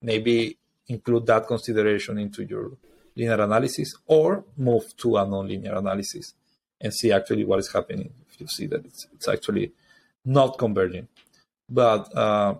maybe 0.00 0.58
include 0.88 1.26
that 1.26 1.46
consideration 1.46 2.18
into 2.18 2.42
your 2.44 2.72
linear 3.16 3.40
analysis, 3.40 3.94
or 4.06 4.44
move 4.56 4.96
to 4.96 5.16
a 5.16 5.24
nonlinear 5.24 5.78
analysis 5.78 6.34
and 6.82 6.92
see 6.92 7.12
actually 7.12 7.44
what 7.44 7.58
is 7.60 7.72
happening. 7.72 8.12
If 8.30 8.40
you 8.40 8.46
see 8.46 8.66
that 8.66 8.84
it's, 8.84 9.06
it's 9.14 9.28
actually 9.28 9.72
not 10.24 10.58
converging, 10.58 11.08
but 11.68 12.14
uh, 12.16 12.56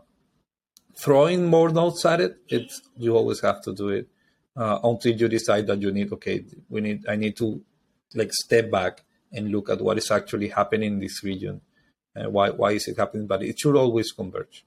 throwing 0.97 1.47
more 1.47 1.69
nodes 1.69 2.05
at 2.07 2.21
it, 2.21 2.39
it's 2.49 2.81
you 2.97 3.17
always 3.17 3.41
have 3.41 3.63
to 3.63 3.75
do 3.75 3.89
it 3.89 4.09
uh, 4.57 4.79
until 4.85 5.15
you 5.15 5.29
decide 5.29 5.67
that 5.67 5.83
you 5.83 5.93
need 5.93 6.13
okay, 6.13 6.45
we 6.69 6.81
need 6.81 7.07
I 7.09 7.17
need 7.17 7.37
to 7.39 7.63
like 8.15 8.33
step 8.33 8.71
back 8.71 9.05
and 9.33 9.51
look 9.51 9.71
at 9.71 9.81
what 9.81 9.99
is 9.99 10.11
actually 10.11 10.49
happening 10.49 10.95
in 10.95 11.01
this 11.01 11.23
region 11.25 11.61
and 12.15 12.33
why 12.33 12.51
why 12.51 12.73
is 12.73 12.87
it 12.89 12.99
happening 12.99 13.27
but 13.27 13.43
it 13.43 13.59
should 13.59 13.77
always 13.77 14.13
converge 14.13 14.65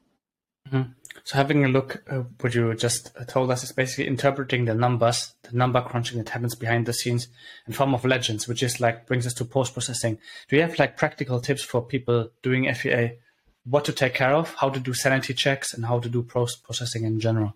mm-hmm. 0.68 0.92
So 1.26 1.36
having 1.36 1.66
a 1.66 1.68
look 1.68 2.02
uh, 2.10 2.24
what 2.40 2.56
you 2.56 2.74
just 2.76 3.12
told 3.28 3.52
us 3.52 3.64
is 3.64 3.74
basically 3.74 4.08
interpreting 4.08 4.64
the 4.64 4.74
numbers 4.74 5.34
the 5.44 5.58
number 5.58 5.82
crunching 5.82 6.18
that 6.18 6.30
happens 6.30 6.56
behind 6.56 6.86
the 6.86 6.94
scenes 6.94 7.28
in 7.68 7.74
form 7.74 7.94
of 7.94 8.06
legends 8.06 8.48
which 8.48 8.64
is 8.64 8.80
like 8.80 9.06
brings 9.06 9.28
us 9.28 9.34
to 9.34 9.44
post 9.44 9.74
processing 9.74 10.18
do 10.48 10.56
you 10.56 10.62
have 10.62 10.80
like 10.80 10.96
practical 10.96 11.42
tips 11.42 11.64
for 11.64 11.82
people 11.82 12.30
doing 12.42 12.74
fea 12.74 13.18
what 13.66 13.84
to 13.86 13.92
take 13.92 14.14
care 14.14 14.34
of? 14.34 14.54
How 14.56 14.70
to 14.70 14.80
do 14.80 14.94
sanity 14.94 15.34
checks 15.34 15.74
and 15.74 15.86
how 15.86 16.00
to 16.00 16.08
do 16.08 16.24
post 16.24 16.64
processing 16.64 17.04
in 17.04 17.20
general? 17.20 17.56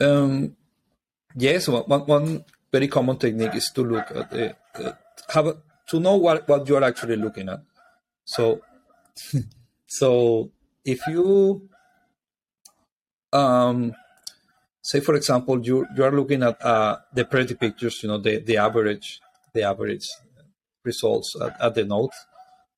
Um 0.00 0.56
yes 1.34 1.68
one, 1.68 1.84
one 1.84 2.44
very 2.70 2.88
common 2.88 3.16
technique 3.16 3.54
is 3.54 3.70
to 3.70 3.82
look 3.82 4.10
at 4.10 4.30
the 4.30 4.56
uh, 4.74 4.92
have 5.28 5.46
a, 5.46 5.56
to 5.88 6.00
know 6.00 6.16
what 6.16 6.46
what 6.48 6.68
you 6.68 6.76
are 6.76 6.84
actually 6.84 7.16
looking 7.16 7.48
at. 7.48 7.62
So, 8.24 8.60
so 9.86 10.50
if 10.86 11.06
you 11.08 11.68
um, 13.32 13.92
say 14.80 15.00
for 15.00 15.14
example 15.16 15.60
you 15.64 15.86
you 15.96 16.04
are 16.04 16.12
looking 16.12 16.42
at 16.42 16.64
uh, 16.64 16.96
the 17.12 17.24
pretty 17.24 17.54
pictures, 17.54 18.02
you 18.02 18.08
know 18.08 18.18
the 18.18 18.38
the 18.38 18.56
average 18.56 19.20
the 19.52 19.62
average 19.62 20.06
results 20.84 21.36
at, 21.42 21.60
at 21.60 21.74
the 21.74 21.84
node, 21.84 22.10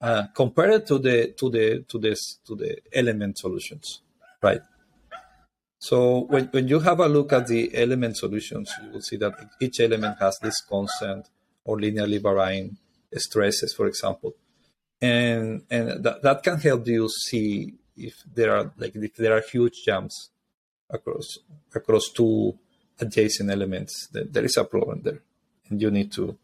uh, 0.01 0.25
compare 0.35 0.71
it 0.71 0.87
to 0.87 0.99
the 0.99 1.35
to 1.39 1.51
the 1.51 1.85
to 1.89 1.99
this 1.99 2.39
to 2.47 2.57
the 2.57 2.79
element 2.93 3.39
solutions, 3.39 4.01
right? 4.43 4.63
So 5.81 6.23
when, 6.23 6.47
when 6.47 6.67
you 6.67 6.81
have 6.81 6.99
a 6.99 7.07
look 7.07 7.33
at 7.33 7.47
the 7.47 7.71
element 7.73 8.17
solutions, 8.17 8.73
you 8.83 8.91
will 8.91 9.01
see 9.01 9.17
that 9.19 9.35
each 9.61 9.79
element 9.79 10.17
has 10.19 10.37
this 10.43 10.61
constant 10.61 11.29
or 11.65 11.79
linearly 11.79 12.21
varying 12.21 12.79
stresses, 13.15 13.75
for 13.75 13.87
example. 13.87 14.35
And 15.01 15.63
and 15.71 16.03
that, 16.03 16.23
that 16.23 16.43
can 16.43 16.59
help 16.59 16.87
you 16.89 17.09
see 17.09 17.75
if 17.99 18.23
there 18.35 18.57
are 18.57 18.73
like 18.79 18.95
if 18.95 19.17
there 19.17 19.37
are 19.37 19.43
huge 19.43 19.85
jumps 19.85 20.31
across 20.91 21.39
across 21.75 22.11
two 22.15 22.59
adjacent 23.01 23.51
elements, 23.51 24.09
then 24.13 24.29
there 24.31 24.45
is 24.45 24.57
a 24.57 24.65
problem 24.65 25.03
there. 25.03 25.21
And 25.69 25.81
you 25.81 25.91
need 25.91 26.13
to 26.13 26.37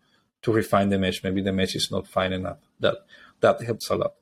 to 0.43 0.53
refine 0.53 0.89
the 0.91 0.99
mesh. 0.99 1.23
Maybe 1.23 1.43
the 1.43 1.53
mesh 1.53 1.75
is 1.75 1.91
not 1.91 2.07
fine 2.07 2.33
enough. 2.33 2.59
That 2.81 2.97
that 3.41 3.63
helps 3.63 3.91
a 3.91 3.97
lot. 3.97 4.15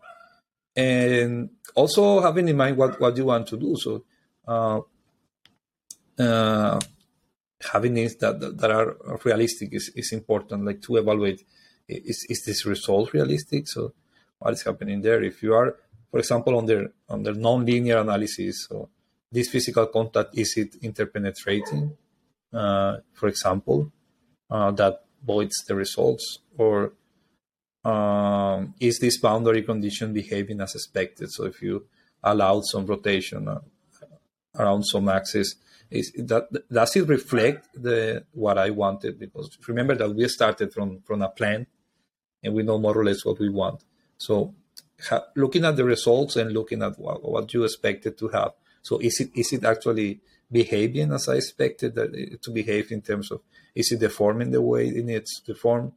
And 0.74 1.50
also 1.74 2.20
having 2.20 2.48
in 2.48 2.56
mind 2.56 2.76
what, 2.76 3.00
what 3.00 3.16
you 3.16 3.26
want 3.26 3.46
to 3.48 3.56
do. 3.56 3.76
So 3.76 4.04
uh, 4.48 4.80
uh, 6.18 6.80
having 7.72 7.94
things 7.94 8.16
that, 8.16 8.40
that, 8.40 8.58
that 8.58 8.70
are 8.70 8.96
realistic 9.24 9.70
is, 9.72 9.92
is 9.94 10.12
important, 10.12 10.64
like 10.64 10.80
to 10.82 10.96
evaluate 10.96 11.42
is, 11.88 12.26
is 12.28 12.42
this 12.44 12.64
result 12.64 13.12
realistic? 13.12 13.68
So 13.68 13.92
what 14.38 14.54
is 14.54 14.62
happening 14.62 15.02
there? 15.02 15.22
If 15.22 15.42
you 15.42 15.54
are, 15.54 15.76
for 16.12 16.18
example, 16.18 16.58
under 16.58 16.92
under 17.08 17.32
non-linear 17.34 17.98
analysis, 17.98 18.66
so 18.68 18.90
this 19.32 19.48
physical 19.48 19.86
contact 19.86 20.38
is 20.38 20.54
it 20.58 20.80
interpenetrating, 20.82 21.96
uh, 22.52 22.98
for 23.14 23.28
example, 23.28 23.90
uh, 24.50 24.70
that 24.72 25.04
voids 25.24 25.56
the 25.66 25.74
results, 25.74 26.38
or 26.58 26.92
um, 27.84 28.74
is 28.78 28.98
this 28.98 29.18
boundary 29.18 29.62
condition 29.62 30.12
behaving 30.12 30.60
as 30.60 30.74
expected? 30.74 31.32
So 31.32 31.46
if 31.46 31.62
you 31.62 31.86
allow 32.22 32.60
some 32.60 32.84
rotation 32.84 33.48
uh, 33.48 33.60
around 34.58 34.84
some 34.84 35.08
axis, 35.08 35.56
is 35.90 36.12
that 36.16 36.48
does 36.70 36.94
it 36.94 37.08
reflect 37.08 37.68
the 37.74 38.24
what 38.32 38.58
I 38.58 38.68
wanted? 38.68 39.18
Because 39.18 39.58
remember 39.66 39.94
that 39.94 40.14
we 40.14 40.28
started 40.28 40.74
from 40.74 41.00
from 41.06 41.22
a 41.22 41.30
plan, 41.30 41.66
and 42.42 42.52
we 42.54 42.62
know 42.62 42.78
more 42.78 42.96
or 42.96 43.04
less 43.04 43.24
what 43.24 43.38
we 43.38 43.48
want. 43.48 43.82
So, 44.18 44.54
ha- 45.08 45.26
looking 45.36 45.64
at 45.64 45.76
the 45.76 45.84
results 45.84 46.36
and 46.36 46.52
looking 46.52 46.82
at 46.82 46.98
what, 46.98 47.22
what 47.22 47.52
you 47.52 47.64
expected 47.64 48.18
to 48.18 48.28
have. 48.28 48.52
So, 48.82 48.98
is 48.98 49.20
it 49.20 49.30
is 49.34 49.52
it 49.52 49.64
actually 49.64 50.20
behaving 50.50 51.12
as 51.12 51.28
I 51.28 51.36
expected 51.36 51.94
that 51.94 52.14
it, 52.14 52.42
to 52.42 52.50
behave 52.50 52.92
in 52.92 53.00
terms 53.00 53.30
of 53.30 53.40
is 53.74 53.90
it 53.92 54.00
deforming 54.00 54.50
the 54.50 54.60
way 54.60 54.88
it 54.88 55.04
needs 55.04 55.40
to 55.46 55.54
form, 55.54 55.92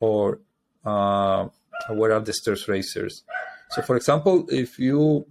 or 0.00 0.40
uh, 0.84 1.48
where 1.90 2.12
are 2.12 2.20
the 2.20 2.32
stress 2.32 2.68
raisers? 2.68 3.24
So, 3.70 3.82
for 3.82 3.96
example, 3.96 4.46
if 4.48 4.78
you 4.78 5.26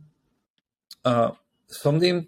uh, 1.06 1.32
something 1.68 2.28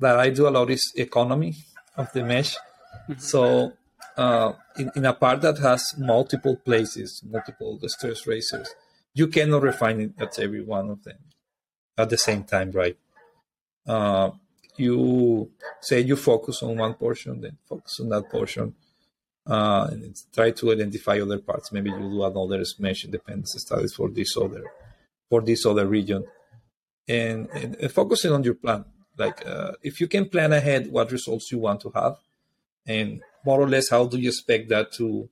that 0.00 0.18
I 0.18 0.30
do 0.30 0.48
a 0.48 0.50
lot 0.50 0.70
is 0.70 0.92
economy 0.96 1.56
of 1.96 2.12
the 2.12 2.24
mesh. 2.24 2.56
Mm-hmm. 2.56 3.18
So 3.18 3.72
uh, 4.16 4.52
in, 4.76 4.90
in 4.96 5.04
a 5.06 5.12
part 5.12 5.40
that 5.42 5.58
has 5.58 5.84
multiple 5.98 6.56
places, 6.56 7.22
multiple 7.24 7.78
stress 7.86 8.26
raisers, 8.26 8.74
you 9.14 9.28
cannot 9.28 9.62
refine 9.62 10.00
it 10.00 10.12
at 10.18 10.38
every 10.38 10.62
one 10.62 10.90
of 10.90 11.02
them 11.04 11.18
at 11.98 12.10
the 12.10 12.18
same 12.18 12.44
time, 12.44 12.70
right? 12.70 12.96
Uh, 13.86 14.30
you 14.76 15.50
say 15.80 16.00
you 16.00 16.16
focus 16.16 16.62
on 16.62 16.76
one 16.78 16.94
portion, 16.94 17.40
then 17.40 17.58
focus 17.68 17.98
on 18.00 18.08
that 18.08 18.30
portion, 18.30 18.74
uh, 19.46 19.88
and 19.90 20.16
try 20.32 20.50
to 20.50 20.72
identify 20.72 21.20
other 21.20 21.38
parts. 21.38 21.72
Maybe 21.72 21.90
you 21.90 21.98
do 21.98 22.24
another 22.24 22.64
mesh 22.78 23.04
independence 23.04 23.54
studies 23.58 23.92
for 23.94 24.08
this 24.08 24.36
other 24.36 24.64
for 25.28 25.40
this 25.40 25.64
other 25.64 25.86
region, 25.86 26.24
and, 27.08 27.48
and, 27.54 27.76
and 27.76 27.92
focusing 27.92 28.32
on 28.32 28.44
your 28.44 28.54
plan 28.54 28.84
like 29.18 29.46
uh, 29.46 29.72
if 29.82 30.00
you 30.00 30.08
can 30.08 30.28
plan 30.28 30.52
ahead 30.52 30.90
what 30.90 31.12
results 31.12 31.50
you 31.52 31.58
want 31.58 31.80
to 31.80 31.90
have 31.90 32.16
and 32.86 33.20
more 33.44 33.60
or 33.60 33.68
less 33.68 33.90
how 33.90 34.06
do 34.06 34.18
you 34.18 34.28
expect 34.28 34.68
that 34.68 34.92
to 34.92 35.28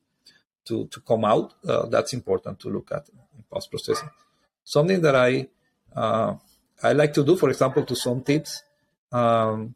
to 0.67 0.87
to 0.89 1.01
come 1.01 1.25
out 1.25 1.55
uh, 1.67 1.87
that's 1.87 2.13
important 2.13 2.59
to 2.61 2.69
look 2.69 2.93
at 2.93 3.09
post 3.51 3.71
processing. 3.71 4.11
Something 4.65 5.01
that 5.03 5.17
i 5.17 5.47
uh, 5.95 6.35
i 6.83 6.93
like 6.93 7.13
to 7.13 7.25
do 7.25 7.37
for 7.37 7.51
example 7.51 7.85
to 7.85 7.97
some 7.97 8.23
tips 8.23 8.63
um, 9.13 9.75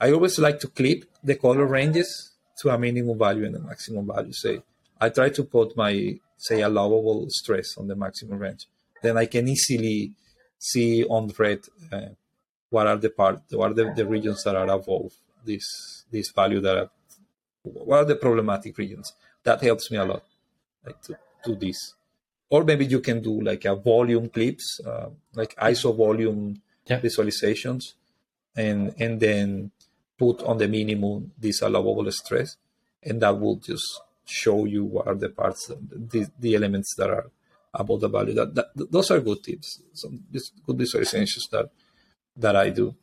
i 0.00 0.12
always 0.12 0.38
like 0.38 0.58
to 0.60 0.68
clip 0.68 1.04
the 1.22 1.34
color 1.34 1.66
ranges 1.66 2.32
to 2.60 2.70
a 2.70 2.78
minimum 2.78 3.18
value 3.18 3.46
and 3.46 3.56
a 3.56 3.58
maximum 3.58 4.06
value. 4.06 4.32
Say 4.32 4.60
i 5.00 5.08
try 5.08 5.30
to 5.30 5.44
put 5.44 5.76
my 5.76 6.18
say 6.38 6.60
allowable 6.62 7.26
stress 7.28 7.76
on 7.78 7.88
the 7.88 7.96
maximum 7.96 8.38
range. 8.38 8.66
Then 9.02 9.16
i 9.16 9.26
can 9.26 9.48
easily 9.48 10.12
see 10.58 11.04
on 11.04 11.30
red 11.38 11.60
uh, 11.92 12.12
what 12.70 12.86
are 12.86 12.96
the 12.96 13.10
part 13.10 13.40
what 13.50 13.72
are 13.72 13.74
the, 13.74 13.92
the 13.94 14.06
regions 14.06 14.42
that 14.44 14.56
are 14.56 14.68
above 14.68 15.12
this 15.44 16.04
this 16.10 16.30
value 16.30 16.60
that 16.60 16.76
are 16.76 16.90
what 17.62 17.98
are 17.98 18.04
the 18.04 18.16
problematic 18.16 18.76
regions? 18.78 19.12
That 19.42 19.62
helps 19.62 19.90
me 19.90 19.98
a 19.98 20.04
lot 20.04 20.22
like 20.86 21.00
to 21.02 21.18
do 21.44 21.56
this 21.56 21.94
or 22.54 22.62
maybe 22.64 22.86
you 22.94 23.00
can 23.00 23.18
do 23.20 23.34
like 23.50 23.64
a 23.64 23.74
volume 23.74 24.28
clips 24.28 24.66
uh, 24.86 25.08
like 25.34 25.52
iso 25.70 25.90
volume 26.04 26.42
yeah. 26.86 27.00
visualizations 27.00 27.82
and 28.64 28.80
and 29.04 29.20
then 29.26 29.70
put 30.22 30.36
on 30.42 30.56
the 30.58 30.68
minimum 30.68 31.32
this 31.44 31.62
allowable 31.62 32.10
stress 32.12 32.56
and 33.02 33.20
that 33.22 33.34
will 33.40 33.56
just 33.56 33.88
show 34.42 34.58
you 34.74 34.84
what 34.84 35.06
are 35.06 35.18
the 35.24 35.30
parts 35.40 35.62
the, 36.12 36.20
the 36.38 36.54
elements 36.54 36.94
that 36.98 37.10
are 37.10 37.26
above 37.82 38.00
the 38.00 38.08
value 38.08 38.34
that, 38.40 38.54
that 38.54 38.68
those 38.94 39.10
are 39.10 39.20
good 39.20 39.42
tips 39.42 39.68
some 39.92 40.22
good 40.66 40.78
visualizations 40.78 41.50
that 41.50 41.68
that 42.36 42.56
I 42.56 42.70
do. 42.70 42.94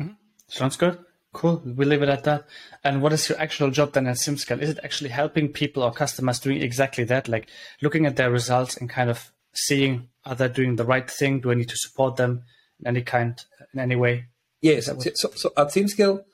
Mm-hmm. 0.00 0.12
Sounds 0.48 0.76
good. 0.76 0.98
Cool. 1.34 1.60
We'll 1.64 1.88
leave 1.88 2.02
it 2.02 2.08
at 2.08 2.22
that. 2.24 2.46
And 2.84 3.02
what 3.02 3.12
is 3.12 3.28
your 3.28 3.38
actual 3.40 3.72
job 3.72 3.92
then 3.92 4.06
at 4.06 4.16
SimScale? 4.16 4.62
Is 4.62 4.70
it 4.70 4.78
actually 4.84 5.10
helping 5.10 5.48
people 5.48 5.82
or 5.82 5.92
customers 5.92 6.38
doing 6.38 6.62
exactly 6.62 7.02
that? 7.04 7.28
Like 7.28 7.48
looking 7.82 8.06
at 8.06 8.14
their 8.14 8.30
results 8.30 8.76
and 8.76 8.88
kind 8.88 9.10
of 9.10 9.32
seeing 9.52 10.08
are 10.24 10.36
they 10.36 10.48
doing 10.48 10.76
the 10.76 10.84
right 10.84 11.10
thing? 11.10 11.40
Do 11.40 11.50
I 11.50 11.54
need 11.54 11.68
to 11.70 11.76
support 11.76 12.16
them 12.16 12.44
in 12.78 12.86
any 12.86 13.02
kind, 13.02 13.44
in 13.72 13.80
any 13.80 13.96
way? 13.96 14.26
Yes. 14.60 14.86
So, 14.86 15.30
so 15.34 15.52
at 15.56 15.68
SimScale, 15.68 16.24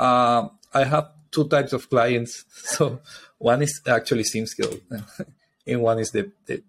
uh, 0.00 0.48
I 0.72 0.84
have 0.84 1.10
two 1.30 1.46
types 1.48 1.72
of 1.74 1.88
clients. 1.90 2.44
So 2.64 3.00
one 3.36 3.60
is 3.60 3.82
actually 3.86 4.24
SimScale, 4.24 4.80
and 5.66 5.82
one 5.82 5.98
is 5.98 6.10
the, 6.12 6.32
the, 6.46 6.62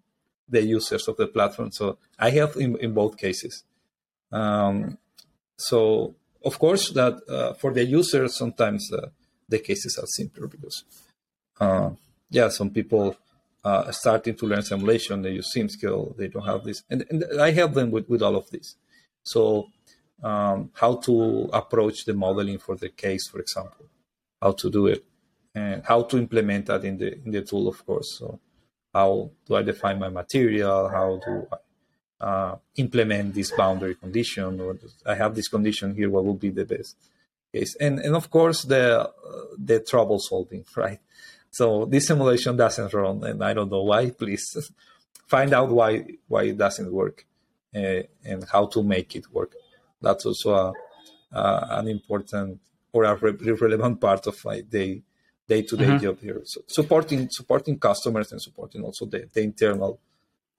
the 0.50 0.62
users 0.62 1.08
of 1.08 1.16
the 1.16 1.28
platform. 1.28 1.72
So 1.72 1.98
I 2.20 2.32
help 2.32 2.58
in, 2.58 2.78
in 2.80 2.94
both 2.94 3.18
cases. 3.18 3.64
Um, 4.30 4.98
so 5.56 6.16
of 6.48 6.58
course, 6.58 6.86
that 6.92 7.16
uh, 7.30 7.54
for 7.54 7.72
the 7.74 7.84
user, 7.84 8.28
sometimes 8.28 8.92
uh, 8.92 9.08
the 9.50 9.60
cases 9.60 9.98
are 10.02 10.08
simpler 10.08 10.48
because, 10.48 10.84
uh, 11.60 11.90
yeah, 12.30 12.50
some 12.50 12.70
people 12.70 13.16
starting 13.92 14.34
to 14.34 14.46
learn 14.46 14.62
simulation, 14.62 15.22
they 15.22 15.32
use 15.32 15.52
SimScale, 15.54 16.16
they 16.16 16.30
don't 16.30 16.46
have 16.46 16.64
this. 16.64 16.84
And, 16.90 17.04
and 17.10 17.42
I 17.42 17.52
help 17.52 17.74
them 17.74 17.92
with, 17.92 18.08
with 18.08 18.22
all 18.22 18.38
of 18.38 18.50
this. 18.50 18.76
So, 19.24 19.68
um, 20.24 20.72
how 20.74 20.96
to 21.08 21.50
approach 21.52 22.06
the 22.06 22.14
modeling 22.14 22.60
for 22.60 22.76
the 22.78 22.90
case, 22.90 23.28
for 23.28 23.40
example, 23.40 23.86
how 24.42 24.54
to 24.54 24.70
do 24.70 24.88
it, 24.88 25.04
and 25.54 25.84
how 25.86 26.04
to 26.04 26.18
implement 26.18 26.68
that 26.68 26.86
in 26.86 26.98
the 26.98 27.10
in 27.26 27.32
the 27.32 27.42
tool, 27.42 27.68
of 27.68 27.86
course. 27.86 28.18
So, 28.18 28.40
how 28.94 29.32
do 29.46 29.56
I 29.56 29.64
define 29.64 30.00
my 30.00 30.10
material? 30.10 30.88
How 30.88 31.20
do 31.24 31.48
uh, 32.20 32.56
implement 32.76 33.34
this 33.34 33.52
boundary 33.52 33.96
condition? 33.96 34.60
Or 34.60 34.78
I 35.06 35.16
have 35.16 35.36
this 35.36 35.48
condition 35.48 35.96
here. 35.96 36.10
What 36.10 36.26
would 36.26 36.40
be 36.40 36.50
the 36.50 36.66
best 36.66 36.96
case? 37.54 37.76
And 37.80 38.00
and 38.00 38.16
of 38.16 38.30
course 38.30 38.64
the 38.64 39.02
uh, 39.02 39.12
the 39.58 39.80
trouble 39.80 40.20
solving, 40.20 40.66
right? 40.76 41.00
So 41.52 41.86
this 41.86 42.08
simulation 42.08 42.56
doesn't 42.58 42.94
run, 42.94 43.24
and 43.24 43.44
I 43.44 43.54
don't 43.54 43.72
know 43.72 43.84
why. 43.84 44.12
Please 44.12 44.72
find 45.28 45.54
out 45.54 45.70
why 45.70 46.06
why 46.28 46.44
it 46.44 46.58
doesn't 46.58 46.92
work 46.92 47.26
uh, 47.76 48.04
and 48.26 48.46
how 48.52 48.66
to 48.68 48.84
make 48.84 49.16
it 49.16 49.32
work. 49.32 49.54
That's 50.02 50.26
also 50.26 50.54
a, 50.54 50.74
uh, 51.36 51.68
an 51.72 51.88
important 51.88 52.60
or 52.92 53.04
a 53.06 53.16
re- 53.16 53.52
relevant 53.52 54.00
part 54.00 54.28
of 54.28 54.44
my 54.46 54.62
day 54.62 55.02
day 55.48 55.62
to 55.62 55.78
day 55.78 55.98
job 55.98 56.20
here. 56.20 56.42
So 56.46 56.62
supporting 56.68 57.30
supporting 57.30 57.80
customers 57.80 58.32
and 58.32 58.42
supporting 58.42 58.84
also 58.84 59.06
the, 59.06 59.28
the 59.34 59.42
internal 59.42 60.00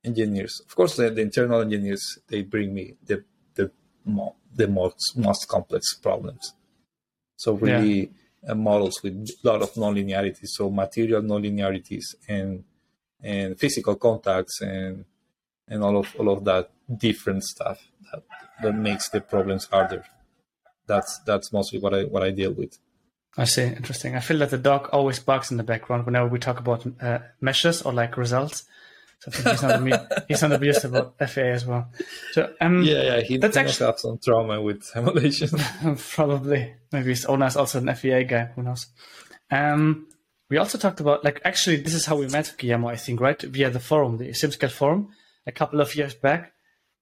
engineers. 0.04 0.60
Of 0.66 0.74
course, 0.74 0.96
the, 0.96 1.10
the 1.10 1.22
internal 1.22 1.60
engineers 1.60 2.18
they 2.28 2.42
bring 2.42 2.74
me 2.74 2.94
the 3.04 3.24
the 3.54 3.70
mo- 4.04 4.36
the 4.54 4.68
most 4.68 5.16
most 5.16 5.48
complex 5.48 5.94
problems. 5.94 6.54
So 7.36 7.54
really. 7.54 8.00
Yeah 8.00 8.06
uh, 8.46 8.54
models 8.54 9.02
with 9.02 9.28
a 9.44 9.46
lot 9.46 9.62
of 9.62 9.72
nonlinearities, 9.74 10.48
so 10.48 10.70
material 10.70 11.22
nonlinearities 11.22 12.14
and 12.28 12.64
and 13.22 13.58
physical 13.58 13.96
contacts 13.96 14.60
and 14.60 15.04
and 15.66 15.82
all 15.82 15.96
of 15.96 16.14
all 16.18 16.28
of 16.30 16.44
that 16.44 16.70
different 16.96 17.42
stuff 17.44 17.88
that, 18.12 18.22
that 18.62 18.72
makes 18.74 19.08
the 19.08 19.20
problems 19.20 19.66
harder. 19.66 20.04
That's 20.86 21.18
that's 21.26 21.52
mostly 21.52 21.80
what 21.80 21.94
I 21.94 22.04
what 22.04 22.22
I 22.22 22.30
deal 22.30 22.52
with. 22.52 22.78
I 23.36 23.44
see. 23.44 23.64
Interesting. 23.64 24.16
I 24.16 24.20
feel 24.20 24.38
that 24.38 24.50
the 24.50 24.58
dog 24.58 24.88
always 24.92 25.18
barks 25.18 25.50
in 25.50 25.58
the 25.58 25.62
background 25.62 26.06
whenever 26.06 26.28
we 26.28 26.38
talk 26.38 26.58
about 26.58 26.86
uh, 27.00 27.18
meshes 27.40 27.82
or 27.82 27.92
like 27.92 28.16
results. 28.16 28.64
So 29.20 29.30
he's 29.32 29.62
not 29.62 29.74
amused, 29.76 30.00
he's 30.28 30.42
not 30.42 30.52
amused 30.52 30.84
about 30.84 31.14
FEA 31.28 31.50
as 31.50 31.66
well. 31.66 31.90
So 32.32 32.52
um, 32.60 32.82
yeah, 32.82 33.02
yeah, 33.02 33.20
he 33.20 33.36
that's 33.36 33.56
actually 33.56 33.86
have 33.86 33.98
some 33.98 34.18
trauma 34.18 34.60
with 34.62 34.84
simulation. 34.84 35.50
probably, 36.10 36.74
maybe 36.92 37.10
his 37.10 37.24
owner 37.24 37.46
is 37.46 37.56
also 37.56 37.78
an 37.78 37.94
FEA 37.94 38.24
guy. 38.24 38.44
Who 38.54 38.62
knows? 38.62 38.86
Um, 39.50 40.06
we 40.50 40.56
also 40.56 40.78
talked 40.78 41.00
about 41.00 41.24
like 41.24 41.40
actually 41.44 41.76
this 41.76 41.94
is 41.94 42.06
how 42.06 42.16
we 42.16 42.28
met 42.28 42.54
Guillermo, 42.58 42.88
I 42.88 42.96
think, 42.96 43.20
right? 43.20 43.40
Via 43.40 43.70
the 43.70 43.80
forum, 43.80 44.18
the 44.18 44.28
SimScale 44.28 44.70
forum, 44.70 45.08
a 45.46 45.52
couple 45.52 45.80
of 45.80 45.94
years 45.96 46.14
back. 46.14 46.52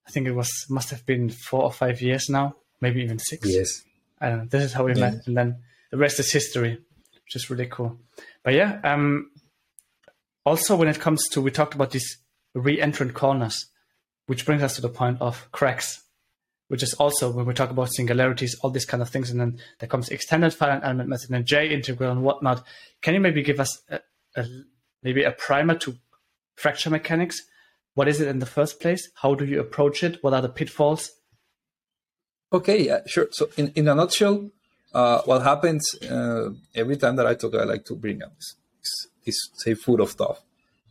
I 0.07 0.11
think 0.11 0.25
it 0.27 0.33
was 0.33 0.65
must 0.69 0.89
have 0.89 1.05
been 1.05 1.29
four 1.29 1.63
or 1.63 1.71
five 1.71 2.01
years 2.01 2.29
now, 2.29 2.55
maybe 2.81 3.01
even 3.03 3.19
six. 3.19 3.47
Yes. 3.47 3.83
I 4.19 4.29
don't 4.29 4.37
know. 4.39 4.45
This 4.45 4.63
is 4.63 4.73
how 4.73 4.85
we 4.85 4.95
yeah. 4.95 5.11
met, 5.11 5.27
and 5.27 5.37
then 5.37 5.57
the 5.91 5.97
rest 5.97 6.19
is 6.19 6.31
history, 6.31 6.79
which 7.25 7.35
is 7.35 7.49
really 7.49 7.67
cool. 7.67 7.99
But 8.43 8.55
yeah, 8.55 8.79
um, 8.83 9.29
also, 10.47 10.77
when 10.77 10.87
it 10.87 11.01
comes 11.01 11.27
to, 11.27 11.41
we 11.41 11.51
talked 11.51 11.75
about 11.75 11.91
these 11.91 12.19
re-entrant 12.55 13.13
corners, 13.13 13.65
which 14.27 14.45
brings 14.45 14.63
us 14.63 14.75
to 14.75 14.81
the 14.81 14.87
point 14.87 15.17
of 15.19 15.51
cracks, 15.51 16.03
which 16.69 16.81
is 16.81 16.93
also 16.93 17.29
when 17.29 17.45
we 17.45 17.53
talk 17.53 17.69
about 17.69 17.91
singularities, 17.91 18.55
all 18.61 18.69
these 18.69 18.85
kind 18.85 19.03
of 19.03 19.09
things, 19.09 19.29
and 19.29 19.41
then 19.41 19.59
there 19.79 19.89
comes 19.89 20.07
extended 20.07 20.53
finite 20.53 20.85
element 20.85 21.09
method 21.09 21.31
and 21.31 21.45
J 21.45 21.73
integral 21.73 22.13
and 22.13 22.23
whatnot. 22.23 22.63
Can 23.01 23.13
you 23.13 23.19
maybe 23.19 23.43
give 23.43 23.59
us 23.59 23.81
a, 23.89 23.99
a, 24.37 24.45
maybe 25.03 25.23
a 25.23 25.31
primer 25.31 25.75
to 25.79 25.97
fracture 26.55 26.91
mechanics? 26.91 27.41
What 27.95 28.07
is 28.07 28.21
it 28.21 28.29
in 28.29 28.39
the 28.39 28.45
first 28.45 28.79
place? 28.79 29.09
How 29.15 29.35
do 29.35 29.43
you 29.43 29.59
approach 29.59 30.01
it? 30.01 30.23
What 30.23 30.33
are 30.33 30.41
the 30.41 30.47
pitfalls? 30.47 31.11
Okay, 32.53 32.85
yeah, 32.85 32.99
sure. 33.05 33.27
So, 33.31 33.49
in, 33.57 33.73
in 33.75 33.89
a 33.89 33.95
nutshell, 33.95 34.49
uh, 34.93 35.23
what 35.25 35.41
happens 35.41 35.83
uh, 36.09 36.51
every 36.73 36.95
time 36.95 37.17
that 37.17 37.27
I 37.27 37.35
talk, 37.35 37.53
I 37.53 37.65
like 37.65 37.83
to 37.83 37.95
bring 37.95 38.23
up 38.23 38.31
this 38.37 38.55
is 39.27 39.49
say 39.55 39.73
foot 39.73 39.99
of 39.99 40.11
thought. 40.11 40.39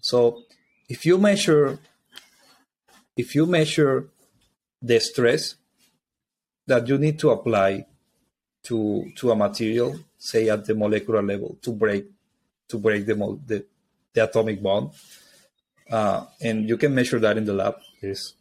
So 0.00 0.42
if 0.88 1.04
you 1.04 1.18
measure 1.18 1.78
if 3.16 3.34
you 3.34 3.46
measure 3.46 4.08
the 4.82 5.00
stress 5.00 5.56
that 6.66 6.86
you 6.88 6.98
need 6.98 7.18
to 7.20 7.30
apply 7.30 7.86
to 8.64 9.10
to 9.16 9.30
a 9.30 9.36
material, 9.36 9.98
say 10.18 10.48
at 10.48 10.66
the 10.66 10.74
molecular 10.74 11.22
level, 11.22 11.58
to 11.62 11.72
break 11.72 12.06
to 12.68 12.78
break 12.78 13.06
the 13.06 13.14
the, 13.46 13.64
the 14.12 14.24
atomic 14.24 14.62
bond, 14.62 14.90
uh, 15.90 16.24
and 16.40 16.68
you 16.68 16.76
can 16.76 16.94
measure 16.94 17.18
that 17.18 17.38
in 17.38 17.44
the 17.44 17.54
lab. 17.54 17.76
There 18.00 18.10
is 18.10 18.34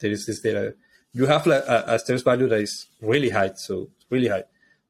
there 0.00 0.10
is 0.10 0.26
this 0.26 0.40
data. 0.40 0.74
You 1.12 1.26
have 1.26 1.46
like 1.46 1.64
a, 1.66 1.84
a 1.88 1.98
stress 1.98 2.22
value 2.22 2.48
that 2.48 2.60
is 2.60 2.86
really 3.00 3.30
high, 3.30 3.52
so 3.54 3.88
really 4.10 4.28
high. 4.28 4.44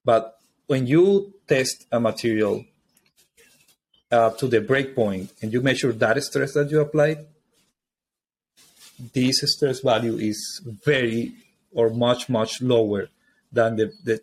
But 0.05 0.39
when 0.67 0.87
you 0.87 1.35
test 1.47 1.87
a 1.93 2.01
material 2.01 2.65
uh, 4.11 4.31
to 4.31 4.47
the 4.47 4.61
breakpoint 4.61 5.31
and 5.43 5.53
you 5.53 5.61
measure 5.61 5.93
that 5.93 6.23
stress 6.23 6.53
that 6.55 6.71
you 6.71 6.81
applied, 6.81 7.27
this 9.13 9.43
stress 9.45 9.81
value 9.81 10.17
is 10.17 10.61
very 10.85 11.33
or 11.73 11.91
much, 11.91 12.29
much 12.29 12.63
lower 12.63 13.09
than 13.53 13.77
the, 13.77 13.93
the, 14.05 14.21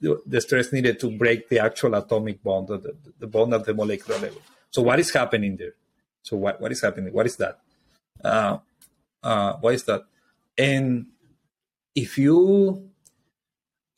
the, 0.00 0.20
the 0.26 0.40
stress 0.40 0.72
needed 0.72 0.98
to 1.00 1.10
break 1.10 1.48
the 1.48 1.60
actual 1.60 1.94
atomic 1.94 2.42
bond, 2.42 2.68
the, 2.68 2.94
the 3.18 3.26
bond 3.26 3.54
at 3.54 3.64
the 3.64 3.74
molecular 3.74 4.18
level. 4.18 4.42
So 4.70 4.82
what 4.82 4.98
is 4.98 5.12
happening 5.12 5.56
there? 5.56 5.74
So 6.22 6.36
what, 6.36 6.60
what 6.60 6.72
is 6.72 6.80
happening? 6.80 7.12
What 7.12 7.26
is 7.26 7.36
that? 7.36 7.60
Uh, 8.24 8.58
uh, 9.22 9.54
what 9.54 9.74
is 9.74 9.84
that? 9.84 10.02
And 10.58 11.06
if 11.94 12.18
you 12.18 12.90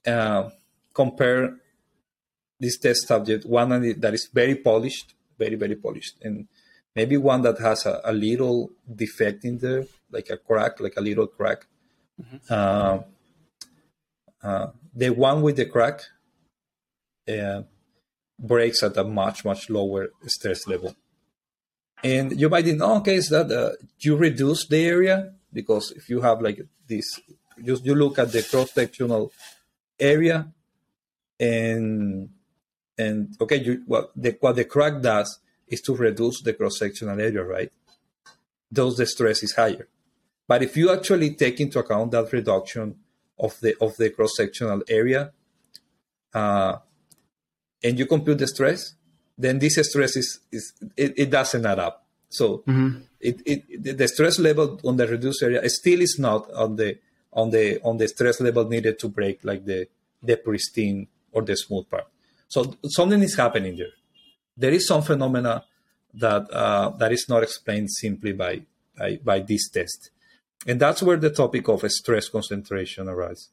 uh, 0.06 0.50
compare 0.92 1.56
this 2.60 2.78
test 2.78 3.06
subject, 3.06 3.44
one 3.46 3.70
that 4.00 4.14
is 4.14 4.28
very 4.32 4.54
polished, 4.54 5.14
very, 5.38 5.56
very 5.56 5.76
polished, 5.76 6.16
and 6.22 6.48
maybe 6.94 7.16
one 7.16 7.42
that 7.42 7.58
has 7.58 7.86
a, 7.86 8.00
a 8.04 8.12
little 8.12 8.70
defect 8.94 9.44
in 9.44 9.58
there, 9.58 9.84
like 10.10 10.30
a 10.30 10.36
crack, 10.36 10.80
like 10.80 10.94
a 10.96 11.00
little 11.00 11.26
crack. 11.26 11.66
Mm-hmm. 12.20 12.36
Uh, 12.48 12.98
uh, 14.42 14.70
the 14.94 15.10
one 15.10 15.42
with 15.42 15.56
the 15.56 15.66
crack 15.66 16.02
uh, 17.28 17.62
breaks 18.38 18.82
at 18.82 18.96
a 18.96 19.04
much, 19.04 19.44
much 19.44 19.68
lower 19.70 20.10
stress 20.26 20.66
level. 20.66 20.94
And 22.02 22.38
you 22.38 22.48
might 22.48 22.66
think, 22.66 22.82
oh, 22.82 22.98
okay, 22.98 23.14
is 23.16 23.28
that 23.28 23.50
uh, 23.50 23.72
you 23.98 24.16
reduce 24.16 24.66
the 24.68 24.84
area? 24.86 25.32
Because 25.52 25.90
if 25.92 26.08
you 26.10 26.20
have 26.20 26.42
like 26.42 26.60
this, 26.86 27.20
just 27.64 27.84
you 27.84 27.94
look 27.94 28.18
at 28.18 28.30
the 28.30 28.42
cross 28.42 28.72
sectional 28.72 29.32
area 29.98 30.52
and 31.40 32.28
and 32.98 33.36
okay, 33.40 33.62
you, 33.62 33.82
what 33.86 34.10
the 34.16 34.36
what 34.40 34.56
the 34.56 34.64
crack 34.64 35.02
does 35.02 35.40
is 35.68 35.80
to 35.82 35.94
reduce 35.94 36.42
the 36.42 36.52
cross 36.52 36.78
sectional 36.78 37.20
area, 37.20 37.42
right? 37.42 37.72
Thus, 38.70 38.96
the 38.96 39.06
stress 39.06 39.42
is 39.42 39.54
higher. 39.54 39.88
But 40.46 40.62
if 40.62 40.76
you 40.76 40.92
actually 40.92 41.34
take 41.34 41.60
into 41.60 41.78
account 41.78 42.10
that 42.12 42.32
reduction 42.32 42.96
of 43.38 43.58
the 43.60 43.76
of 43.80 43.96
the 43.96 44.10
cross 44.10 44.36
sectional 44.36 44.82
area, 44.88 45.32
uh, 46.32 46.76
and 47.82 47.98
you 47.98 48.06
compute 48.06 48.38
the 48.38 48.46
stress, 48.46 48.94
then 49.36 49.58
this 49.58 49.76
stress 49.88 50.16
is 50.16 50.40
is 50.52 50.72
it, 50.96 51.14
it 51.16 51.30
doesn't 51.30 51.64
add 51.64 51.78
up. 51.78 52.06
So 52.28 52.58
mm-hmm. 52.58 53.00
it, 53.20 53.40
it 53.46 53.96
the 53.98 54.08
stress 54.08 54.38
level 54.38 54.80
on 54.84 54.96
the 54.96 55.06
reduced 55.06 55.42
area 55.42 55.68
still 55.68 56.00
is 56.00 56.16
not 56.18 56.50
on 56.52 56.76
the 56.76 56.98
on 57.32 57.50
the 57.50 57.80
on 57.82 57.96
the 57.96 58.08
stress 58.08 58.40
level 58.40 58.68
needed 58.68 58.98
to 59.00 59.08
break 59.08 59.44
like 59.44 59.64
the 59.64 59.88
the 60.22 60.36
pristine 60.36 61.08
or 61.32 61.42
the 61.42 61.56
smooth 61.56 61.88
part. 61.90 62.06
So 62.48 62.76
something 62.86 63.22
is 63.22 63.36
happening 63.36 63.76
there. 63.76 63.94
There 64.56 64.72
is 64.72 64.86
some 64.86 65.02
phenomena 65.02 65.64
that 66.14 66.50
uh, 66.50 66.90
that 66.98 67.12
is 67.12 67.26
not 67.28 67.42
explained 67.42 67.90
simply 67.90 68.32
by, 68.32 68.62
by 68.96 69.18
by 69.24 69.40
this 69.40 69.68
test, 69.68 70.10
and 70.66 70.78
that's 70.78 71.02
where 71.02 71.16
the 71.16 71.30
topic 71.30 71.68
of 71.68 71.90
stress 71.90 72.28
concentration 72.28 73.08
arises. 73.08 73.48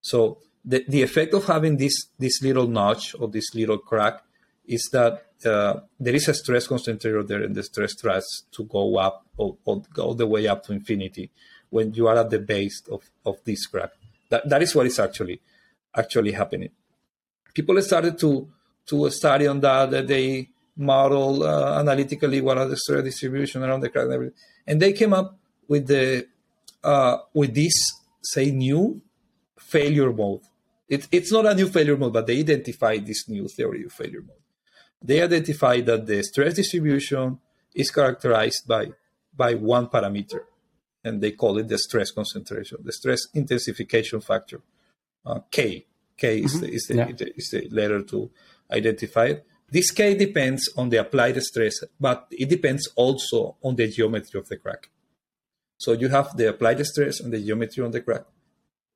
So 0.00 0.38
the, 0.64 0.84
the 0.86 1.02
effect 1.02 1.32
of 1.34 1.46
having 1.46 1.78
this 1.78 2.06
this 2.18 2.42
little 2.42 2.66
notch 2.66 3.14
or 3.18 3.28
this 3.28 3.54
little 3.54 3.78
crack 3.78 4.22
is 4.66 4.86
that 4.92 5.24
uh, 5.46 5.80
there 5.98 6.14
is 6.14 6.28
a 6.28 6.34
stress 6.34 6.66
concentrator 6.66 7.22
there, 7.22 7.42
and 7.42 7.54
the 7.54 7.62
stress 7.62 7.94
tries 7.94 8.42
to 8.52 8.64
go 8.64 8.98
up 8.98 9.26
or, 9.38 9.56
or 9.64 9.82
go 9.94 10.12
the 10.12 10.26
way 10.26 10.46
up 10.46 10.64
to 10.64 10.72
infinity 10.72 11.30
when 11.70 11.94
you 11.94 12.06
are 12.06 12.18
at 12.18 12.30
the 12.30 12.38
base 12.38 12.82
of, 12.90 13.08
of 13.24 13.36
this 13.44 13.66
crack. 13.66 13.92
That 14.28 14.48
that 14.48 14.60
is 14.60 14.74
what 14.74 14.86
is 14.86 14.98
actually 14.98 15.40
actually 15.96 16.32
happening 16.32 16.70
people 17.58 17.80
started 17.82 18.14
to 18.24 18.30
to 18.90 19.10
study 19.10 19.46
on 19.52 19.58
that. 19.60 19.90
That 19.90 20.06
they 20.06 20.48
model 20.76 21.42
uh, 21.42 21.80
analytically 21.82 22.40
what 22.40 22.56
are 22.58 22.68
the 22.72 22.76
stress 22.76 23.04
distribution 23.10 23.58
around 23.64 23.80
the 23.80 23.90
crack 23.92 24.04
and 24.04 24.14
everything, 24.14 24.38
and 24.68 24.76
they 24.82 24.92
came 25.00 25.12
up 25.20 25.28
with 25.72 25.84
the 25.86 26.26
uh, 26.92 27.16
with 27.34 27.52
this 27.54 27.76
say 28.22 28.46
new 28.50 29.00
failure 29.74 30.12
mode. 30.12 30.44
it, 30.88 31.06
it's 31.12 31.30
not 31.30 31.46
a 31.46 31.54
new 31.54 31.68
failure 31.68 31.96
mode, 31.96 32.12
but 32.12 32.26
they 32.26 32.38
identify 32.38 32.96
this 32.98 33.28
new 33.28 33.46
theory 33.48 33.84
of 33.84 33.92
failure 33.92 34.22
mode. 34.22 34.44
They 35.02 35.22
identify 35.22 35.80
that 35.82 36.06
the 36.06 36.22
stress 36.22 36.54
distribution 36.54 37.38
is 37.74 37.90
characterized 37.90 38.66
by, 38.66 38.92
by 39.36 39.54
one 39.54 39.86
parameter, 39.88 40.40
and 41.04 41.20
they 41.20 41.32
call 41.32 41.58
it 41.58 41.68
the 41.68 41.78
stress 41.78 42.10
concentration, 42.10 42.78
the 42.82 42.92
stress 42.92 43.28
intensification 43.34 44.20
factor, 44.20 44.60
uh, 45.24 45.40
K. 45.50 45.86
K 46.18 46.40
is, 46.40 46.54
mm-hmm. 46.54 46.60
the, 46.60 46.72
is, 46.72 46.86
the, 46.88 46.94
yeah. 46.94 47.32
is 47.36 47.48
the 47.50 47.68
letter 47.70 48.02
to 48.02 48.30
identify 48.70 49.26
it. 49.26 49.46
This 49.70 49.90
K 49.90 50.14
depends 50.16 50.68
on 50.76 50.88
the 50.88 50.98
applied 50.98 51.40
stress, 51.42 51.84
but 52.00 52.26
it 52.30 52.48
depends 52.48 52.88
also 52.96 53.56
on 53.62 53.76
the 53.76 53.88
geometry 53.88 54.40
of 54.40 54.48
the 54.48 54.56
crack. 54.56 54.88
So 55.76 55.92
you 55.92 56.08
have 56.08 56.36
the 56.36 56.48
applied 56.48 56.84
stress 56.86 57.20
and 57.20 57.32
the 57.32 57.40
geometry 57.40 57.84
on 57.84 57.90
the 57.90 58.00
crack. 58.00 58.24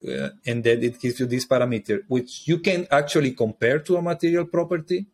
Uh, 0.06 0.30
and 0.46 0.64
then 0.64 0.82
it 0.82 1.00
gives 1.00 1.20
you 1.20 1.26
this 1.26 1.46
parameter, 1.46 2.00
which 2.08 2.42
you 2.46 2.58
can 2.58 2.88
actually 2.90 3.32
compare 3.32 3.78
to 3.78 3.96
a 3.96 4.02
material 4.02 4.46
property, 4.46 5.06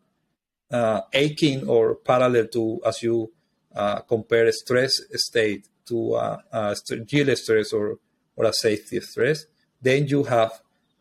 uh, 0.70 1.02
akin 1.12 1.68
or 1.68 1.96
parallel 1.96 2.46
to 2.46 2.80
as 2.86 3.02
you 3.02 3.30
uh, 3.74 4.00
compare 4.00 4.46
a 4.46 4.52
stress 4.52 4.92
state 5.14 5.66
to 5.86 6.14
a, 6.14 6.42
a 6.52 6.76
yield 7.08 7.36
stress 7.36 7.72
or, 7.72 7.98
or 8.36 8.46
a 8.46 8.52
safety 8.52 9.00
stress. 9.00 9.44
Then 9.80 10.06
you 10.06 10.24
have 10.24 10.52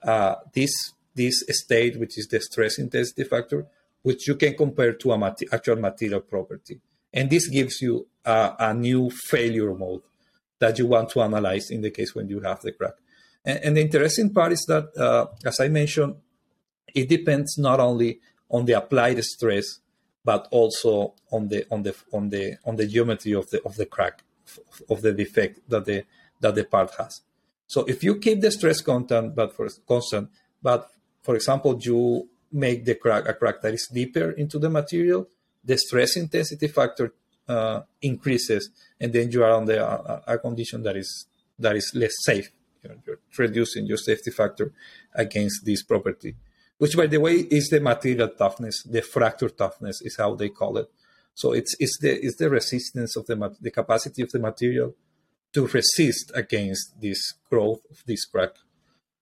uh, 0.03 0.35
this 0.53 0.93
this 1.17 1.43
state, 1.49 1.99
which 1.99 2.17
is 2.17 2.27
the 2.27 2.39
stress 2.39 2.79
intensity 2.79 3.25
factor, 3.25 3.67
which 4.03 4.27
you 4.27 4.35
can 4.35 4.55
compare 4.55 4.93
to 4.93 5.11
a 5.11 5.17
mat- 5.17 5.41
actual 5.51 5.75
material 5.75 6.21
property. 6.21 6.79
And 7.11 7.29
this 7.29 7.49
gives 7.49 7.81
you 7.81 8.07
a, 8.23 8.55
a 8.59 8.73
new 8.73 9.09
failure 9.09 9.73
mode 9.73 10.03
that 10.59 10.77
you 10.79 10.87
want 10.87 11.09
to 11.11 11.21
analyze 11.21 11.69
in 11.69 11.81
the 11.81 11.91
case 11.91 12.15
when 12.15 12.29
you 12.29 12.39
have 12.41 12.61
the 12.61 12.71
crack. 12.71 12.93
And, 13.43 13.59
and 13.63 13.77
the 13.77 13.81
interesting 13.81 14.33
part 14.33 14.51
is 14.53 14.65
that, 14.67 14.95
uh, 14.97 15.27
as 15.45 15.59
I 15.59 15.67
mentioned, 15.67 16.15
it 16.93 17.09
depends 17.09 17.57
not 17.57 17.79
only 17.79 18.19
on 18.49 18.65
the 18.65 18.73
applied 18.73 19.23
stress, 19.23 19.79
but 20.23 20.47
also 20.51 21.13
on 21.31 21.47
the 21.47 21.65
on 21.71 21.83
the 21.83 21.95
on 22.11 22.29
the 22.29 22.57
on 22.65 22.75
the 22.75 22.87
geometry 22.87 23.33
of 23.33 23.49
the 23.49 23.61
of 23.63 23.75
the 23.75 23.85
crack 23.85 24.23
of 24.89 25.01
the 25.01 25.13
defect 25.13 25.59
that 25.69 25.85
the 25.85 26.03
that 26.41 26.55
the 26.55 26.65
part 26.65 26.91
has. 26.97 27.21
So 27.67 27.85
if 27.85 28.03
you 28.03 28.17
keep 28.19 28.41
the 28.41 28.51
stress 28.51 28.81
constant, 28.81 29.35
but 29.35 29.55
for 29.55 29.67
constant, 29.87 30.29
but 30.61 30.89
for 31.27 31.35
example, 31.35 31.77
you 31.81 32.29
make 32.53 32.85
the 32.85 32.95
crack 32.95 33.27
a 33.27 33.33
crack 33.33 33.61
that 33.61 33.73
is 33.73 33.89
deeper 33.93 34.31
into 34.31 34.57
the 34.59 34.69
material, 34.69 35.27
the 35.61 35.77
stress 35.77 36.15
intensity 36.15 36.69
factor 36.69 37.13
uh, 37.49 37.81
increases, 38.01 38.69
and 39.01 39.11
then 39.11 39.29
you 39.29 39.43
are 39.43 39.51
on 39.51 39.65
the 39.65 39.85
uh, 39.85 40.21
a 40.25 40.37
condition 40.37 40.83
that 40.83 40.95
is 40.95 41.27
that 41.59 41.75
is 41.75 41.91
less 41.93 42.13
safe. 42.29 42.49
You 42.81 42.91
you're 43.05 43.19
reducing 43.37 43.85
your 43.87 43.97
safety 43.97 44.31
factor 44.31 44.71
against 45.13 45.65
this 45.65 45.83
property, 45.83 46.37
which, 46.77 46.95
by 46.95 47.07
the 47.07 47.19
way, 47.19 47.35
is 47.59 47.67
the 47.67 47.81
material 47.81 48.29
toughness. 48.29 48.83
The 48.83 49.01
fracture 49.01 49.49
toughness 49.49 49.99
is 50.01 50.15
how 50.15 50.33
they 50.35 50.47
call 50.47 50.77
it. 50.77 50.89
So 51.33 51.51
it's 51.51 51.75
it's 51.77 51.97
the 51.99 52.11
it's 52.25 52.37
the 52.37 52.49
resistance 52.49 53.17
of 53.17 53.25
the 53.25 53.35
the 53.59 53.71
capacity 53.71 54.21
of 54.21 54.31
the 54.31 54.39
material 54.39 54.95
to 55.51 55.67
resist 55.67 56.31
against 56.33 57.01
this 57.01 57.33
growth 57.49 57.81
of 57.91 57.97
this 58.05 58.23
crack. 58.23 58.53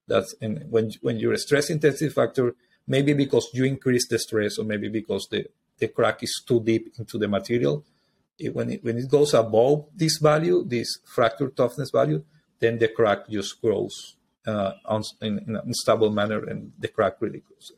That's 0.07 0.35
and 0.41 0.65
when 0.69 1.19
you're 1.19 1.33
a 1.33 1.37
stress 1.37 1.69
intensity 1.69 2.09
factor 2.09 2.55
maybe 2.87 3.13
because 3.13 3.49
you 3.53 3.65
increase 3.65 4.07
the 4.07 4.19
stress 4.19 4.57
or 4.59 4.65
maybe 4.65 4.89
because 4.89 5.27
the 5.31 5.45
the 5.79 5.87
crack 5.87 6.23
is 6.23 6.43
too 6.47 6.61
deep 6.61 6.93
into 6.97 7.17
the 7.17 7.27
material, 7.27 7.83
it, 8.39 8.55
when, 8.55 8.71
it, 8.71 8.83
when 8.83 8.97
it 8.97 9.09
goes 9.09 9.33
above 9.33 9.85
this 9.95 10.17
value, 10.21 10.63
this 10.65 10.99
fracture 11.05 11.49
toughness 11.49 11.91
value, 11.91 12.23
then 12.59 12.77
the 12.77 12.87
crack 12.87 13.27
just 13.29 13.61
grows 13.61 14.15
uh, 14.47 14.73
on, 14.85 15.03
in, 15.21 15.39
in, 15.39 15.55
an 15.55 15.61
unstable 15.65 16.09
manner 16.09 16.43
and 16.45 16.71
the 16.79 16.87
crack 16.87 17.15
really 17.19 17.39
grows. 17.39 17.71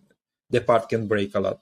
The 0.49 0.61
part 0.61 0.89
can 0.89 1.07
break 1.07 1.35
a 1.35 1.39
lot. 1.39 1.59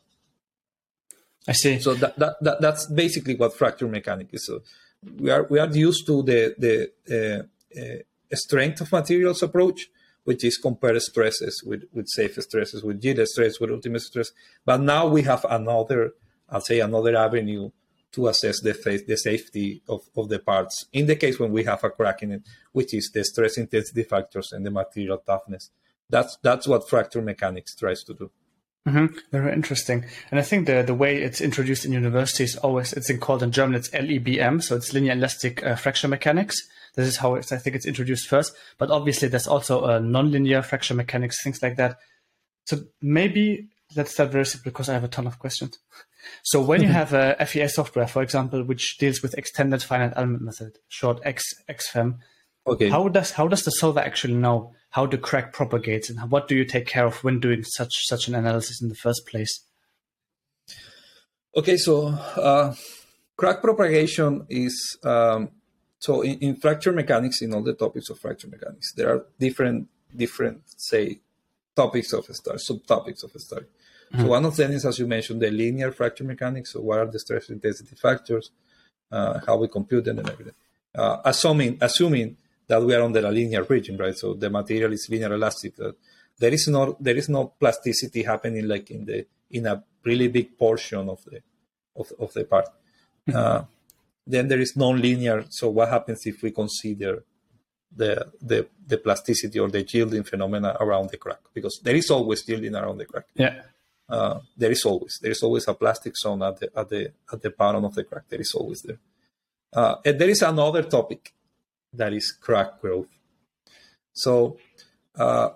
I 1.47 1.53
see. 1.53 1.79
So 1.79 1.93
that, 1.95 2.17
that, 2.19 2.35
that 2.41 2.61
that's 2.61 2.87
basically 2.87 3.35
what 3.35 3.55
fracture 3.55 3.87
mechanics 3.87 4.33
is. 4.33 4.47
So 4.47 4.61
we 5.19 5.29
are 5.29 5.43
we 5.43 5.59
are 5.59 5.69
used 5.69 6.05
to 6.07 6.23
the 6.23 6.55
the 6.57 6.91
uh, 7.09 7.79
uh, 7.79 8.35
strength 8.35 8.81
of 8.81 8.91
materials 8.91 9.43
approach, 9.43 9.87
which 10.25 10.43
is 10.43 10.57
compare 10.57 10.99
stresses 10.99 11.63
with 11.65 11.83
with 11.93 12.07
safe 12.09 12.35
stresses, 12.41 12.83
with 12.83 13.03
yield 13.03 13.25
stress, 13.27 13.59
with 13.59 13.71
ultimate 13.71 14.01
stress. 14.01 14.31
But 14.65 14.81
now 14.81 15.07
we 15.07 15.21
have 15.21 15.45
another, 15.49 16.13
I'll 16.49 16.61
say 16.61 16.81
another 16.81 17.15
avenue 17.15 17.71
to 18.11 18.27
assess 18.27 18.61
the, 18.61 18.73
the 19.07 19.17
safety 19.17 19.81
of, 19.89 20.01
of 20.15 20.29
the 20.29 20.39
parts 20.39 20.85
in 20.93 21.05
the 21.05 21.15
case 21.15 21.39
when 21.39 21.51
we 21.51 21.63
have 21.65 21.83
a 21.83 21.89
crack 21.89 22.23
in 22.23 22.31
it, 22.31 22.43
which 22.71 22.93
is 22.93 23.11
the 23.13 23.23
stress 23.23 23.57
intensity 23.57 24.03
factors 24.03 24.51
and 24.51 24.65
the 24.65 24.71
material 24.71 25.21
toughness. 25.25 25.69
That's 26.09 26.37
that's 26.41 26.67
what 26.67 26.89
fracture 26.89 27.21
mechanics 27.21 27.75
tries 27.75 28.03
to 28.03 28.13
do. 28.13 28.31
Mm-hmm. 28.87 29.17
Very 29.31 29.51
interesting. 29.53 30.05
And 30.29 30.39
I 30.39 30.43
think 30.43 30.67
the 30.67 30.83
the 30.83 30.93
way 30.93 31.17
it's 31.17 31.41
introduced 31.41 31.85
in 31.85 31.91
universities 31.91 32.55
always 32.57 32.93
it's 32.93 33.09
in 33.09 33.19
called 33.19 33.43
in 33.43 33.51
German 33.51 33.75
it's 33.75 33.89
LEBM, 33.89 34.61
so 34.61 34.75
it's 34.75 34.93
linear 34.93 35.13
elastic 35.13 35.63
uh, 35.63 35.75
fracture 35.75 36.07
mechanics. 36.07 36.55
This 36.95 37.07
is 37.07 37.17
how 37.17 37.35
it's, 37.35 37.51
I 37.51 37.57
think 37.57 37.75
it's 37.75 37.85
introduced 37.85 38.27
first. 38.27 38.53
But 38.77 38.91
obviously 38.91 39.27
there's 39.27 39.47
also 39.47 39.81
uh, 39.81 39.99
nonlinear 39.99 40.63
fracture 40.63 40.93
mechanics, 40.93 41.43
things 41.43 41.61
like 41.61 41.77
that. 41.77 41.97
So 42.65 42.77
maybe 43.01 43.69
let's 43.95 44.11
start 44.11 44.31
very 44.31 44.45
simple 44.45 44.71
because 44.71 44.89
I 44.89 44.93
have 44.93 45.03
a 45.03 45.09
ton 45.09 45.27
of 45.27 45.39
questions. 45.39 45.77
So 46.41 46.59
when 46.59 46.81
you 46.81 46.87
have 46.87 47.13
a 47.13 47.35
FEA 47.45 47.67
software, 47.67 48.07
for 48.07 48.23
example, 48.23 48.63
which 48.63 48.97
deals 48.97 49.21
with 49.21 49.37
extended 49.37 49.83
finite 49.83 50.13
element 50.15 50.41
method, 50.41 50.79
short 50.87 51.19
X 51.23 51.43
XFEM, 51.69 52.17
okay. 52.65 52.89
how 52.89 53.07
does 53.09 53.29
how 53.29 53.47
does 53.47 53.63
the 53.63 53.69
solver 53.69 53.99
actually 53.99 54.33
know 54.33 54.73
how 54.89 55.05
the 55.05 55.19
crack 55.19 55.53
propagates 55.53 56.09
and 56.09 56.31
what 56.31 56.47
do 56.47 56.55
you 56.55 56.65
take 56.65 56.87
care 56.87 57.05
of 57.05 57.23
when 57.23 57.39
doing 57.39 57.63
such 57.63 57.91
such 58.05 58.27
an 58.27 58.33
analysis 58.33 58.81
in 58.81 58.89
the 58.89 58.95
first 58.95 59.27
place? 59.27 59.65
Okay, 61.55 61.77
so 61.77 62.07
uh, 62.07 62.73
crack 63.37 63.61
propagation 63.61 64.47
is 64.49 64.97
um, 65.03 65.51
so 66.05 66.21
in, 66.21 66.35
in 66.47 66.55
fracture 66.55 66.91
mechanics, 67.01 67.41
in 67.41 67.51
all 67.53 67.63
the 67.63 67.73
topics 67.73 68.07
of 68.11 68.19
fracture 68.19 68.47
mechanics, 68.55 68.93
there 68.93 69.09
are 69.13 69.25
different 69.39 69.87
different 70.23 70.61
say 70.89 71.19
topics 71.75 72.13
of 72.13 72.29
a 72.29 72.33
study, 72.41 72.59
subtopics 72.69 73.23
of 73.23 73.31
a 73.33 73.39
study. 73.39 73.65
Mm-hmm. 73.65 74.21
So 74.21 74.27
one 74.27 74.45
of 74.45 74.55
them 74.55 74.71
is, 74.71 74.85
as 74.85 74.99
you 74.99 75.07
mentioned, 75.07 75.41
the 75.41 75.49
linear 75.49 75.91
fracture 75.91 76.23
mechanics. 76.23 76.73
So 76.73 76.81
what 76.81 76.99
are 76.99 77.09
the 77.15 77.17
stress 77.17 77.49
intensity 77.49 77.95
factors, 77.95 78.51
uh, 79.11 79.39
how 79.47 79.57
we 79.57 79.67
compute 79.67 80.05
them, 80.05 80.19
and 80.19 80.29
everything. 80.29 80.53
Uh, 80.93 81.17
assuming 81.25 81.79
assuming 81.81 82.37
that 82.67 82.83
we 82.83 82.93
are 82.93 83.01
under 83.01 83.25
a 83.25 83.31
linear 83.31 83.63
region, 83.63 83.97
right? 83.97 84.15
So 84.15 84.35
the 84.35 84.51
material 84.51 84.93
is 84.93 85.07
linear 85.09 85.33
elastic. 85.33 85.75
That 85.77 85.95
there 86.37 86.53
is 86.53 86.67
no 86.67 86.95
there 86.99 87.17
is 87.17 87.29
no 87.29 87.41
plasticity 87.61 88.21
happening 88.31 88.67
like 88.67 88.91
in 88.91 89.05
the 89.05 89.25
in 89.49 89.65
a 89.65 89.83
really 90.03 90.27
big 90.27 90.55
portion 90.55 91.09
of 91.09 91.19
the 91.25 91.41
of, 91.95 92.11
of 92.19 92.31
the 92.33 92.43
part. 92.43 92.67
Mm-hmm. 93.27 93.37
Uh, 93.37 93.61
then 94.25 94.47
there 94.47 94.59
is 94.59 94.75
non-linear. 94.75 95.45
So 95.49 95.69
what 95.69 95.89
happens 95.89 96.25
if 96.25 96.41
we 96.41 96.51
consider 96.51 97.23
the 97.95 98.31
the 98.41 98.67
the 98.85 98.97
plasticity 98.97 99.59
or 99.59 99.69
the 99.69 99.83
yielding 99.83 100.23
phenomena 100.23 100.75
around 100.79 101.09
the 101.09 101.17
crack? 101.17 101.41
Because 101.53 101.79
there 101.83 101.95
is 101.95 102.09
always 102.09 102.47
yielding 102.47 102.75
around 102.75 102.97
the 102.97 103.05
crack. 103.05 103.25
Yeah 103.35 103.61
uh, 104.07 104.39
there 104.55 104.71
is 104.71 104.83
always 104.85 105.19
there 105.21 105.31
is 105.31 105.41
always 105.41 105.67
a 105.67 105.73
plastic 105.73 106.15
zone 106.17 106.43
at 106.43 106.59
the 106.59 106.69
at 106.77 106.89
the 106.89 107.11
at 107.31 107.41
the 107.41 107.49
bottom 107.49 107.85
of 107.85 107.95
the 107.95 108.03
crack. 108.03 108.23
There 108.29 108.41
is 108.41 108.53
always 108.53 108.81
there. 108.81 108.99
Uh, 109.73 109.95
and 110.05 110.19
there 110.19 110.29
is 110.29 110.41
another 110.41 110.83
topic 110.83 111.33
that 111.91 112.13
is 112.13 112.31
crack 112.31 112.79
growth. 112.81 113.07
So 114.13 114.57
uh, 115.15 115.49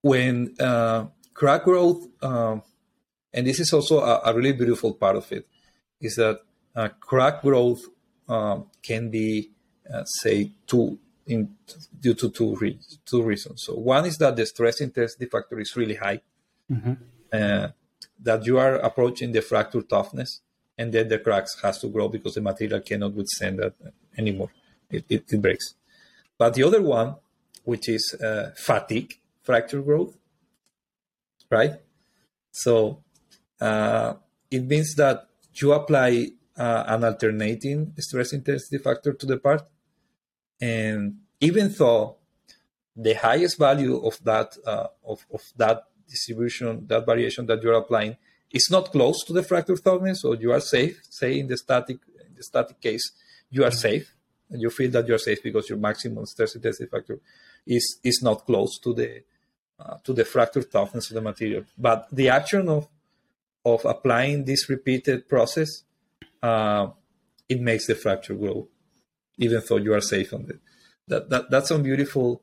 when 0.00 0.54
uh, 0.58 1.06
crack 1.32 1.64
growth, 1.64 2.06
um, 2.22 2.62
and 3.32 3.46
this 3.46 3.60
is 3.60 3.72
also 3.72 4.00
a, 4.00 4.22
a, 4.24 4.34
really 4.34 4.52
beautiful 4.52 4.94
part 4.94 5.16
of 5.16 5.30
it, 5.30 5.46
is 6.00 6.16
that 6.16 6.40
uh, 6.74 6.88
crack 7.00 7.42
growth 7.42 7.82
um, 8.28 8.66
can 8.82 9.10
be 9.10 9.50
uh, 9.92 10.04
say 10.04 10.50
two 10.66 10.98
in 11.26 11.54
due 12.00 12.14
to 12.14 12.30
two, 12.30 12.54
re- 12.56 12.78
two 13.06 13.22
reasons. 13.22 13.62
So 13.64 13.74
one 13.74 14.06
is 14.06 14.18
that 14.18 14.36
the 14.36 14.44
stress 14.46 14.80
intensity 14.80 15.26
factor 15.26 15.58
is 15.58 15.74
really 15.76 15.94
high. 15.96 16.20
Mm-hmm 16.70 16.94
uh, 17.34 17.68
that 18.20 18.46
you 18.46 18.58
are 18.58 18.76
approaching 18.76 19.32
the 19.32 19.42
fracture 19.42 19.82
toughness, 19.82 20.40
and 20.78 20.92
then 20.92 21.08
the 21.08 21.18
cracks 21.18 21.60
has 21.62 21.78
to 21.80 21.88
grow 21.88 22.08
because 22.08 22.34
the 22.34 22.40
material 22.40 22.80
cannot 22.80 23.12
withstand 23.12 23.58
that 23.58 23.74
anymore. 24.16 24.50
It, 24.90 25.04
it, 25.08 25.24
it 25.32 25.42
breaks. 25.42 25.74
But 26.38 26.54
the 26.54 26.62
other 26.62 26.80
one, 26.80 27.16
which 27.64 27.88
is 27.88 28.16
uh, 28.22 28.50
fatigue 28.56 29.18
fracture 29.42 29.82
growth, 29.82 30.16
right? 31.50 31.74
So 32.52 33.02
uh, 33.60 34.14
it 34.50 34.64
means 34.64 34.94
that 34.94 35.26
you 35.54 35.72
apply 35.72 36.28
uh, 36.56 36.84
an 36.86 37.04
alternating 37.04 37.92
stress 37.98 38.32
intensity 38.32 38.78
factor 38.78 39.12
to 39.12 39.26
the 39.26 39.38
part, 39.38 39.62
and 40.60 41.18
even 41.40 41.72
though 41.76 42.16
the 42.96 43.14
highest 43.14 43.58
value 43.58 43.96
of 44.04 44.22
that 44.24 44.56
uh, 44.66 44.86
of, 45.04 45.26
of 45.32 45.42
that 45.56 45.84
distribution, 46.08 46.86
that 46.86 47.04
variation 47.04 47.46
that 47.46 47.62
you're 47.62 47.74
applying 47.74 48.16
is 48.52 48.68
not 48.70 48.92
close 48.92 49.24
to 49.24 49.32
the 49.32 49.42
fracture 49.42 49.76
toughness, 49.76 50.22
so 50.22 50.32
you 50.32 50.52
are 50.52 50.60
safe. 50.60 51.00
Say 51.10 51.40
in 51.40 51.48
the 51.48 51.56
static 51.56 51.98
in 52.28 52.34
the 52.36 52.42
static 52.42 52.80
case, 52.80 53.10
you 53.50 53.64
are 53.64 53.72
safe, 53.72 54.14
and 54.50 54.62
you 54.62 54.70
feel 54.70 54.90
that 54.92 55.08
you 55.08 55.14
are 55.14 55.18
safe 55.18 55.42
because 55.42 55.68
your 55.68 55.78
maximum 55.78 56.24
stress 56.26 56.54
intensity 56.54 56.88
factor 56.88 57.18
is 57.66 57.98
is 58.04 58.20
not 58.22 58.46
close 58.46 58.78
to 58.78 58.94
the 58.94 59.22
uh, 59.78 59.96
to 60.04 60.12
the 60.12 60.24
fracture 60.24 60.62
toughness 60.62 61.10
of 61.10 61.14
the 61.14 61.20
material. 61.20 61.64
But 61.76 62.08
the 62.12 62.28
action 62.28 62.68
of 62.68 62.88
of 63.64 63.84
applying 63.84 64.44
this 64.44 64.68
repeated 64.68 65.28
process, 65.28 65.82
uh, 66.44 66.90
it 67.48 67.60
makes 67.60 67.86
the 67.86 67.94
fracture 67.94 68.34
grow, 68.34 68.68
even 69.38 69.62
though 69.66 69.78
you 69.78 69.94
are 69.94 70.00
safe 70.00 70.32
on 70.34 70.42
it. 70.50 70.60
That, 71.08 71.30
that 71.30 71.50
that's 71.50 71.70
a 71.70 71.78
beautiful 71.78 72.42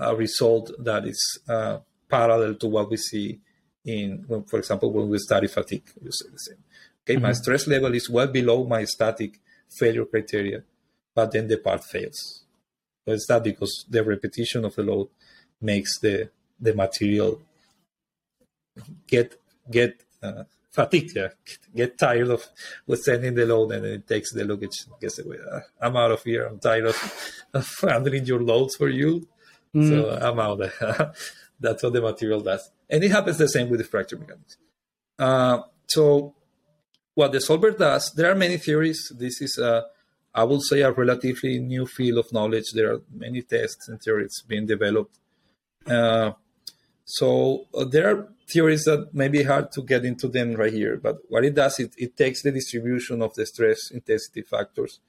uh, 0.00 0.14
result 0.16 0.70
that 0.78 1.04
is 1.06 1.20
uh, 1.48 1.78
parallel 2.08 2.54
to 2.54 2.66
what 2.68 2.90
we 2.90 2.96
see 2.96 3.40
in, 3.84 4.24
when, 4.28 4.44
for 4.44 4.58
example, 4.58 4.92
when 4.92 5.08
we 5.08 5.18
study 5.18 5.48
fatigue. 5.48 5.88
You 6.02 6.12
say 6.12 6.28
the 6.30 6.38
same. 6.38 6.62
Okay, 7.02 7.14
mm-hmm. 7.14 7.22
my 7.22 7.32
stress 7.32 7.66
level 7.66 7.92
is 7.94 8.08
well 8.08 8.28
below 8.28 8.64
my 8.64 8.84
static 8.84 9.40
failure 9.68 10.04
criteria, 10.04 10.62
but 11.14 11.32
then 11.32 11.48
the 11.48 11.56
part 11.56 11.82
fails. 11.84 12.44
So 13.04 13.14
it's 13.14 13.26
that 13.26 13.42
because 13.42 13.84
the 13.88 14.04
repetition 14.04 14.64
of 14.64 14.76
the 14.76 14.82
load 14.82 15.08
makes 15.60 15.98
the 15.98 16.30
the 16.60 16.74
material 16.74 17.40
get 19.06 19.34
get 19.70 20.04
uh, 20.22 20.44
fatigued, 20.70 21.16
yeah, 21.16 21.28
get 21.74 21.98
tired 21.98 22.28
of 22.28 22.46
withstanding 22.86 23.34
the 23.34 23.46
load, 23.46 23.72
and 23.72 23.84
it 23.84 24.06
takes 24.06 24.32
the 24.32 24.44
luggage 24.44 24.86
gets 25.00 25.18
away. 25.18 25.38
Uh, 25.50 25.60
I'm 25.80 25.96
out 25.96 26.10
of 26.10 26.22
here. 26.22 26.46
I'm 26.46 26.58
tired 26.58 26.86
of, 26.86 27.32
of 27.54 27.78
handling 27.82 28.24
your 28.26 28.42
loads 28.42 28.76
for 28.76 28.88
you, 28.88 29.28
mm. 29.74 29.88
so 29.88 30.10
I'm 30.10 30.38
out. 30.38 30.58
That's 31.60 31.82
what 31.82 31.92
the 31.92 32.00
material 32.00 32.40
does, 32.40 32.70
and 32.88 33.04
it 33.04 33.10
happens 33.10 33.38
the 33.38 33.48
same 33.48 33.68
with 33.68 33.80
the 33.80 33.84
fracture 33.84 34.16
mechanics. 34.16 34.56
Uh, 35.18 35.60
so, 35.86 36.34
what 37.14 37.32
the 37.32 37.40
solver 37.40 37.72
does, 37.72 38.12
there 38.16 38.30
are 38.30 38.34
many 38.34 38.56
theories. 38.56 39.12
This 39.16 39.42
is 39.42 39.58
a 39.58 39.86
I 40.34 40.44
would 40.44 40.62
say 40.62 40.82
a 40.82 40.92
relatively 40.92 41.58
new 41.58 41.86
field 41.86 42.18
of 42.18 42.32
knowledge. 42.32 42.72
There 42.72 42.92
are 42.92 43.02
many 43.12 43.42
tests 43.42 43.88
and 43.88 44.00
theories 44.00 44.42
being 44.46 44.66
developed. 44.66 45.18
Uh, 45.86 46.32
so 47.10 47.66
uh, 47.74 47.84
there 47.84 48.08
are 48.08 48.28
theories 48.48 48.84
that 48.84 49.12
may 49.12 49.28
be 49.28 49.42
hard 49.42 49.72
to 49.72 49.82
get 49.82 50.04
into 50.04 50.28
them 50.28 50.54
right 50.54 50.72
here, 50.72 50.96
but 50.96 51.18
what 51.28 51.44
it 51.44 51.54
does, 51.54 51.80
it, 51.80 51.92
it 51.98 52.16
takes 52.16 52.42
the 52.42 52.52
distribution 52.52 53.20
of 53.20 53.34
the 53.34 53.44
stress 53.46 53.90
intensity 53.90 54.42
factors 54.42 55.00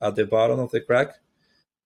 at 0.00 0.14
the 0.14 0.24
bottom 0.24 0.60
of 0.60 0.70
the 0.70 0.80
crack, 0.80 1.14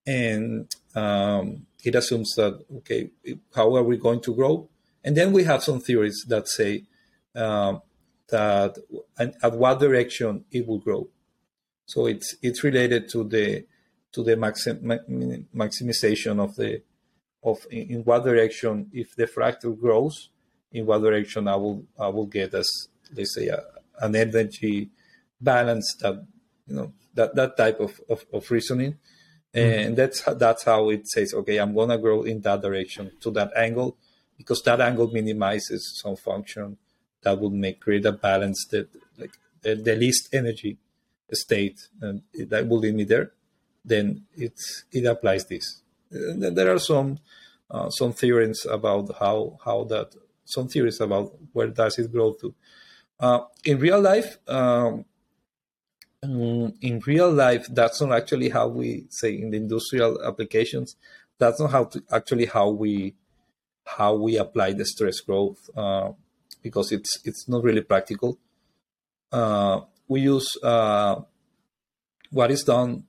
and 0.06 0.74
um, 0.94 1.66
it 1.82 1.94
assumes 1.94 2.34
that 2.34 2.62
okay, 2.78 3.10
how 3.54 3.74
are 3.74 3.82
we 3.82 3.96
going 3.96 4.20
to 4.20 4.34
grow? 4.34 4.68
And 5.04 5.16
then 5.16 5.32
we 5.32 5.44
have 5.44 5.62
some 5.62 5.80
theories 5.80 6.26
that 6.28 6.48
say 6.48 6.84
uh, 7.34 7.78
that 8.28 8.76
at 9.18 9.52
what 9.54 9.80
direction 9.80 10.44
it 10.50 10.66
will 10.66 10.78
grow. 10.78 11.08
So 11.86 12.06
it's 12.06 12.36
it's 12.42 12.62
related 12.62 13.08
to 13.10 13.24
the 13.24 13.64
to 14.12 14.22
the 14.22 14.36
maxim, 14.36 14.76
maximization 15.54 16.38
of 16.40 16.56
the 16.56 16.82
of 17.42 17.66
in, 17.70 18.02
what 18.04 18.24
direction 18.24 18.88
if 18.92 19.14
the 19.16 19.26
fracture 19.26 19.70
grows, 19.70 20.30
in 20.72 20.86
what 20.86 21.00
direction 21.00 21.48
I 21.48 21.56
will 21.56 21.84
I 21.98 22.08
will 22.08 22.26
get 22.26 22.54
as 22.54 22.68
let's 23.14 23.34
say 23.34 23.48
a, 23.48 23.62
an 24.00 24.16
energy 24.16 24.90
balance 25.40 25.94
that 26.00 26.24
you 26.66 26.76
know 26.76 26.92
that 27.14 27.34
that 27.34 27.56
type 27.56 27.80
of 27.80 28.00
of, 28.08 28.24
of 28.32 28.50
reasoning, 28.50 28.98
mm-hmm. 29.54 29.58
and 29.86 29.96
that's 29.96 30.22
that's 30.22 30.64
how 30.64 30.90
it 30.90 31.08
says 31.08 31.34
okay 31.34 31.58
I'm 31.58 31.74
gonna 31.74 31.98
grow 31.98 32.22
in 32.22 32.40
that 32.42 32.62
direction 32.62 33.12
to 33.20 33.30
that 33.32 33.50
angle 33.56 33.96
because 34.36 34.62
that 34.62 34.80
angle 34.80 35.08
minimizes 35.08 36.00
some 36.02 36.16
function 36.16 36.78
that 37.22 37.38
will 37.38 37.50
make 37.50 37.80
create 37.80 38.04
a 38.06 38.12
balance 38.12 38.66
that 38.70 38.88
like 39.18 39.32
the, 39.62 39.74
the 39.74 39.94
least 39.94 40.28
energy 40.32 40.78
state 41.32 41.88
and 42.00 42.22
that 42.34 42.68
will 42.68 42.78
lead 42.78 42.94
me 42.94 43.04
there, 43.04 43.32
then 43.84 44.24
it 44.36 44.54
it 44.90 45.04
applies 45.04 45.46
this. 45.46 45.81
There 46.12 46.74
are 46.74 46.78
some 46.78 47.18
uh, 47.70 47.88
some 47.90 48.12
theories 48.12 48.66
about 48.66 49.14
how 49.18 49.58
how 49.64 49.84
that 49.84 50.14
some 50.44 50.68
theories 50.68 51.00
about 51.00 51.32
where 51.52 51.68
does 51.68 51.98
it 51.98 52.12
grow 52.12 52.32
to. 52.34 52.54
Uh, 53.18 53.40
in 53.64 53.78
real 53.78 54.00
life, 54.00 54.38
um, 54.48 55.04
mm, 56.24 56.74
in 56.80 57.00
real 57.06 57.30
life, 57.30 57.66
that's 57.70 58.00
not 58.00 58.12
actually 58.12 58.48
how 58.48 58.68
we 58.68 59.06
say 59.08 59.32
in 59.38 59.50
the 59.50 59.56
industrial 59.56 60.22
applications. 60.24 60.96
That's 61.38 61.60
not 61.60 61.70
how 61.70 61.84
to, 61.84 62.02
actually 62.10 62.46
how 62.46 62.70
we 62.70 63.14
how 63.84 64.14
we 64.14 64.36
apply 64.38 64.72
the 64.72 64.84
stress 64.84 65.20
growth 65.20 65.70
uh, 65.76 66.10
because 66.62 66.92
it's 66.92 67.20
it's 67.24 67.48
not 67.48 67.62
really 67.64 67.82
practical. 67.82 68.38
Uh, 69.30 69.80
we 70.08 70.20
use 70.20 70.56
uh, 70.62 71.20
what 72.30 72.50
is 72.50 72.62
done. 72.64 73.04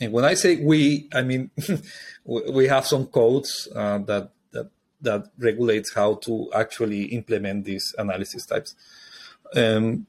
And 0.00 0.12
when 0.12 0.24
I 0.24 0.34
say 0.34 0.56
we, 0.56 1.08
I 1.12 1.22
mean 1.22 1.50
we 2.24 2.68
have 2.68 2.86
some 2.86 3.06
codes 3.06 3.68
uh, 3.74 3.98
that 3.98 4.30
that 4.52 4.70
that 5.00 5.30
regulates 5.38 5.94
how 5.94 6.14
to 6.26 6.50
actually 6.54 7.04
implement 7.06 7.64
these 7.64 7.94
analysis 7.98 8.46
types. 8.46 8.74
Um, 9.54 10.06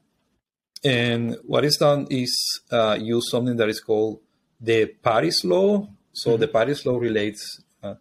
and 0.84 1.38
what 1.44 1.66
is 1.66 1.78
done 1.78 2.08
is 2.10 2.62
uh, 2.72 2.98
use 3.00 3.30
something 3.30 3.58
that 3.58 3.70
is 3.70 3.82
called 3.82 4.20
the 4.62 4.86
Paris 4.86 5.44
law. 5.44 5.88
So 6.14 6.32
mm-hmm. 6.32 6.42
the 6.42 6.48
Paris 6.48 6.86
law 6.86 6.98
relates 6.98 7.62
uh, 7.84 7.96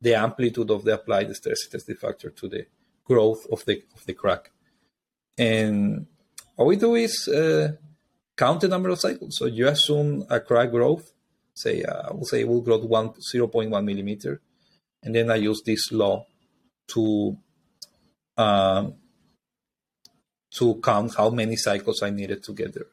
the 0.00 0.14
amplitude 0.14 0.70
of 0.70 0.84
the 0.84 0.94
applied 0.94 1.34
stress 1.34 1.64
intensity 1.64 1.94
factor 1.94 2.30
to 2.30 2.48
the 2.48 2.66
growth 3.04 3.46
of 3.52 3.64
the 3.66 3.82
of 3.94 4.04
the 4.06 4.14
crack. 4.14 4.50
And 5.36 6.06
what 6.56 6.66
we 6.66 6.76
do 6.76 6.94
is 6.94 7.28
uh, 7.28 7.72
count 8.36 8.60
the 8.60 8.68
number 8.68 8.88
of 8.88 9.00
cycles. 9.00 9.36
So 9.38 9.46
you 9.46 9.68
assume 9.68 10.24
a 10.30 10.40
crack 10.40 10.70
growth, 10.70 11.12
say 11.54 11.82
uh, 11.82 12.08
I 12.08 12.12
will 12.12 12.24
say 12.24 12.40
it 12.40 12.48
will 12.48 12.60
grow 12.60 12.78
one 12.78 13.10
0.1 13.10 13.84
millimeter, 13.84 14.40
and 15.02 15.14
then 15.14 15.30
I 15.30 15.36
use 15.36 15.62
this 15.64 15.92
law 15.92 16.26
to 16.88 17.36
um, 18.36 18.94
to 20.58 20.80
count 20.82 21.14
how 21.16 21.30
many 21.30 21.56
cycles 21.56 22.02
I 22.02 22.10
needed 22.10 22.42
to 22.44 22.52
get 22.52 22.74
there, 22.74 22.86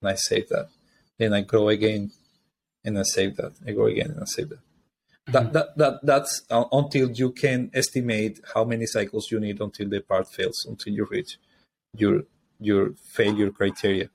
and 0.00 0.10
I 0.10 0.14
save 0.14 0.48
that. 0.48 0.68
Then 1.18 1.32
I 1.32 1.42
grow 1.42 1.68
again, 1.68 2.12
and 2.84 2.98
I 2.98 3.02
save 3.02 3.36
that. 3.36 3.52
I 3.66 3.72
grow 3.72 3.86
again, 3.86 4.10
and 4.10 4.20
I 4.20 4.26
save 4.26 4.50
that. 4.50 4.58
Mm-hmm. 4.58 5.32
That, 5.32 5.52
that, 5.52 5.76
that 5.76 6.00
that's 6.04 6.42
uh, 6.50 6.64
until 6.72 7.10
you 7.10 7.32
can 7.32 7.70
estimate 7.74 8.40
how 8.54 8.64
many 8.64 8.86
cycles 8.86 9.30
you 9.30 9.40
need 9.40 9.60
until 9.60 9.88
the 9.88 10.00
part 10.00 10.28
fails, 10.28 10.64
until 10.68 10.92
you 10.92 11.06
reach 11.10 11.38
your 11.94 12.22
your 12.58 12.92
failure 13.12 13.50
criteria 13.50 14.08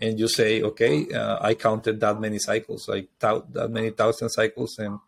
and 0.00 0.18
you 0.18 0.28
say, 0.28 0.62
okay, 0.62 1.08
uh, 1.12 1.38
I 1.40 1.54
counted 1.54 2.00
that 2.00 2.20
many 2.20 2.38
cycles, 2.38 2.88
like 2.88 3.08
that 3.20 3.70
many 3.70 3.90
thousand 3.90 4.30
cycles, 4.30 4.78
and 4.78 4.98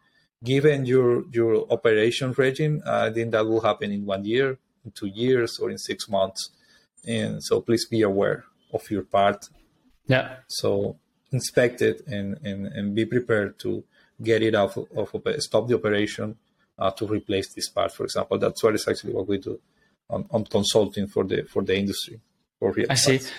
given 0.43 0.85
your 0.85 1.25
your 1.31 1.67
operation 1.71 2.33
regime, 2.37 2.83
I 2.87 3.11
think 3.11 3.33
that 3.33 3.47
will 3.47 3.61
happen 3.61 3.93
in 3.93 4.05
one 4.05 4.25
year, 4.25 4.59
in 4.85 4.91
two 4.93 5.07
years, 5.07 5.59
or 5.59 5.71
in 5.71 5.79
six 5.79 6.09
months. 6.09 6.51
And 7.07 7.43
so 7.43 7.61
please 7.61 7.87
be 7.87 8.03
aware 8.03 8.45
of 8.73 8.91
your 8.91 9.05
part. 9.05 9.49
Yeah. 10.07 10.37
So 10.49 10.99
inspect 11.33 11.83
it 11.83 12.03
and 12.07 12.39
and, 12.45 12.67
and 12.67 12.95
be 12.95 13.07
prepared 13.07 13.59
to 13.61 13.85
get 14.23 14.43
it 14.43 14.55
off 14.55 14.77
of, 14.77 14.87
of 14.97 15.43
stop 15.43 15.69
the 15.69 15.77
operation 15.77 16.37
uh, 16.79 16.91
to 16.91 17.07
replace 17.07 17.55
this 17.55 17.69
part. 17.69 17.93
For 17.93 18.05
example, 18.05 18.39
that's 18.39 18.63
what 18.63 18.75
is 18.75 18.89
actually 18.89 19.13
what 19.13 19.29
we 19.29 19.39
do 19.39 19.61
on, 20.09 20.27
on 20.31 20.45
consulting 20.45 21.07
for 21.07 21.25
the 21.25 21.45
for 21.45 21.63
the 21.63 21.77
industry. 21.77 22.21
For 22.59 22.73
real 22.73 22.87
I 22.87 22.89
parts. 22.89 23.33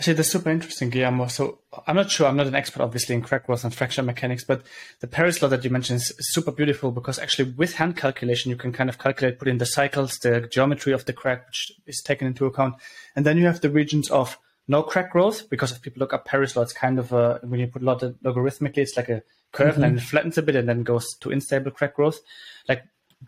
See. 0.00 0.10
Actually, 0.10 0.14
that's 0.14 0.28
super 0.30 0.50
interesting, 0.50 0.90
Guillermo. 0.90 1.26
So 1.26 1.58
I'm 1.86 1.96
not 1.96 2.10
sure. 2.10 2.26
I'm 2.26 2.36
not 2.36 2.46
an 2.46 2.54
expert, 2.54 2.82
obviously, 2.82 3.14
in 3.14 3.22
crack 3.22 3.46
growth 3.46 3.64
and 3.64 3.74
fracture 3.74 4.02
mechanics, 4.02 4.44
but 4.44 4.62
the 5.00 5.06
Paris 5.06 5.42
law 5.42 5.48
that 5.48 5.62
you 5.62 5.70
mentioned 5.70 5.98
is 5.98 6.14
super 6.32 6.52
beautiful 6.52 6.90
because 6.90 7.18
actually 7.18 7.52
with 7.52 7.74
hand 7.74 7.96
calculation, 7.96 8.50
you 8.50 8.56
can 8.56 8.72
kind 8.72 8.88
of 8.88 8.98
calculate, 8.98 9.38
put 9.38 9.48
in 9.48 9.58
the 9.58 9.66
cycles, 9.66 10.18
the 10.18 10.48
geometry 10.50 10.92
of 10.92 11.04
the 11.04 11.12
crack, 11.12 11.46
which 11.46 11.72
is 11.86 12.02
taken 12.02 12.26
into 12.26 12.46
account. 12.46 12.74
And 13.14 13.26
then 13.26 13.38
you 13.38 13.46
have 13.46 13.60
the 13.60 13.70
regions 13.70 14.10
of 14.10 14.38
no 14.68 14.82
crack 14.82 15.12
growth 15.12 15.50
because 15.50 15.72
if 15.72 15.82
people 15.82 16.00
look 16.00 16.14
up 16.14 16.24
Paris 16.24 16.56
law, 16.56 16.62
it's 16.62 16.72
kind 16.72 16.98
of 16.98 17.12
a, 17.12 17.40
when 17.42 17.60
you 17.60 17.66
put 17.66 17.82
a 17.82 17.84
lot 17.84 18.02
of 18.02 18.14
logarithmically, 18.24 18.78
it's 18.78 18.96
like 18.96 19.08
a 19.08 19.22
curve 19.52 19.74
mm-hmm. 19.74 19.84
and 19.84 19.98
it 19.98 20.02
flattens 20.02 20.38
a 20.38 20.42
bit 20.42 20.56
and 20.56 20.68
then 20.68 20.82
goes 20.82 21.06
to 21.20 21.30
unstable 21.30 21.72
crack 21.72 21.96
growth. 21.96 22.20
Like 22.68 22.84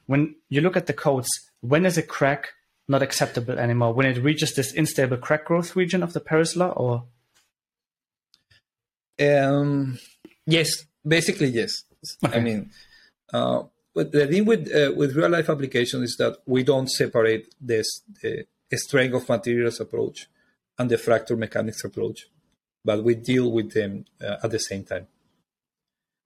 when 0.06 0.36
you 0.48 0.60
look 0.60 0.76
at 0.76 0.86
the 0.86 0.92
codes, 0.92 1.28
when 1.60 1.84
is 1.84 1.98
a 1.98 2.02
crack 2.02 2.52
not 2.88 3.02
acceptable 3.02 3.58
anymore 3.58 3.92
when 3.92 4.06
it 4.06 4.22
reaches 4.22 4.54
this 4.54 4.74
unstable 4.74 5.16
crack 5.16 5.46
growth 5.46 5.76
region 5.76 6.02
of 6.02 6.12
the 6.12 6.20
Paris 6.20 6.56
law, 6.56 6.70
or? 6.70 7.04
Um, 9.20 9.98
yes, 10.46 10.84
basically 11.06 11.48
yes. 11.48 11.84
Okay. 12.24 12.36
I 12.36 12.40
mean, 12.40 12.70
uh, 13.32 13.64
but 13.94 14.10
the 14.12 14.26
thing 14.26 14.44
with 14.44 14.72
uh, 14.74 14.92
with 14.96 15.14
real 15.14 15.28
life 15.28 15.48
application 15.48 16.02
is 16.02 16.16
that 16.18 16.38
we 16.46 16.62
don't 16.62 16.90
separate 16.90 17.54
this 17.60 17.86
the 18.22 18.46
strength 18.78 19.14
of 19.14 19.28
materials 19.28 19.80
approach 19.80 20.28
and 20.78 20.90
the 20.90 20.98
fracture 20.98 21.36
mechanics 21.36 21.84
approach, 21.84 22.26
but 22.84 23.04
we 23.04 23.14
deal 23.14 23.52
with 23.52 23.72
them 23.72 24.04
uh, 24.20 24.36
at 24.42 24.50
the 24.50 24.58
same 24.58 24.84
time. 24.84 25.06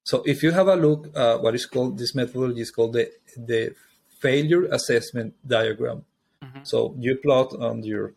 So 0.05 0.23
if 0.25 0.43
you 0.43 0.53
have 0.53 0.69
a 0.69 0.77
look, 0.77 1.11
uh, 1.15 1.39
what 1.39 1.55
is 1.57 1.67
called 1.67 1.99
this 1.99 2.15
methodology 2.15 2.61
is 2.61 2.71
called 2.71 2.95
the 2.95 3.11
the 3.37 3.75
failure 4.21 4.65
assessment 4.67 5.35
diagram 5.47 6.05
Mm-hmm. 6.43 6.61
So 6.65 6.95
you 6.99 7.17
plot 7.17 7.55
on 7.59 7.83
your 7.83 8.15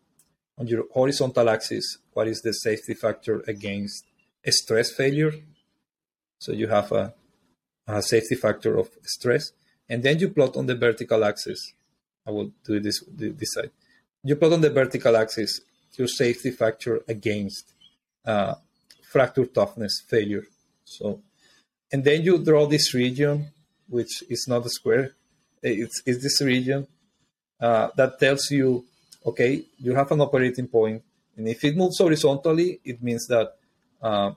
on 0.58 0.68
your 0.68 0.86
horizontal 0.92 1.50
axis 1.50 2.00
what 2.14 2.28
is 2.28 2.42
the 2.42 2.54
safety 2.54 2.94
factor 2.94 3.44
against 3.48 4.06
stress 4.48 4.92
failure. 4.92 5.34
So 6.40 6.52
you 6.52 6.68
have 6.68 6.92
a, 6.92 7.14
a 7.88 8.02
safety 8.02 8.36
factor 8.36 8.78
of 8.78 8.90
stress, 9.04 9.52
and 9.88 10.04
then 10.04 10.20
you 10.20 10.30
plot 10.30 10.58
on 10.58 10.66
the 10.66 10.76
vertical 10.76 11.24
axis 11.24 11.74
I 12.30 12.32
will 12.32 12.52
do 12.66 12.80
this 12.80 13.04
this 13.12 13.54
side. 13.54 13.72
You 14.24 14.36
put 14.36 14.54
on 14.54 14.62
the 14.62 14.70
vertical 14.70 15.16
axis 15.16 15.62
your 15.96 16.08
safety 16.08 16.52
factor 16.52 17.02
against 17.08 17.74
uh, 18.26 18.56
fracture 19.12 19.46
toughness 19.46 20.02
failure. 20.08 20.46
So, 20.86 21.22
and 21.92 22.04
then 22.04 22.22
you 22.22 22.38
draw 22.38 22.68
this 22.68 22.94
region, 22.94 23.52
which 23.88 24.24
is 24.30 24.46
not 24.48 24.66
a 24.66 24.70
square. 24.70 25.12
It's, 25.62 26.02
it's 26.06 26.24
this 26.24 26.42
region 26.42 26.88
uh, 27.60 27.90
that 27.96 28.20
tells 28.20 28.50
you, 28.52 28.86
okay, 29.26 29.64
you 29.78 29.96
have 29.96 30.12
an 30.12 30.22
operating 30.22 30.68
point, 30.68 31.04
and 31.36 31.48
if 31.48 31.64
it 31.64 31.76
moves 31.76 31.98
horizontally, 31.98 32.80
it 32.84 33.02
means 33.02 33.28
that 33.28 33.56
uh, 34.02 34.32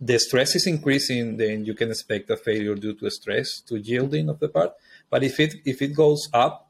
the 0.00 0.18
stress 0.18 0.54
is 0.54 0.66
increasing, 0.66 1.36
then 1.36 1.64
you 1.64 1.74
can 1.74 1.90
expect 1.90 2.30
a 2.30 2.36
failure 2.36 2.74
due 2.74 2.94
to 2.94 3.10
stress 3.10 3.60
to 3.62 3.76
yielding 3.78 4.28
of 4.28 4.38
the 4.40 4.48
part. 4.48 4.72
But 5.08 5.22
if 5.22 5.38
it 5.40 5.54
if 5.64 5.80
it 5.82 5.94
goes 5.94 6.28
up, 6.32 6.68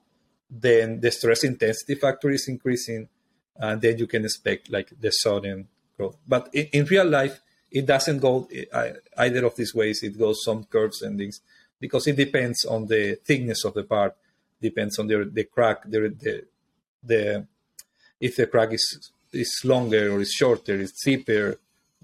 then 0.50 1.00
the 1.00 1.10
stress 1.10 1.44
intensity 1.44 1.94
factor 1.94 2.30
is 2.30 2.48
increasing, 2.48 3.08
and 3.56 3.80
then 3.80 3.98
you 3.98 4.06
can 4.06 4.24
expect 4.24 4.70
like 4.70 4.92
the 5.00 5.10
sudden 5.10 5.68
growth. 5.96 6.16
But 6.26 6.48
in, 6.52 6.66
in 6.72 6.84
real 6.84 7.06
life, 7.06 7.40
it 7.70 7.86
doesn't 7.86 8.18
go 8.18 8.48
either 9.16 9.44
of 9.44 9.56
these 9.56 9.74
ways. 9.74 10.02
It 10.02 10.18
goes 10.18 10.44
some 10.44 10.64
curves 10.64 11.02
and 11.02 11.18
things 11.18 11.40
because 11.80 12.06
it 12.06 12.16
depends 12.16 12.64
on 12.64 12.86
the 12.86 13.16
thickness 13.24 13.64
of 13.64 13.74
the 13.74 13.82
part, 13.82 14.16
depends 14.68 14.98
on 14.98 15.06
the 15.06 15.18
the 15.38 15.44
crack, 15.54 15.78
the 15.92 16.00
the, 16.24 16.34
the 17.10 17.46
if 18.20 18.32
the 18.36 18.46
crack 18.46 18.72
is 18.72 18.84
is 19.32 19.52
longer 19.64 20.04
or 20.12 20.20
is 20.20 20.32
shorter, 20.40 20.76
is 20.86 20.92
deeper, 21.04 21.58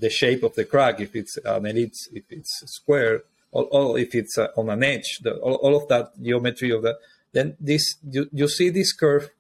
the 0.04 0.11
shape 0.11 0.42
of 0.42 0.54
the 0.54 0.64
crack, 0.64 1.00
if 1.00 1.14
it's 1.14 1.36
an 1.44 1.66
ellipse, 1.66 2.08
if 2.12 2.24
it's 2.30 2.52
square, 2.78 3.22
or, 3.52 3.64
or 3.70 3.98
if 3.98 4.14
it's 4.14 4.36
uh, 4.38 4.48
on 4.56 4.68
an 4.70 4.82
edge, 4.82 5.18
the, 5.22 5.32
all, 5.46 5.58
all, 5.64 5.76
of 5.80 5.88
that 5.88 6.06
geometry 6.20 6.70
of 6.70 6.82
that, 6.82 6.96
then 7.32 7.56
this 7.61 7.84
you, 8.14 8.28
you 8.32 8.48
see 8.48 8.70
this 8.70 8.92
curve 8.92 9.30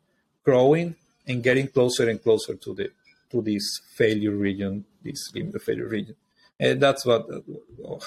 growing 0.44 0.94
and 1.26 1.42
getting 1.42 1.68
closer 1.68 2.08
and 2.08 2.22
closer 2.22 2.54
to 2.54 2.74
the 2.74 2.90
to 3.30 3.42
this 3.42 3.64
failure 3.94 4.36
region, 4.48 4.84
this 5.02 5.20
limit 5.34 5.62
failure 5.62 5.88
region. 5.88 6.16
And 6.58 6.80
that's 6.80 7.06
what 7.06 7.26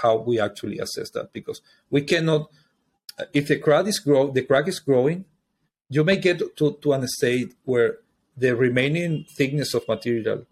how 0.01 0.17
we 0.17 0.39
actually 0.39 0.79
assess 0.79 1.09
that 1.11 1.33
because 1.33 1.59
we 1.89 2.01
cannot 2.01 2.49
if 3.33 3.47
the 3.47 3.57
crack 3.57 3.87
is 3.87 3.99
grow 3.99 4.31
the 4.31 4.43
crack 4.43 4.67
is 4.67 4.79
growing, 4.79 5.25
you 5.89 6.03
may 6.03 6.17
get 6.17 6.39
to, 6.57 6.77
to 6.81 6.93
an 6.93 7.07
state 7.07 7.53
where 7.63 7.97
the 8.35 8.55
remaining 8.55 9.25
thickness 9.37 9.73
of 9.73 9.87
material 9.87 10.45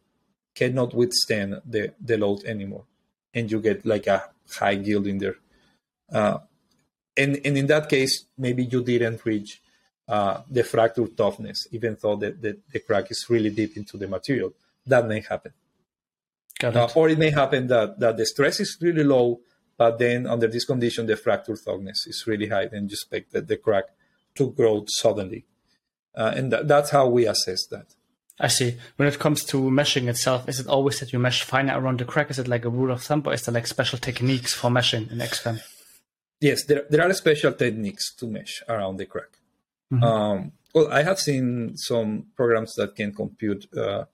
cannot 0.54 0.94
withstand 0.94 1.62
the, 1.66 1.94
the 2.00 2.18
load 2.18 2.44
anymore. 2.46 2.86
And 3.34 3.50
you 3.50 3.60
get 3.60 3.86
like 3.86 4.08
a 4.08 4.30
high 4.60 4.72
yield 4.72 5.08
in 5.08 5.18
there. 5.18 5.36
Uh, 6.12 6.40
and, 7.18 7.40
and 7.46 7.58
in 7.58 7.68
that 7.68 7.90
case, 7.90 8.26
maybe 8.38 8.66
you 8.66 8.84
didn't 8.84 9.26
reach 9.26 9.62
uh, 10.08 10.42
the 10.50 10.64
fracture 10.64 11.08
toughness, 11.08 11.68
even 11.72 11.98
though 12.02 12.16
the, 12.16 12.32
the, 12.32 12.58
the, 12.72 12.80
crack 12.80 13.10
is 13.12 13.26
really 13.30 13.50
deep 13.50 13.78
into 13.78 13.98
the 13.98 14.08
material. 14.08 14.54
That 14.86 15.08
may 15.08 15.22
happen. 15.22 15.54
Uh, 16.62 16.90
or 16.96 17.10
it 17.10 17.18
may 17.18 17.32
happen 17.32 17.68
that, 17.68 18.00
that 18.00 18.18
the 18.18 18.26
stress 18.26 18.60
is 18.60 18.78
really 18.82 19.04
low, 19.04 19.40
but 19.82 19.98
then 19.98 20.28
under 20.28 20.46
this 20.46 20.64
condition, 20.64 21.08
the 21.08 21.16
fracture 21.16 21.56
toughness 21.56 22.06
is 22.06 22.28
really 22.28 22.50
high, 22.50 22.68
and 22.72 22.88
you 22.88 22.94
expect 22.94 23.32
that 23.32 23.48
the 23.48 23.58
crack 23.58 23.86
to 24.36 24.52
grow 24.52 24.86
suddenly. 24.88 25.44
Uh, 26.14 26.34
and 26.36 26.52
th- 26.52 26.68
that's 26.68 26.92
how 26.92 27.08
we 27.08 27.26
assess 27.26 27.66
that. 27.72 27.88
I 28.40 28.48
see. 28.48 28.78
When 28.98 29.08
it 29.08 29.18
comes 29.18 29.44
to 29.46 29.58
meshing 29.58 30.08
itself, 30.08 30.48
is 30.48 30.60
it 30.60 30.68
always 30.68 31.00
that 31.00 31.12
you 31.12 31.18
mesh 31.18 31.42
finer 31.42 31.74
around 31.82 31.98
the 31.98 32.06
crack? 32.06 32.30
Is 32.30 32.38
it 32.38 32.48
like 32.48 32.64
a 32.64 32.70
rule 32.70 32.92
of 32.92 33.02
thumb, 33.02 33.24
or 33.26 33.34
is 33.34 33.42
there 33.42 33.56
like 33.56 33.66
special 33.66 33.98
techniques 33.98 34.54
for 34.54 34.70
meshing 34.70 35.12
in 35.12 35.18
XFEM? 35.18 35.60
Yes, 36.40 36.64
there, 36.66 36.84
there 36.88 37.02
are 37.02 37.12
special 37.14 37.52
techniques 37.54 38.14
to 38.18 38.28
mesh 38.28 38.62
around 38.70 38.98
the 38.98 39.08
crack. 39.08 39.32
Mm-hmm. 39.92 40.04
Um, 40.04 40.52
well, 40.76 40.94
I 40.94 41.02
have 41.02 41.20
seen 41.20 41.76
some 41.76 42.28
programs 42.36 42.76
that 42.76 42.96
can 42.96 43.16
compute. 43.16 43.66
Uh, 43.76 44.06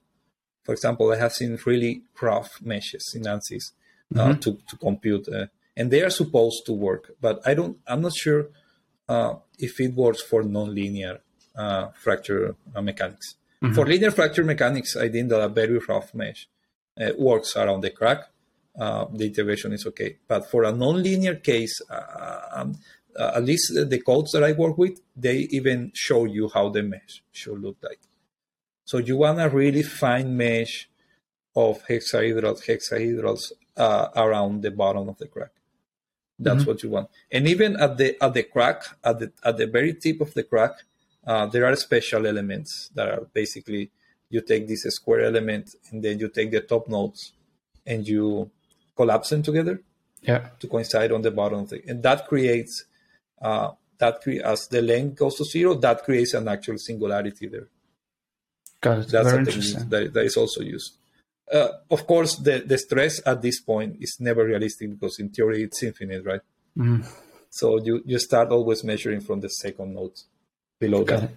for 0.64 0.72
example, 0.72 1.12
I 1.12 1.18
have 1.18 1.34
seen 1.34 1.60
really 1.66 2.04
rough 2.22 2.62
meshes 2.62 3.12
in 3.14 3.24
ANSYS 3.24 3.72
uh, 4.16 4.20
mm-hmm. 4.20 4.40
to 4.40 4.58
to 4.70 4.78
compute, 4.78 5.28
uh, 5.28 5.48
and 5.78 5.92
they 5.92 6.02
are 6.02 6.10
supposed 6.10 6.66
to 6.66 6.74
work. 6.74 7.12
But 7.22 7.40
I 7.46 7.54
don't. 7.54 7.78
I'm 7.88 8.02
not 8.02 8.16
sure 8.16 8.50
uh, 9.08 9.36
if 9.58 9.80
it 9.80 9.94
works 9.94 10.22
for 10.22 10.44
nonlinear 10.44 11.20
uh, 11.56 11.90
fracture 12.04 12.56
mechanics. 12.82 13.36
Mm-hmm. 13.64 13.74
For 13.76 13.86
linear 13.86 14.12
fracture 14.12 14.44
mechanics, 14.44 14.96
I 14.96 15.10
think 15.10 15.30
that 15.30 15.42
a 15.42 15.50
very 15.50 15.78
rough 15.80 16.14
mesh 16.14 16.50
uh, 17.00 17.12
works 17.18 17.56
around 17.56 17.82
the 17.82 17.92
crack. 17.92 18.30
Uh, 18.78 19.06
the 19.12 19.26
integration 19.26 19.74
is 19.74 19.86
okay. 19.88 20.18
But 20.28 20.52
for 20.52 20.64
a 20.64 20.72
non-linear 20.72 21.36
case, 21.36 21.82
uh, 21.90 22.42
um, 22.52 22.78
uh, 23.18 23.32
at 23.36 23.44
least 23.44 23.74
the 23.74 24.00
codes 24.00 24.32
that 24.34 24.44
I 24.44 24.52
work 24.52 24.78
with, 24.78 25.02
they 25.16 25.48
even 25.50 25.92
show 25.96 26.26
you 26.26 26.50
how 26.54 26.70
the 26.70 26.84
mesh 26.84 27.24
should 27.32 27.60
look 27.60 27.78
like. 27.82 28.00
So 28.86 29.00
you 29.00 29.18
want 29.18 29.42
a 29.42 29.50
really 29.50 29.82
fine 29.84 30.38
mesh 30.38 30.90
of 31.56 31.84
hexahedrals, 31.88 32.66
hexahedrals 32.68 33.52
uh, 33.76 34.10
around 34.16 34.62
the 34.62 34.70
bottom 34.70 35.10
of 35.10 35.18
the 35.18 35.28
crack. 35.28 35.57
That's 36.40 36.62
mm-hmm. 36.62 36.70
what 36.70 36.84
you 36.84 36.90
want. 36.90 37.10
And 37.32 37.48
even 37.48 37.78
at 37.78 37.98
the 37.98 38.22
at 38.22 38.34
the 38.34 38.44
crack, 38.44 38.84
at 39.04 39.20
the 39.20 39.32
at 39.44 39.58
the 39.58 39.68
very 39.68 39.94
tip 39.94 40.22
of 40.22 40.34
the 40.34 40.44
crack, 40.44 40.74
uh, 41.26 41.48
there 41.48 41.66
are 41.66 41.76
special 41.76 42.28
elements 42.28 42.90
that 42.94 43.08
are 43.10 43.28
basically 43.34 43.92
you 44.30 44.42
take 44.42 44.68
this 44.68 44.84
square 44.84 45.22
element 45.22 45.76
and 45.90 46.04
then 46.04 46.20
you 46.20 46.28
take 46.28 46.52
the 46.52 46.62
top 46.62 46.88
nodes 46.88 47.34
and 47.86 48.08
you 48.08 48.50
collapse 48.96 49.30
them 49.30 49.42
together 49.42 49.82
yeah. 50.22 50.50
to 50.60 50.68
coincide 50.68 51.12
on 51.12 51.22
the 51.22 51.32
bottom 51.32 51.66
thing. 51.66 51.82
And 51.88 52.04
that 52.04 52.28
creates, 52.28 52.86
uh, 53.42 53.72
that 53.98 54.22
cre- 54.22 54.44
as 54.44 54.68
the 54.68 54.82
length 54.82 55.18
goes 55.18 55.36
to 55.36 55.46
zero, 55.46 55.76
that 55.76 56.04
creates 56.04 56.34
an 56.34 56.48
actual 56.48 56.78
singularity 56.78 57.48
there. 57.48 57.68
Got 58.82 59.00
it. 59.00 59.08
That's 59.10 59.30
Very 59.30 59.40
interesting. 59.40 59.90
That, 59.90 60.14
that 60.14 60.26
is 60.26 60.38
also 60.38 60.62
used. 60.62 60.94
Uh, 61.52 61.70
of 61.90 62.06
course, 62.06 62.36
the, 62.36 62.60
the 62.60 62.78
stress 62.78 63.22
at 63.26 63.42
this 63.42 63.62
point 63.62 63.98
is 64.02 64.18
never 64.20 64.46
realistic 64.46 64.90
because 64.90 65.20
in 65.20 65.30
theory 65.30 65.64
it's 65.64 65.82
infinite, 65.82 66.26
right? 66.26 66.42
Mm. 66.78 67.06
So 67.50 67.82
you, 67.82 68.02
you 68.06 68.20
start 68.20 68.50
always 68.50 68.84
measuring 68.84 69.22
from 69.22 69.40
the 69.40 69.50
second 69.50 69.96
note 69.96 70.24
below 70.80 71.02
okay. 71.02 71.16
that. 71.16 71.30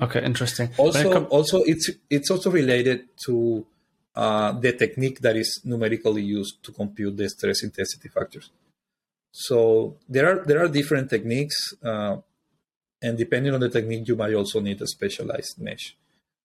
Okay, 0.00 0.24
interesting. 0.24 0.70
Also, 0.76 1.24
also 1.26 1.62
it's 1.64 1.90
it's 2.08 2.30
also 2.30 2.52
related 2.52 3.08
to 3.26 3.66
uh, 4.14 4.52
the 4.52 4.72
technique 4.72 5.20
that 5.20 5.36
is 5.36 5.60
numerically 5.64 6.22
used 6.22 6.62
to 6.62 6.70
compute 6.70 7.16
the 7.16 7.28
stress 7.28 7.64
intensity 7.64 8.08
factors. 8.08 8.50
So 9.32 9.96
there 10.08 10.26
are 10.30 10.44
there 10.44 10.62
are 10.62 10.68
different 10.68 11.10
techniques, 11.10 11.74
uh, 11.82 12.18
and 13.02 13.18
depending 13.18 13.52
on 13.54 13.60
the 13.60 13.68
technique, 13.68 14.06
you 14.06 14.14
might 14.14 14.34
also 14.34 14.60
need 14.60 14.80
a 14.80 14.86
specialized 14.86 15.60
mesh 15.60 15.96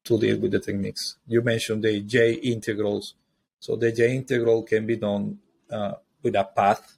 to 0.04 0.20
deal 0.20 0.38
with 0.40 0.52
the 0.52 0.60
techniques. 0.60 1.18
You 1.28 1.42
mentioned 1.42 1.84
the 1.84 2.02
J 2.02 2.34
integrals. 2.34 3.16
So 3.60 3.76
the 3.76 3.92
J 3.92 4.16
integral 4.16 4.64
can 4.64 4.86
be 4.86 4.98
done 4.98 5.40
uh, 5.72 5.94
with 6.22 6.36
a 6.36 6.44
path, 6.44 6.98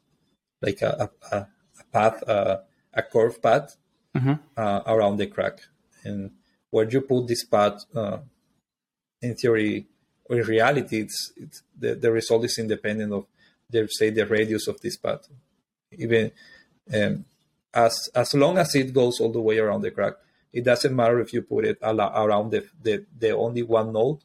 like 0.61 0.81
a, 0.81 1.09
a, 1.31 1.37
a 1.37 1.83
path, 1.91 2.23
uh, 2.27 2.57
a 2.93 3.03
curve 3.03 3.41
path, 3.41 3.75
mm-hmm. 4.15 4.33
uh, 4.57 4.81
around 4.87 5.17
the 5.17 5.27
crack. 5.27 5.59
And 6.03 6.31
where 6.71 6.89
you 6.89 7.01
put 7.01 7.27
this 7.27 7.45
path, 7.45 7.85
uh, 7.95 8.19
in 9.21 9.35
theory, 9.35 9.87
or 10.25 10.39
in 10.39 10.45
reality, 10.45 11.01
it's, 11.01 11.33
it's 11.37 11.63
the, 11.77 11.95
the 11.95 12.11
result 12.11 12.45
is 12.45 12.57
independent 12.57 13.13
of, 13.13 13.25
the, 13.69 13.87
say, 13.89 14.09
the 14.11 14.25
radius 14.25 14.67
of 14.67 14.79
this 14.81 14.97
path. 14.97 15.27
Even 15.91 16.31
um, 16.93 17.25
as 17.73 18.09
as 18.13 18.33
long 18.33 18.57
as 18.57 18.75
it 18.75 18.93
goes 18.93 19.19
all 19.19 19.31
the 19.31 19.41
way 19.41 19.57
around 19.57 19.81
the 19.81 19.91
crack, 19.91 20.13
it 20.55 20.63
doesn't 20.63 20.95
matter 20.95 21.19
if 21.19 21.33
you 21.33 21.41
put 21.41 21.65
it 21.65 21.77
around 21.81 22.51
the, 22.51 22.65
the, 22.81 23.05
the 23.19 23.31
only 23.31 23.63
one 23.63 23.93
node, 23.93 24.19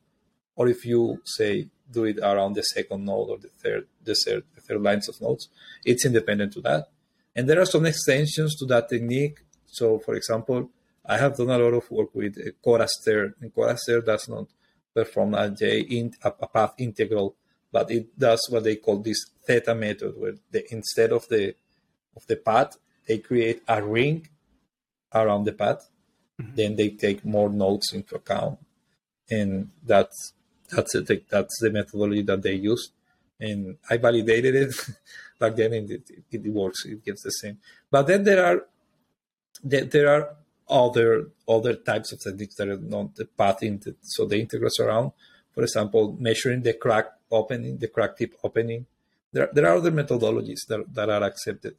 or 0.57 0.69
if 0.69 0.85
you 0.85 1.21
say 1.25 1.69
do 1.91 2.05
it 2.05 2.19
around 2.19 2.53
the 2.55 2.63
second 2.63 3.05
node 3.05 3.29
or 3.31 3.39
the 3.39 3.49
third 3.63 3.87
the 4.05 4.15
third, 4.15 4.45
the 4.55 4.61
third 4.61 4.83
lines 4.83 5.09
of 5.09 5.21
nodes. 5.21 5.49
It's 5.85 6.07
independent 6.07 6.53
to 6.55 6.61
that. 6.63 6.89
And 7.35 7.49
there 7.49 7.61
are 7.61 7.67
some 7.67 7.87
extensions 7.87 8.57
to 8.57 8.67
that 8.67 8.89
technique 8.89 9.39
so, 9.71 9.99
for 10.01 10.15
example, 10.15 10.71
I 11.07 11.17
have 11.19 11.37
done 11.37 11.51
a 11.51 11.59
lot 11.59 11.75
of 11.75 11.91
work 11.91 12.15
with 12.15 12.37
uh, 12.39 12.51
Code_Aster, 12.65 13.35
and 13.41 13.55
Code_Aster 13.55 14.05
does 14.05 14.29
not 14.29 14.47
perform 14.95 15.35
a 15.35 15.49
J 15.51 15.81
in, 15.81 16.13
a, 16.23 16.31
path 16.31 16.75
integral, 16.79 17.37
but 17.71 17.91
it 17.91 18.19
does 18.19 18.47
what 18.51 18.65
they 18.65 18.77
call 18.77 18.99
this 18.99 19.25
theta 19.47 19.75
method, 19.75 20.15
where 20.19 20.35
they, 20.51 20.65
instead 20.71 21.13
of 21.13 21.29
the 21.29 21.55
of 22.17 22.27
the 22.27 22.37
path, 22.37 22.77
they 23.07 23.19
create 23.19 23.63
a 23.69 23.83
ring 23.83 24.29
around 25.15 25.45
the 25.45 25.53
path. 25.53 25.89
Mm-hmm. 26.41 26.55
Then 26.55 26.77
they 26.77 26.91
take 26.91 27.25
more 27.25 27.51
nodes 27.51 27.93
into 27.93 28.15
account, 28.17 28.59
and 29.31 29.71
that's 29.85 30.33
that's 30.71 30.95
it. 30.95 31.29
That's 31.29 31.59
the 31.61 31.71
methodology 31.71 32.23
that 32.23 32.43
they 32.43 32.55
use, 32.55 32.93
and 33.39 33.77
I 33.89 33.97
validated 33.97 34.55
it 34.55 34.75
back 35.39 35.57
then, 35.57 35.73
and 35.75 35.91
it, 35.91 36.11
it, 36.31 36.53
works. 36.53 36.85
It 36.87 37.05
gets 37.05 37.23
the 37.23 37.31
same. 37.31 37.59
But 37.91 38.07
then 38.07 38.25
there 38.25 38.45
are 38.45 38.63
there 39.63 40.09
are 40.09 40.37
other 40.69 41.31
other 41.49 41.75
types 41.75 42.13
of 42.13 42.21
techniques 42.21 42.55
that 42.55 42.69
are 42.69 42.79
not 42.79 43.17
the 43.17 43.27
path 43.27 43.63
so 44.03 44.27
the 44.27 44.41
integrals 44.41 44.79
around. 44.81 45.13
For 45.53 45.65
example, 45.65 46.17
measuring 46.19 46.63
the 46.63 46.75
crack 46.75 47.07
opening, 47.31 47.79
the 47.79 47.89
crack 47.89 48.17
tip 48.17 48.35
opening. 48.45 48.87
There, 49.33 49.49
there 49.53 49.67
are 49.67 49.77
other 49.77 49.91
methodologies 49.91 50.67
that, 50.69 50.93
that 50.95 51.11
are 51.11 51.23
accepted. 51.23 51.77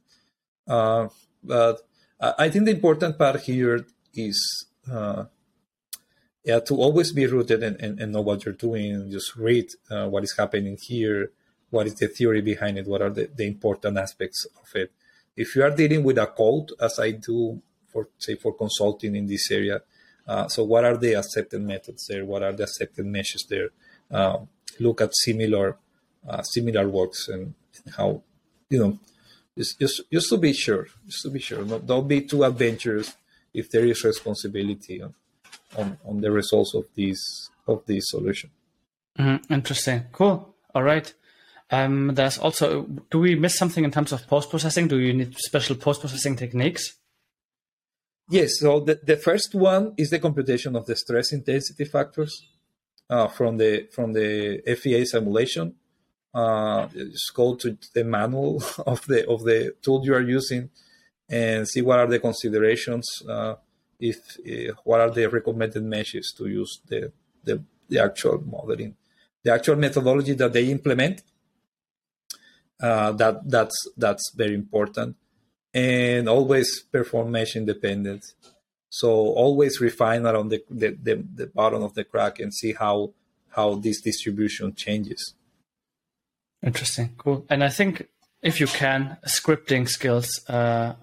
Uh, 0.66 1.08
but 1.42 1.80
I 2.20 2.48
think 2.50 2.66
the 2.66 2.70
important 2.72 3.18
part 3.18 3.40
here 3.40 3.84
is 4.14 4.66
uh, 4.90 5.24
yeah 6.44 6.60
to 6.60 6.74
always 6.76 7.12
be 7.12 7.26
rooted 7.26 7.62
and, 7.62 7.80
and, 7.80 8.00
and 8.00 8.12
know 8.12 8.20
what 8.20 8.44
you're 8.44 8.54
doing. 8.54 9.10
Just 9.10 9.36
read 9.36 9.66
uh, 9.90 10.08
what 10.08 10.24
is 10.24 10.34
happening 10.36 10.78
here. 10.80 11.30
What 11.70 11.86
is 11.86 11.94
the 11.94 12.08
theory 12.08 12.42
behind 12.42 12.78
it? 12.78 12.86
What 12.86 13.00
are 13.00 13.10
the, 13.10 13.30
the 13.34 13.46
important 13.46 13.96
aspects 13.96 14.46
of 14.60 14.68
it? 14.74 14.92
If 15.36 15.56
you 15.56 15.62
are 15.62 15.70
dealing 15.70 16.02
with 16.04 16.18
a 16.18 16.26
code, 16.26 16.72
as 16.80 16.98
I 16.98 17.12
do 17.12 17.62
for 17.90 18.08
say 18.18 18.34
for 18.34 18.52
consulting 18.54 19.16
in 19.16 19.26
this 19.26 19.50
area, 19.50 19.80
uh, 20.26 20.48
so 20.48 20.64
what 20.64 20.84
are 20.84 20.96
the 20.96 21.14
accepted 21.14 21.62
methods 21.62 22.06
there? 22.06 22.24
What 22.24 22.42
are 22.42 22.52
the 22.52 22.64
accepted 22.64 23.06
measures 23.06 23.46
there? 23.48 23.70
Um, 24.10 24.48
look 24.78 25.00
at 25.00 25.14
similar 25.14 25.78
uh, 26.28 26.42
similar 26.42 26.88
works 26.88 27.28
and, 27.28 27.54
and, 27.84 27.94
how 27.94 28.22
you 28.68 28.78
know 28.78 28.98
just, 29.56 29.78
just 29.80 30.02
just 30.12 30.28
to 30.28 30.36
be 30.36 30.52
sure, 30.52 30.86
just 31.06 31.22
to 31.22 31.30
be 31.30 31.40
sure. 31.40 31.64
No, 31.64 31.78
don't 31.78 32.06
be 32.06 32.22
too 32.22 32.44
adventurous 32.44 33.16
if 33.54 33.70
there 33.70 33.84
is 33.84 34.04
responsibility 34.04 35.02
on, 35.02 35.14
on, 35.76 35.98
on 36.04 36.20
the 36.20 36.30
results 36.30 36.74
of 36.74 36.84
this 36.96 37.50
of 37.66 37.84
this 37.86 38.10
solution. 38.10 38.50
Mm, 39.18 39.50
interesting. 39.50 40.04
Cool. 40.12 40.54
All 40.74 40.82
right. 40.82 41.12
Um, 41.70 42.14
there's 42.14 42.38
also, 42.38 42.82
do 43.10 43.18
we 43.18 43.34
miss 43.34 43.56
something 43.56 43.84
in 43.84 43.90
terms 43.90 44.12
of 44.12 44.26
post 44.26 44.50
processing? 44.50 44.88
Do 44.88 44.98
you 44.98 45.14
need 45.14 45.38
special 45.38 45.76
post 45.76 46.00
processing 46.00 46.36
techniques? 46.36 46.94
Yes. 48.28 48.60
So 48.60 48.80
the, 48.80 49.00
the 49.02 49.16
first 49.16 49.54
one 49.54 49.94
is 49.96 50.10
the 50.10 50.18
computation 50.18 50.76
of 50.76 50.86
the 50.86 50.96
stress 50.96 51.32
intensity 51.32 51.84
factors 51.84 52.46
uh, 53.08 53.28
from 53.28 53.56
the 53.56 53.88
from 53.92 54.12
the 54.12 54.62
FEA 54.80 55.04
simulation. 55.04 55.74
Uh, 56.34 56.86
just 56.86 57.34
go 57.34 57.54
to 57.56 57.76
the 57.94 58.04
manual 58.04 58.62
of 58.86 59.06
the 59.06 59.28
of 59.28 59.44
the 59.44 59.74
tool 59.82 60.04
you 60.04 60.14
are 60.14 60.22
using 60.22 60.70
and 61.28 61.68
see 61.68 61.82
what 61.82 61.98
are 61.98 62.06
the 62.06 62.18
considerations. 62.18 63.06
Uh, 63.28 63.54
if 64.00 64.18
what 64.84 65.00
are 65.00 65.10
the 65.10 65.28
recommended 65.28 65.82
meshes 65.82 66.34
to 66.36 66.46
use 66.46 66.80
the, 66.88 67.12
the 67.44 67.62
the 67.88 68.02
actual 68.02 68.42
modeling, 68.44 68.96
the 69.44 69.52
actual 69.52 69.76
methodology 69.76 70.34
that 70.34 70.52
they 70.52 70.70
implement 70.70 71.22
uh, 72.82 73.12
that 73.12 73.48
that's 73.48 73.76
that's 73.96 74.32
very 74.34 74.54
important, 74.54 75.16
and 75.72 76.28
always 76.28 76.80
perform 76.80 77.30
mesh 77.30 77.56
independent. 77.56 78.24
So 78.94 79.08
always 79.08 79.80
refine 79.80 80.26
around 80.26 80.50
the, 80.50 80.62
the, 80.68 80.90
the, 81.02 81.24
the 81.34 81.46
bottom 81.46 81.82
of 81.82 81.94
the 81.94 82.04
crack 82.04 82.40
and 82.40 82.52
see 82.52 82.74
how 82.74 83.14
how 83.50 83.76
this 83.76 84.00
distribution 84.02 84.74
changes. 84.74 85.34
Interesting, 86.62 87.14
cool. 87.16 87.46
And 87.48 87.64
I 87.64 87.68
think 87.68 88.08
if 88.42 88.60
you 88.60 88.66
can, 88.66 89.16
scripting 89.26 89.88
skills 89.88 90.28
uh, 90.48 90.94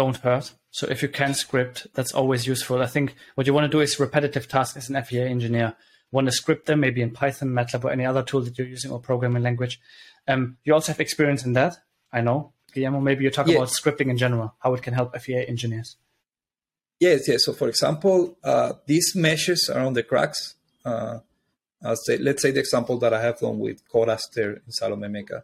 don't 0.00 0.16
hurt. 0.16 0.54
So 0.70 0.86
if 0.86 1.02
you 1.02 1.10
can 1.10 1.34
script, 1.34 1.86
that's 1.94 2.14
always 2.14 2.46
useful. 2.46 2.80
I 2.80 2.86
think 2.86 3.14
what 3.34 3.46
you 3.46 3.52
want 3.52 3.66
to 3.70 3.76
do 3.76 3.80
is 3.80 4.00
repetitive 4.00 4.48
tasks 4.48 4.78
as 4.78 4.88
an 4.88 5.02
FEA 5.02 5.24
engineer. 5.36 5.74
Want 6.10 6.26
to 6.26 6.32
script 6.32 6.64
them 6.66 6.80
maybe 6.80 7.02
in 7.02 7.10
Python, 7.10 7.50
MATLAB, 7.50 7.84
or 7.84 7.90
any 7.90 8.06
other 8.06 8.22
tool 8.22 8.40
that 8.40 8.56
you're 8.56 8.66
using 8.66 8.90
or 8.90 8.98
programming 8.98 9.42
language. 9.42 9.78
Um, 10.26 10.56
you 10.64 10.72
also 10.72 10.92
have 10.92 11.00
experience 11.00 11.44
in 11.44 11.52
that, 11.52 11.76
I 12.10 12.22
know. 12.22 12.54
Guillermo, 12.72 13.00
maybe 13.00 13.24
you 13.24 13.30
talk 13.30 13.46
yeah. 13.46 13.56
about 13.56 13.68
scripting 13.68 14.08
in 14.08 14.16
general, 14.16 14.54
how 14.60 14.72
it 14.72 14.82
can 14.82 14.94
help 14.94 15.14
FEA 15.20 15.46
engineers. 15.46 15.96
Yes, 16.98 17.28
yes. 17.28 17.44
So, 17.44 17.52
for 17.52 17.68
example, 17.68 18.38
uh, 18.42 18.72
these 18.86 19.14
meshes 19.14 19.68
around 19.68 19.94
the 19.94 20.02
cracks, 20.02 20.54
uh, 20.84 21.18
say, 22.06 22.16
let's 22.16 22.40
say 22.40 22.52
the 22.52 22.60
example 22.60 22.96
that 23.00 23.12
I 23.12 23.20
have 23.20 23.38
done 23.38 23.58
with 23.58 23.86
Code_Aster 23.92 24.48
in 24.64 24.72
Salome 24.72 25.08
Meca. 25.08 25.42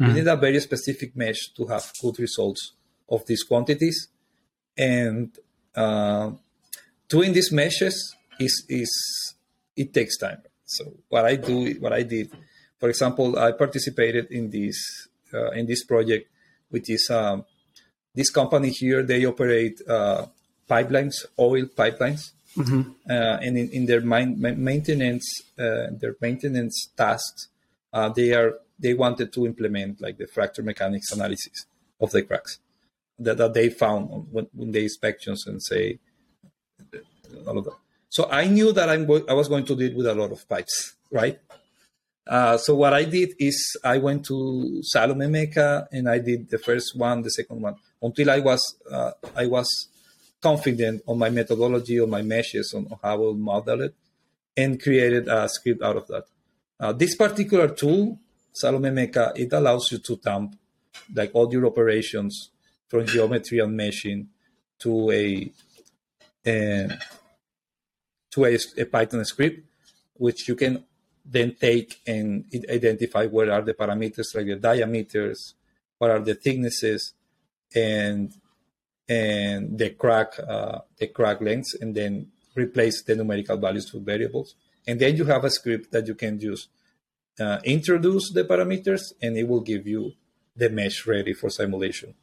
Mm-hmm. 0.00 0.06
We 0.06 0.12
need 0.14 0.28
a 0.28 0.36
very 0.36 0.60
specific 0.60 1.14
mesh 1.14 1.48
to 1.56 1.66
have 1.66 1.92
good 2.00 2.18
results 2.18 2.72
of 3.08 3.26
these 3.26 3.42
quantities. 3.42 4.08
And 4.76 5.36
uh, 5.74 6.32
doing 7.08 7.32
these 7.32 7.52
meshes 7.52 8.14
is, 8.38 8.64
is 8.68 9.34
it 9.76 9.92
takes 9.92 10.18
time. 10.18 10.42
So 10.64 10.92
what 11.08 11.24
I 11.24 11.36
do, 11.36 11.74
what 11.80 11.92
I 11.92 12.02
did 12.02 12.30
for 12.78 12.88
example, 12.88 13.38
I 13.38 13.52
participated 13.52 14.30
in 14.30 14.50
this 14.50 15.08
uh, 15.34 15.50
in 15.50 15.66
this 15.66 15.84
project, 15.84 16.30
which 16.70 16.88
is 16.88 17.08
um, 17.10 17.44
this 18.14 18.30
company 18.30 18.70
here. 18.70 19.02
They 19.02 19.26
operate 19.26 19.80
uh, 19.86 20.26
pipelines, 20.70 21.26
oil 21.38 21.66
pipelines, 21.66 22.32
mm-hmm. 22.56 22.90
uh, 23.10 23.38
and 23.42 23.58
in, 23.58 23.68
in 23.70 23.86
their 23.86 24.00
main, 24.00 24.40
maintenance, 24.40 25.42
uh, 25.58 25.88
their 25.90 26.14
maintenance 26.20 26.88
tasks, 26.96 27.48
uh, 27.92 28.08
they 28.10 28.32
are 28.32 28.54
they 28.78 28.94
wanted 28.94 29.32
to 29.32 29.44
implement 29.44 30.00
like 30.00 30.18
the 30.18 30.28
fracture 30.28 30.62
mechanics 30.62 31.10
analysis 31.10 31.66
of 32.00 32.12
the 32.12 32.22
cracks 32.22 32.60
that, 33.18 33.36
that 33.38 33.54
they 33.54 33.68
found 33.68 34.28
when, 34.30 34.46
when 34.52 34.72
the 34.72 34.82
inspections 34.82 35.46
and 35.46 35.62
say 35.62 35.98
all 37.46 37.58
of 37.58 37.64
that. 37.64 37.76
So 38.10 38.28
I 38.30 38.46
knew 38.46 38.72
that 38.72 38.88
I'm 38.88 39.10
I 39.28 39.34
was 39.34 39.48
going 39.48 39.66
to 39.66 39.76
deal 39.76 39.96
with 39.96 40.06
a 40.06 40.14
lot 40.14 40.32
of 40.32 40.48
pipes, 40.48 40.96
right? 41.10 41.38
Uh, 42.26 42.58
so 42.58 42.74
what 42.74 42.92
I 42.92 43.04
did 43.04 43.34
is 43.38 43.76
I 43.84 43.98
went 43.98 44.24
to 44.26 44.80
Salome 44.82 45.26
Meca 45.26 45.86
and 45.92 46.08
I 46.08 46.18
did 46.18 46.50
the 46.50 46.58
first 46.58 46.96
one, 46.96 47.22
the 47.22 47.30
second 47.30 47.60
one, 47.60 47.76
until 48.02 48.30
I 48.30 48.38
was 48.40 48.76
uh, 48.90 49.12
I 49.36 49.46
was 49.46 49.88
confident 50.40 51.02
on 51.06 51.18
my 51.18 51.30
methodology, 51.30 52.00
on 52.00 52.10
my 52.10 52.22
meshes, 52.22 52.72
on 52.74 52.86
how 53.02 53.12
I 53.12 53.14
will 53.14 53.34
model 53.34 53.82
it, 53.82 53.94
and 54.56 54.80
created 54.80 55.28
a 55.28 55.48
script 55.48 55.82
out 55.82 55.96
of 55.96 56.06
that. 56.08 56.24
Uh, 56.80 56.92
this 56.92 57.16
particular 57.16 57.68
tool, 57.68 58.18
Salome 58.52 58.90
Meca, 58.90 59.32
it 59.36 59.52
allows 59.52 59.90
you 59.90 59.98
to 59.98 60.16
dump 60.16 60.56
like 61.14 61.30
all 61.34 61.52
your 61.52 61.66
operations 61.66 62.50
from 62.88 63.06
geometry 63.06 63.58
and 63.58 63.78
meshing 63.78 64.26
to 64.78 65.10
a, 65.10 65.52
to 68.30 68.44
a, 68.44 68.58
a 68.78 68.84
Python 68.84 69.24
script, 69.24 69.60
which 70.14 70.48
you 70.48 70.54
can 70.56 70.84
then 71.24 71.54
take 71.54 72.00
and 72.06 72.44
identify 72.70 73.26
where 73.26 73.52
are 73.52 73.62
the 73.62 73.74
parameters 73.74 74.34
like 74.34 74.46
the 74.46 74.56
diameters, 74.56 75.54
what 75.98 76.10
are 76.10 76.20
the 76.20 76.34
thicknesses, 76.34 77.12
and 77.74 78.32
and 79.08 79.78
the 79.78 79.90
crack 79.90 80.38
uh, 80.38 80.80
the 80.96 81.08
crack 81.08 81.40
lengths, 81.40 81.74
and 81.74 81.94
then 81.94 82.28
replace 82.54 83.02
the 83.02 83.14
numerical 83.14 83.56
values 83.56 83.92
with 83.92 84.04
variables. 84.04 84.54
And 84.86 84.98
then 84.98 85.16
you 85.16 85.24
have 85.26 85.44
a 85.44 85.50
script 85.50 85.92
that 85.92 86.06
you 86.06 86.14
can 86.14 86.40
use. 86.40 86.68
Uh, 87.38 87.60
introduce 87.64 88.32
the 88.32 88.44
parameters, 88.44 89.12
and 89.20 89.36
it 89.36 89.46
will 89.46 89.60
give 89.60 89.86
you 89.86 90.12
the 90.56 90.70
mesh 90.70 91.06
ready 91.06 91.34
for 91.34 91.50
simulation. 91.50 92.14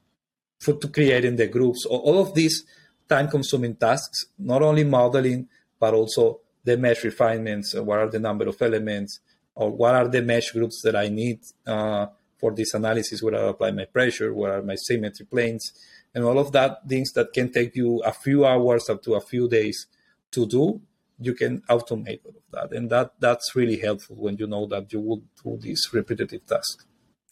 For 0.60 0.74
to 0.74 0.88
creating 0.88 1.36
the 1.36 1.48
groups, 1.48 1.86
all 1.86 2.20
of 2.20 2.34
these 2.34 2.64
time-consuming 3.08 3.76
tasks, 3.76 4.26
not 4.40 4.62
only 4.62 4.84
modeling 4.84 5.48
but 5.80 5.94
also 5.94 6.40
the 6.64 6.78
mesh 6.78 7.04
refinements, 7.04 7.76
what 7.76 8.00
are 8.00 8.10
the 8.10 8.20
number 8.20 8.48
of 8.48 8.60
elements, 8.62 9.20
or 9.54 9.70
what 9.72 9.94
are 9.94 10.08
the 10.08 10.22
mesh 10.22 10.52
groups 10.52 10.82
that 10.84 10.96
I 10.96 11.10
need 11.10 11.40
uh, 11.68 12.08
for 12.40 12.52
this 12.54 12.74
analysis, 12.74 13.22
where 13.22 13.36
I 13.36 13.50
apply 13.50 13.72
my 13.72 13.86
pressure, 13.86 14.34
what 14.34 14.50
are 14.50 14.62
my 14.62 14.76
symmetry 14.76 15.26
planes, 15.26 15.72
and 16.14 16.24
all 16.24 16.40
of 16.40 16.52
that 16.54 16.88
things 16.88 17.12
that 17.14 17.34
can 17.34 17.52
take 17.52 17.76
you 17.76 18.02
a 18.04 18.12
few 18.12 18.46
hours 18.46 18.90
up 18.90 19.04
to 19.04 19.16
a 19.16 19.22
few 19.22 19.48
days 19.48 19.88
to 20.32 20.46
do, 20.46 20.82
you 21.20 21.34
can 21.34 21.62
automate 21.70 22.20
all 22.26 22.36
of 22.36 22.44
that. 22.52 22.76
And 22.76 22.90
that 22.90 23.14
that's 23.20 23.56
really 23.56 23.78
helpful 23.78 24.16
when 24.18 24.38
you 24.38 24.48
know 24.48 24.66
that 24.68 24.92
you 24.92 25.00
will 25.00 25.24
do 25.44 25.58
these 25.62 25.88
repetitive 25.94 26.46
tasks. 26.46 26.86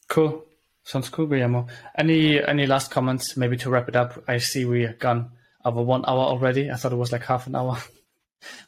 Cool. 0.08 0.46
Sounds 0.84 1.10
cool, 1.10 1.28
Guillermo. 1.28 1.68
Any 1.98 2.44
any 2.44 2.66
last 2.66 2.92
comments, 2.92 3.38
maybe 3.38 3.58
to 3.58 3.70
wrap 3.70 3.88
it 3.88 3.96
up? 3.96 4.24
I 4.28 4.38
see 4.38 4.66
we 4.66 4.84
have 4.84 5.00
gone 5.00 5.32
over 5.64 5.82
one 5.82 6.04
hour 6.06 6.20
already. 6.20 6.70
I 6.70 6.76
thought 6.76 6.92
it 6.92 6.98
was 6.98 7.12
like 7.12 7.24
half 7.24 7.48
an 7.48 7.56
hour. 7.56 7.78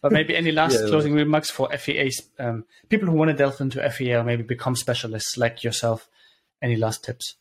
But 0.02 0.14
maybe 0.14 0.38
any 0.38 0.54
last 0.54 0.74
yeah, 0.80 0.88
closing 0.88 1.14
remarks 1.14 1.50
for 1.50 1.70
FEAs, 1.70 2.30
um, 2.40 2.64
people 2.88 3.10
who 3.10 3.18
want 3.18 3.30
to 3.30 3.36
delve 3.36 3.60
into 3.60 3.90
FEA 3.90 4.14
or 4.14 4.24
maybe 4.24 4.42
become 4.42 4.74
specialists 4.74 5.36
like 5.36 5.66
yourself? 5.66 6.08
Any 6.62 6.78
last 6.78 7.04
tips? 7.04 7.36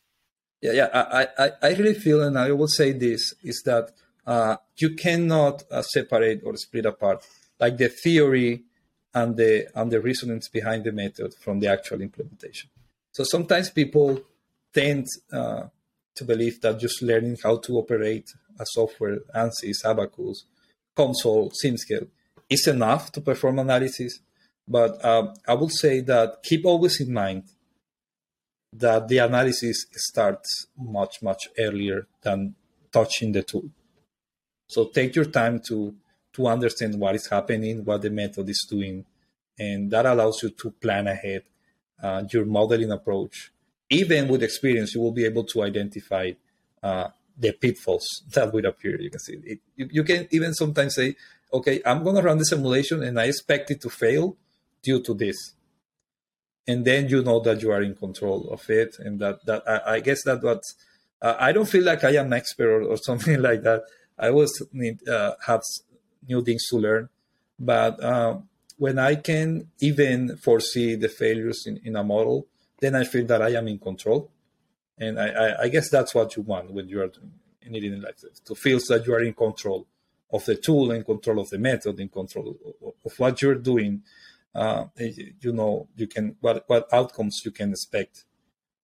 Yeah, 0.61 0.73
yeah. 0.73 0.89
I, 0.93 1.27
I, 1.37 1.51
I 1.61 1.69
really 1.75 1.93
feel, 1.93 2.21
and 2.21 2.37
I 2.37 2.51
will 2.51 2.67
say 2.67 2.91
this, 2.91 3.33
is 3.41 3.61
that 3.65 3.91
uh, 4.27 4.57
you 4.75 4.95
cannot 4.95 5.63
uh, 5.71 5.81
separate 5.81 6.41
or 6.43 6.57
split 6.57 6.85
apart 6.85 7.25
like 7.59 7.77
the 7.77 7.87
theory 7.87 8.63
and 9.13 9.37
the 9.37 9.67
and 9.73 9.91
the 9.91 10.01
resonance 10.01 10.49
behind 10.49 10.83
the 10.83 10.91
method 10.91 11.33
from 11.35 11.59
the 11.59 11.67
actual 11.67 12.01
implementation. 12.01 12.69
So 13.11 13.23
sometimes 13.23 13.69
people 13.69 14.21
tend 14.75 15.07
uh, 15.31 15.63
to 16.15 16.23
believe 16.23 16.61
that 16.61 16.79
just 16.79 17.01
learning 17.01 17.37
how 17.41 17.57
to 17.57 17.77
operate 17.77 18.29
a 18.59 18.65
software, 18.65 19.19
ANSYS, 19.33 19.83
Abaqus, 19.83 20.43
COMSOL, 20.95 21.51
SimScale, 21.63 22.07
is 22.49 22.67
enough 22.67 23.11
to 23.13 23.21
perform 23.21 23.59
analysis. 23.59 24.19
But 24.67 25.03
um, 25.03 25.33
I 25.47 25.53
would 25.53 25.71
say 25.71 26.01
that 26.01 26.43
keep 26.43 26.65
always 26.65 26.99
in 27.01 27.11
mind 27.13 27.43
that 28.73 29.07
the 29.07 29.19
analysis 29.19 29.85
starts 29.91 30.67
much, 30.77 31.21
much 31.21 31.47
earlier 31.57 32.07
than 32.21 32.55
touching 32.91 33.31
the 33.31 33.43
tool. 33.43 33.69
So 34.67 34.85
take 34.85 35.15
your 35.15 35.25
time 35.25 35.61
to, 35.67 35.95
to 36.33 36.47
understand 36.47 36.99
what 36.99 37.15
is 37.15 37.27
happening, 37.27 37.85
what 37.85 38.01
the 38.01 38.09
method 38.09 38.49
is 38.49 38.65
doing, 38.69 39.05
and 39.57 39.91
that 39.91 40.05
allows 40.05 40.43
you 40.43 40.49
to 40.49 40.71
plan 40.71 41.07
ahead 41.07 41.43
uh, 42.01 42.23
your 42.31 42.45
modeling 42.45 42.91
approach. 42.91 43.51
Even 43.89 44.27
with 44.27 44.41
experience, 44.43 44.95
you 44.95 45.01
will 45.01 45.11
be 45.11 45.25
able 45.25 45.43
to 45.43 45.63
identify 45.63 46.31
uh, 46.81 47.09
the 47.37 47.51
pitfalls 47.51 48.23
that 48.33 48.53
would 48.53 48.65
appear. 48.65 48.99
You 48.99 49.09
can 49.09 49.19
see 49.19 49.39
it. 49.43 49.59
You, 49.75 49.89
you 49.91 50.03
can 50.03 50.27
even 50.31 50.53
sometimes 50.53 50.95
say, 50.95 51.15
okay, 51.53 51.81
I'm 51.85 52.03
going 52.03 52.15
to 52.15 52.21
run 52.21 52.37
the 52.37 52.45
simulation 52.45 53.03
and 53.03 53.19
I 53.19 53.25
expect 53.25 53.71
it 53.71 53.81
to 53.81 53.89
fail 53.89 54.37
due 54.81 55.01
to 55.01 55.13
this. 55.13 55.53
And 56.67 56.83
then 56.83 57.09
you 57.09 57.21
know 57.21 57.39
that 57.41 57.61
you 57.61 57.71
are 57.71 57.81
in 57.81 57.95
control 57.95 58.49
of 58.49 58.67
it. 58.69 58.95
And 58.99 59.19
that, 59.19 59.45
that 59.45 59.63
I, 59.67 59.95
I 59.95 59.99
guess 59.99 60.23
that 60.23 60.41
what 60.41 60.61
uh, 61.21 61.35
I 61.39 61.51
don't 61.51 61.69
feel 61.69 61.83
like 61.83 62.03
I 62.03 62.11
am 62.15 62.27
an 62.27 62.33
expert 62.33 62.69
or, 62.69 62.83
or 62.83 62.97
something 63.03 63.41
like 63.41 63.63
that. 63.63 63.83
I 64.17 64.29
always 64.29 64.61
need 64.71 65.07
uh, 65.07 65.35
have 65.45 65.61
new 66.27 66.43
things 66.43 66.65
to 66.69 66.77
learn. 66.77 67.09
But 67.59 68.01
uh, 68.03 68.39
when 68.77 68.99
I 68.99 69.15
can 69.15 69.67
even 69.79 70.37
foresee 70.37 70.95
the 70.95 71.09
failures 71.09 71.63
in, 71.65 71.79
in 71.83 71.95
a 71.95 72.03
model, 72.03 72.47
then 72.85 72.95
I 72.95 73.03
feel 73.03 73.25
that 73.25 73.41
I 73.41 73.49
am 73.49 73.67
in 73.67 73.79
control. 73.79 74.29
And 74.97 75.19
I, 75.19 75.27
I, 75.27 75.61
I 75.63 75.67
guess 75.67 75.89
that's 75.89 76.15
what 76.15 76.37
you 76.37 76.43
want 76.43 76.71
when 76.71 76.87
you 76.87 77.01
are 77.01 77.07
doing 77.07 77.33
anything 77.65 78.01
like 78.01 78.17
this, 78.17 78.39
to 78.41 78.55
feel 78.55 78.79
that 78.87 79.05
you 79.05 79.13
are 79.13 79.23
in 79.23 79.33
control 79.33 79.87
of 80.31 80.45
the 80.45 80.55
tool, 80.55 80.91
in 80.91 81.03
control 81.03 81.39
of 81.39 81.49
the 81.49 81.57
method, 81.57 81.99
in 81.99 82.09
control 82.09 82.55
of, 82.83 82.93
of 83.03 83.19
what 83.19 83.41
you're 83.41 83.55
doing. 83.55 84.03
Uh, 84.53 84.85
you 84.97 85.51
know, 85.51 85.87
you 85.97 86.07
can 86.07 86.35
what 86.39 86.63
what 86.67 86.87
outcomes 86.93 87.41
you 87.43 87.51
can 87.51 87.71
expect 87.71 88.23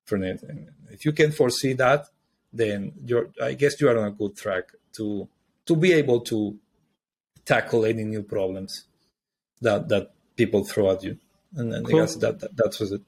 from 0.04 0.24
it. 0.24 0.44
And 0.44 0.70
if 0.90 1.06
you 1.06 1.14
can 1.14 1.32
foresee 1.32 1.74
that, 1.74 2.08
then 2.52 2.94
you're 3.06 3.30
I 3.42 3.54
guess 3.54 3.80
you 3.80 3.88
are 3.90 3.98
on 3.98 4.08
a 4.08 4.12
good 4.12 4.36
track 4.36 4.66
to 4.98 5.30
to 5.68 5.76
be 5.76 5.94
able 5.94 6.20
to 6.22 6.58
tackle 7.46 7.86
any 7.86 8.04
new 8.04 8.24
problems 8.24 8.86
that 9.62 9.88
that 9.88 10.12
people 10.36 10.66
throw 10.66 10.92
at 10.92 11.04
you. 11.04 11.18
And, 11.56 11.74
and 11.74 11.86
cool. 11.86 11.96
I 11.96 12.00
guess 12.02 12.16
that, 12.16 12.40
that 12.42 12.58
that 12.58 12.78
was 12.80 12.92
it. 12.92 13.02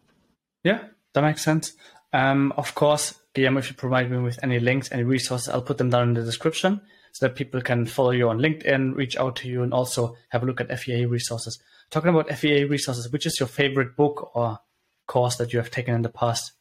Yeah, 0.64 0.86
that 1.14 1.22
makes 1.22 1.44
sense. 1.44 1.74
Um, 2.12 2.54
of 2.58 2.76
course, 2.76 3.16
Guillermo, 3.34 3.60
if 3.60 3.70
you 3.70 3.76
provide 3.76 4.12
me 4.12 4.20
with 4.20 4.40
any 4.44 4.60
links, 4.60 4.92
any 4.92 5.04
resources, 5.04 5.50
I'll 5.50 5.62
put 5.62 5.78
them 5.78 5.90
down 5.90 6.10
in 6.10 6.14
the 6.14 6.24
description 6.24 6.82
so 7.12 7.28
that 7.28 7.36
people 7.36 7.62
can 7.62 7.86
follow 7.86 8.12
you 8.12 8.30
on 8.30 8.40
LinkedIn, 8.40 8.96
reach 8.96 9.18
out 9.18 9.36
to 9.38 9.48
you, 9.48 9.64
and 9.64 9.74
also 9.74 10.16
have 10.30 10.44
a 10.44 10.46
look 10.46 10.62
at 10.62 10.80
FEA 10.80 11.06
resources. 11.06 11.62
Talking 11.90 12.10
about 12.10 12.30
FEA 12.30 12.66
resources, 12.66 13.12
which 13.12 13.26
is 13.26 13.40
your 13.40 13.48
favorite 13.48 13.96
book 13.96 14.32
or 14.36 14.60
course 15.08 15.36
that 15.38 15.54
you 15.54 15.60
have 15.60 15.72
taken 15.72 15.94
in 15.94 16.02
the 16.02 16.10
past 16.10 16.54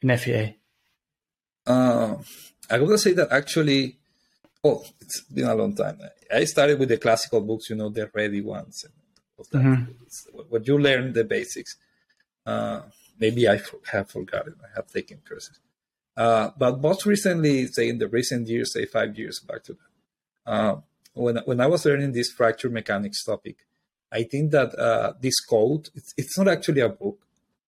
in 0.00 0.16
FEA? 0.16 0.56
Uh, 1.66 2.16
I 2.70 2.78
would 2.78 2.98
say 2.98 3.12
that 3.12 3.30
actually, 3.30 3.98
oh, 4.64 4.84
it's 5.00 5.20
been 5.22 5.46
a 5.46 5.54
long 5.54 5.74
time. 5.74 5.98
I 6.32 6.44
started 6.44 6.78
with 6.78 6.88
the 6.88 6.98
classical 6.98 7.40
books, 7.40 7.70
you 7.70 7.76
know, 7.76 7.88
the 7.88 8.10
ready 8.14 8.40
ones. 8.40 8.84
Mm-hmm. 9.52 9.92
What 10.48 10.66
you 10.66 10.78
learn 10.78 11.12
the 11.12 11.24
basics. 11.24 11.76
Uh, 12.44 12.82
maybe 13.18 13.48
I 13.48 13.60
have 13.92 14.10
forgotten. 14.10 14.54
I 14.62 14.68
have 14.76 14.88
taken 14.88 15.20
courses. 15.28 15.58
Uh, 16.16 16.50
but 16.58 16.80
most 16.80 17.06
recently, 17.06 17.66
say 17.66 17.88
in 17.88 17.98
the 17.98 18.08
recent 18.08 18.48
years, 18.48 18.72
say 18.74 18.84
five 18.84 19.18
years 19.18 19.40
back 19.40 19.62
to 19.64 19.72
that, 19.72 20.52
uh, 20.52 20.76
when 21.14 21.38
when 21.44 21.60
I 21.60 21.66
was 21.66 21.84
learning 21.84 22.12
this 22.12 22.30
fracture 22.30 22.70
mechanics 22.70 23.24
topic, 23.24 23.56
I 24.10 24.24
think 24.24 24.50
that 24.52 24.74
uh, 24.78 25.14
this 25.20 25.40
code 25.40 25.88
it's, 25.94 26.12
it's 26.16 26.38
not 26.38 26.48
actually 26.48 26.80
a 26.80 26.88
book; 26.88 27.18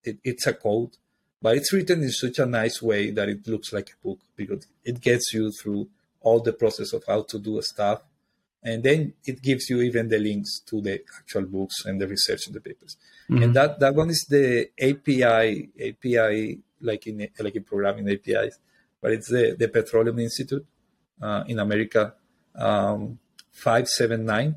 it, 0.02 0.18
it's 0.24 0.46
a 0.46 0.54
code, 0.54 0.96
but 1.40 1.56
it's 1.56 1.72
written 1.72 2.02
in 2.02 2.10
such 2.10 2.38
a 2.38 2.46
nice 2.46 2.82
way 2.82 3.10
that 3.10 3.28
it 3.28 3.46
looks 3.46 3.72
like 3.72 3.90
a 3.90 4.06
book 4.06 4.20
because 4.36 4.66
it 4.84 5.00
gets 5.00 5.32
you 5.32 5.50
through 5.62 5.88
all 6.20 6.40
the 6.40 6.52
process 6.52 6.92
of 6.92 7.04
how 7.06 7.22
to 7.22 7.38
do 7.38 7.60
stuff, 7.62 8.02
and 8.64 8.82
then 8.82 9.12
it 9.24 9.42
gives 9.42 9.68
you 9.68 9.82
even 9.82 10.08
the 10.08 10.18
links 10.18 10.60
to 10.66 10.80
the 10.80 11.00
actual 11.18 11.42
books 11.42 11.84
and 11.84 12.00
the 12.00 12.08
research 12.08 12.46
in 12.46 12.54
the 12.54 12.60
papers. 12.60 12.96
Mm-hmm. 13.30 13.42
And 13.42 13.54
that 13.54 13.78
that 13.80 13.94
one 13.94 14.10
is 14.10 14.26
the 14.28 14.70
API 14.80 15.68
API 15.78 16.58
like 16.80 17.06
in 17.06 17.28
like 17.38 17.56
in 17.56 17.64
programming 17.64 18.08
APIs, 18.08 18.58
but 19.00 19.12
it's 19.12 19.28
the, 19.28 19.54
the 19.58 19.68
Petroleum 19.68 20.18
Institute 20.18 20.66
uh, 21.20 21.44
in 21.46 21.58
America, 21.58 22.14
um, 22.54 23.18
579. 23.52 24.54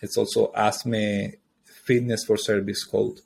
It's 0.00 0.18
also 0.18 0.52
ASME 0.52 1.34
Fitness 1.64 2.24
for 2.24 2.36
Service 2.36 2.84
code. 2.84 3.20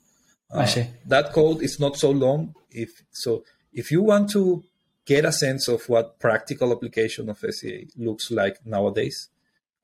Uh, 0.53 0.59
I 0.59 0.65
see. 0.65 0.87
That 1.05 1.33
code 1.33 1.61
is 1.61 1.79
not 1.79 1.97
so 1.97 2.11
long. 2.11 2.55
If 2.71 2.89
so, 3.11 3.43
if 3.73 3.91
you 3.91 4.01
want 4.03 4.29
to 4.31 4.63
get 5.05 5.25
a 5.25 5.31
sense 5.31 5.67
of 5.67 5.87
what 5.89 6.19
practical 6.19 6.71
application 6.71 7.29
of 7.29 7.39
FEA 7.39 7.87
looks 7.97 8.29
like 8.29 8.63
nowadays, 8.65 9.29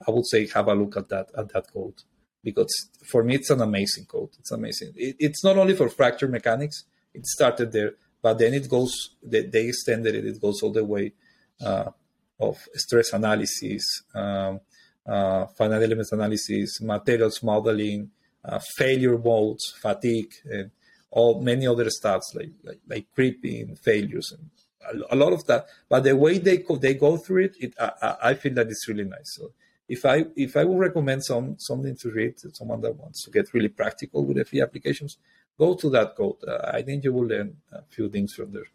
I 0.07 0.11
would 0.11 0.27
say 0.27 0.47
have 0.47 0.67
a 0.67 0.75
look 0.75 0.97
at 0.97 1.09
that 1.09 1.29
at 1.37 1.49
that 1.53 1.71
code 1.71 2.01
because 2.43 2.89
for 3.05 3.23
me 3.23 3.35
it's 3.35 3.49
an 3.49 3.61
amazing 3.61 4.05
code. 4.05 4.29
It's 4.39 4.51
amazing. 4.51 4.93
It, 4.95 5.15
it's 5.19 5.43
not 5.43 5.57
only 5.57 5.75
for 5.75 5.89
fracture 5.89 6.27
mechanics. 6.27 6.83
It 7.13 7.25
started 7.25 7.71
there, 7.71 7.93
but 8.25 8.39
then 8.39 8.55
it 8.55 8.67
goes 8.67 8.93
they, 9.21 9.43
they 9.43 9.67
extended 9.67 10.15
it 10.15 10.25
it 10.25 10.41
goes 10.41 10.61
all 10.63 10.71
the 10.71 10.83
way 10.83 11.13
uh, 11.61 11.91
of 12.39 12.57
stress 12.73 13.13
analysis 13.13 13.83
um, 14.15 14.59
uh, 15.05 15.45
finite 15.57 15.83
element 15.83 16.07
analysis 16.11 16.81
materials 16.81 17.43
modeling 17.43 18.09
uh, 18.43 18.59
failure 18.77 19.17
modes 19.19 19.65
fatigue 19.79 20.33
and 20.45 20.71
all 21.11 21.39
many 21.41 21.67
other 21.67 21.85
stats 21.85 22.27
like 22.33 22.53
like, 22.63 22.81
like 22.87 23.05
creeping 23.13 23.75
failures 23.75 24.33
and 24.35 24.49
a, 24.89 25.15
a, 25.15 25.17
lot 25.23 25.31
of 25.31 25.45
that 25.45 25.67
but 25.87 26.03
the 26.03 26.15
way 26.15 26.39
they 26.39 26.57
go, 26.57 26.75
they 26.77 26.95
go 26.95 27.17
through 27.17 27.43
it, 27.43 27.55
it 27.59 27.73
I, 27.79 28.15
I 28.29 28.33
feel 28.33 28.55
that 28.55 28.67
it's 28.67 28.87
really 28.87 29.05
nice 29.05 29.35
so 29.37 29.51
if 29.87 30.05
I 30.05 30.25
if 30.35 30.57
I 30.57 30.63
would 30.63 30.79
recommend 30.79 31.23
some 31.23 31.55
something 31.59 31.95
to 31.97 32.11
read 32.11 32.37
to 32.37 32.53
someone 32.53 32.81
that 32.81 32.95
wants 32.97 33.23
to 33.23 33.31
get 33.31 33.53
really 33.53 33.69
practical 33.69 34.25
with 34.25 34.47
FE 34.47 34.61
applications, 34.61 35.17
go 35.59 35.75
to 35.75 35.89
that 35.91 36.15
code. 36.15 36.37
Uh, 36.47 36.71
I 36.73 36.81
think 36.81 37.03
you 37.03 37.13
will 37.13 37.27
learn 37.27 37.57
a 37.71 37.81
few 37.89 38.09
things 38.09 38.33
from 38.33 38.51
there. 38.51 38.65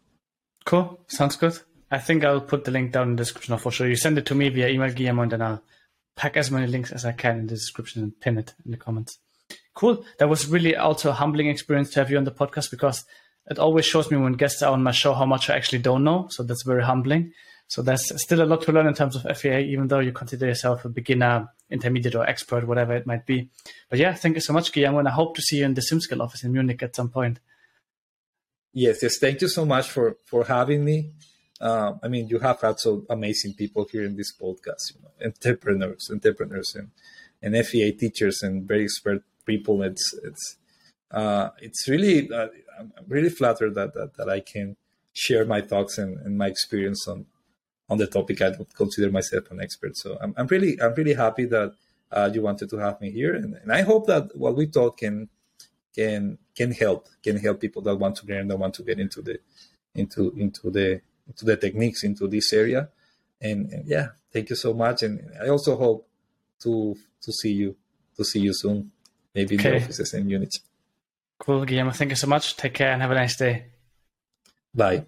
Cool. 0.65 0.99
Sounds 1.07 1.35
good. 1.35 1.59
I 1.89 1.97
think 1.97 2.23
I'll 2.23 2.41
put 2.41 2.63
the 2.63 2.71
link 2.71 2.93
down 2.93 3.09
in 3.09 3.15
the 3.15 3.23
description 3.23 3.57
for 3.57 3.71
sure. 3.71 3.87
You 3.87 3.97
send 3.97 4.17
it 4.17 4.25
to 4.27 4.35
me 4.35 4.49
via 4.49 4.69
email, 4.69 4.91
Guillermo, 4.91 5.23
and 5.23 5.31
then 5.31 5.41
I'll 5.41 5.63
pack 6.15 6.37
as 6.37 6.51
many 6.51 6.67
links 6.67 6.91
as 6.91 7.03
I 7.03 7.11
can 7.11 7.39
in 7.39 7.47
the 7.47 7.55
description 7.55 8.03
and 8.03 8.19
pin 8.19 8.37
it 8.37 8.53
in 8.63 8.71
the 8.71 8.77
comments. 8.77 9.19
Cool. 9.73 10.05
That 10.19 10.29
was 10.29 10.47
really 10.47 10.75
also 10.75 11.09
a 11.09 11.13
humbling 11.13 11.47
experience 11.47 11.89
to 11.91 11.99
have 11.99 12.09
you 12.09 12.17
on 12.17 12.23
the 12.23 12.31
podcast 12.31 12.71
because 12.71 13.03
it 13.49 13.59
always 13.59 13.85
shows 13.85 14.11
me 14.11 14.17
when 14.17 14.33
guests 14.33 14.61
are 14.61 14.71
on 14.71 14.83
my 14.83 14.91
show 14.91 15.13
how 15.13 15.25
much 15.25 15.49
I 15.49 15.55
actually 15.55 15.79
don't 15.79 16.03
know. 16.03 16.27
So 16.29 16.43
that's 16.43 16.63
very 16.63 16.83
humbling. 16.83 17.33
So 17.71 17.81
there's 17.81 18.21
still 18.21 18.41
a 18.41 18.43
lot 18.43 18.63
to 18.63 18.73
learn 18.73 18.87
in 18.87 18.93
terms 18.93 19.15
of 19.15 19.37
FEA, 19.37 19.61
even 19.71 19.87
though 19.87 19.99
you 19.99 20.11
consider 20.11 20.45
yourself 20.45 20.83
a 20.83 20.89
beginner, 20.89 21.47
intermediate, 21.69 22.15
or 22.15 22.27
expert, 22.27 22.67
whatever 22.67 22.93
it 22.93 23.07
might 23.07 23.25
be. 23.25 23.49
But 23.89 23.97
yeah, 23.97 24.13
thank 24.13 24.35
you 24.35 24.41
so 24.41 24.51
much, 24.51 24.73
Guillermo, 24.73 24.99
and 24.99 25.07
I 25.07 25.11
hope 25.11 25.37
to 25.37 25.41
see 25.41 25.59
you 25.59 25.63
in 25.63 25.73
the 25.73 25.79
SimScale 25.79 26.19
office 26.19 26.43
in 26.43 26.51
Munich 26.51 26.83
at 26.83 26.97
some 26.97 27.07
point. 27.07 27.39
Yes, 28.73 29.01
yes. 29.01 29.19
Thank 29.19 29.39
you 29.39 29.47
so 29.47 29.63
much 29.63 29.87
for 29.89 30.17
for 30.25 30.43
having 30.43 30.83
me. 30.83 31.11
Uh, 31.61 31.93
I 32.03 32.09
mean, 32.09 32.27
you 32.27 32.39
have 32.39 32.59
had 32.59 32.77
so 32.77 33.05
amazing 33.09 33.53
people 33.53 33.87
here 33.89 34.03
in 34.03 34.17
this 34.17 34.33
podcast, 34.35 34.93
you 34.93 35.01
know, 35.01 35.27
entrepreneurs, 35.27 36.09
entrepreneurs, 36.11 36.75
and 36.75 36.89
and 37.41 37.65
FEA 37.65 37.93
teachers, 37.93 38.41
and 38.41 38.67
very 38.67 38.83
expert 38.83 39.23
people. 39.45 39.81
It's 39.81 40.13
it's 40.25 40.57
uh, 41.11 41.51
it's 41.61 41.87
really 41.87 42.29
uh, 42.29 42.49
I'm 42.77 42.91
really 43.07 43.29
flattered 43.29 43.75
that, 43.75 43.93
that 43.93 44.17
that 44.17 44.27
I 44.27 44.41
can 44.41 44.75
share 45.13 45.45
my 45.45 45.61
thoughts 45.61 45.97
and, 45.97 46.17
and 46.25 46.37
my 46.37 46.47
experience 46.47 47.07
on 47.07 47.27
on 47.91 47.97
the 47.97 48.07
topic, 48.07 48.41
I 48.41 48.49
would 48.57 48.73
consider 48.73 49.11
myself 49.11 49.51
an 49.51 49.59
expert. 49.61 49.97
So 49.97 50.17
I'm, 50.21 50.33
I'm 50.37 50.47
really 50.47 50.81
I'm 50.81 50.95
really 50.95 51.13
happy 51.13 51.45
that 51.45 51.73
uh, 52.11 52.29
you 52.33 52.41
wanted 52.41 52.69
to 52.69 52.77
have 52.77 52.99
me 53.01 53.11
here, 53.11 53.35
and, 53.35 53.53
and 53.61 53.71
I 53.71 53.81
hope 53.81 54.07
that 54.07 54.35
what 54.35 54.55
we 54.55 54.65
taught 54.67 54.97
can 54.97 55.27
can 55.93 56.37
can 56.55 56.71
help 56.71 57.07
can 57.21 57.35
help 57.37 57.59
people 57.59 57.81
that 57.83 57.97
want 57.97 58.15
to 58.17 58.25
learn, 58.25 58.47
that 58.47 58.57
want 58.57 58.73
to 58.75 58.83
get 58.83 58.97
into 58.99 59.21
the 59.21 59.39
into 59.93 60.31
into 60.37 60.71
the 60.71 61.01
into 61.27 61.43
the 61.45 61.57
techniques 61.57 62.03
into 62.03 62.27
this 62.27 62.53
area. 62.53 62.89
And, 63.43 63.71
and 63.73 63.87
yeah, 63.87 64.09
thank 64.31 64.49
you 64.51 64.55
so 64.55 64.73
much, 64.73 65.03
and 65.03 65.19
I 65.43 65.49
also 65.49 65.75
hope 65.75 66.07
to 66.63 66.95
to 67.23 67.31
see 67.33 67.51
you 67.51 67.75
to 68.15 68.23
see 68.23 68.39
you 68.39 68.53
soon, 68.53 68.91
maybe 69.35 69.55
okay. 69.55 69.67
in 69.67 69.75
the 69.75 69.83
offices 69.83 70.13
and 70.13 70.31
units. 70.31 70.61
Cool, 71.39 71.65
Guillermo. 71.65 71.91
Thank 71.91 72.11
you 72.11 72.15
so 72.15 72.27
much. 72.27 72.55
Take 72.55 72.75
care 72.75 72.91
and 72.93 73.01
have 73.01 73.11
a 73.11 73.15
nice 73.15 73.35
day. 73.35 73.65
Bye. 74.73 75.05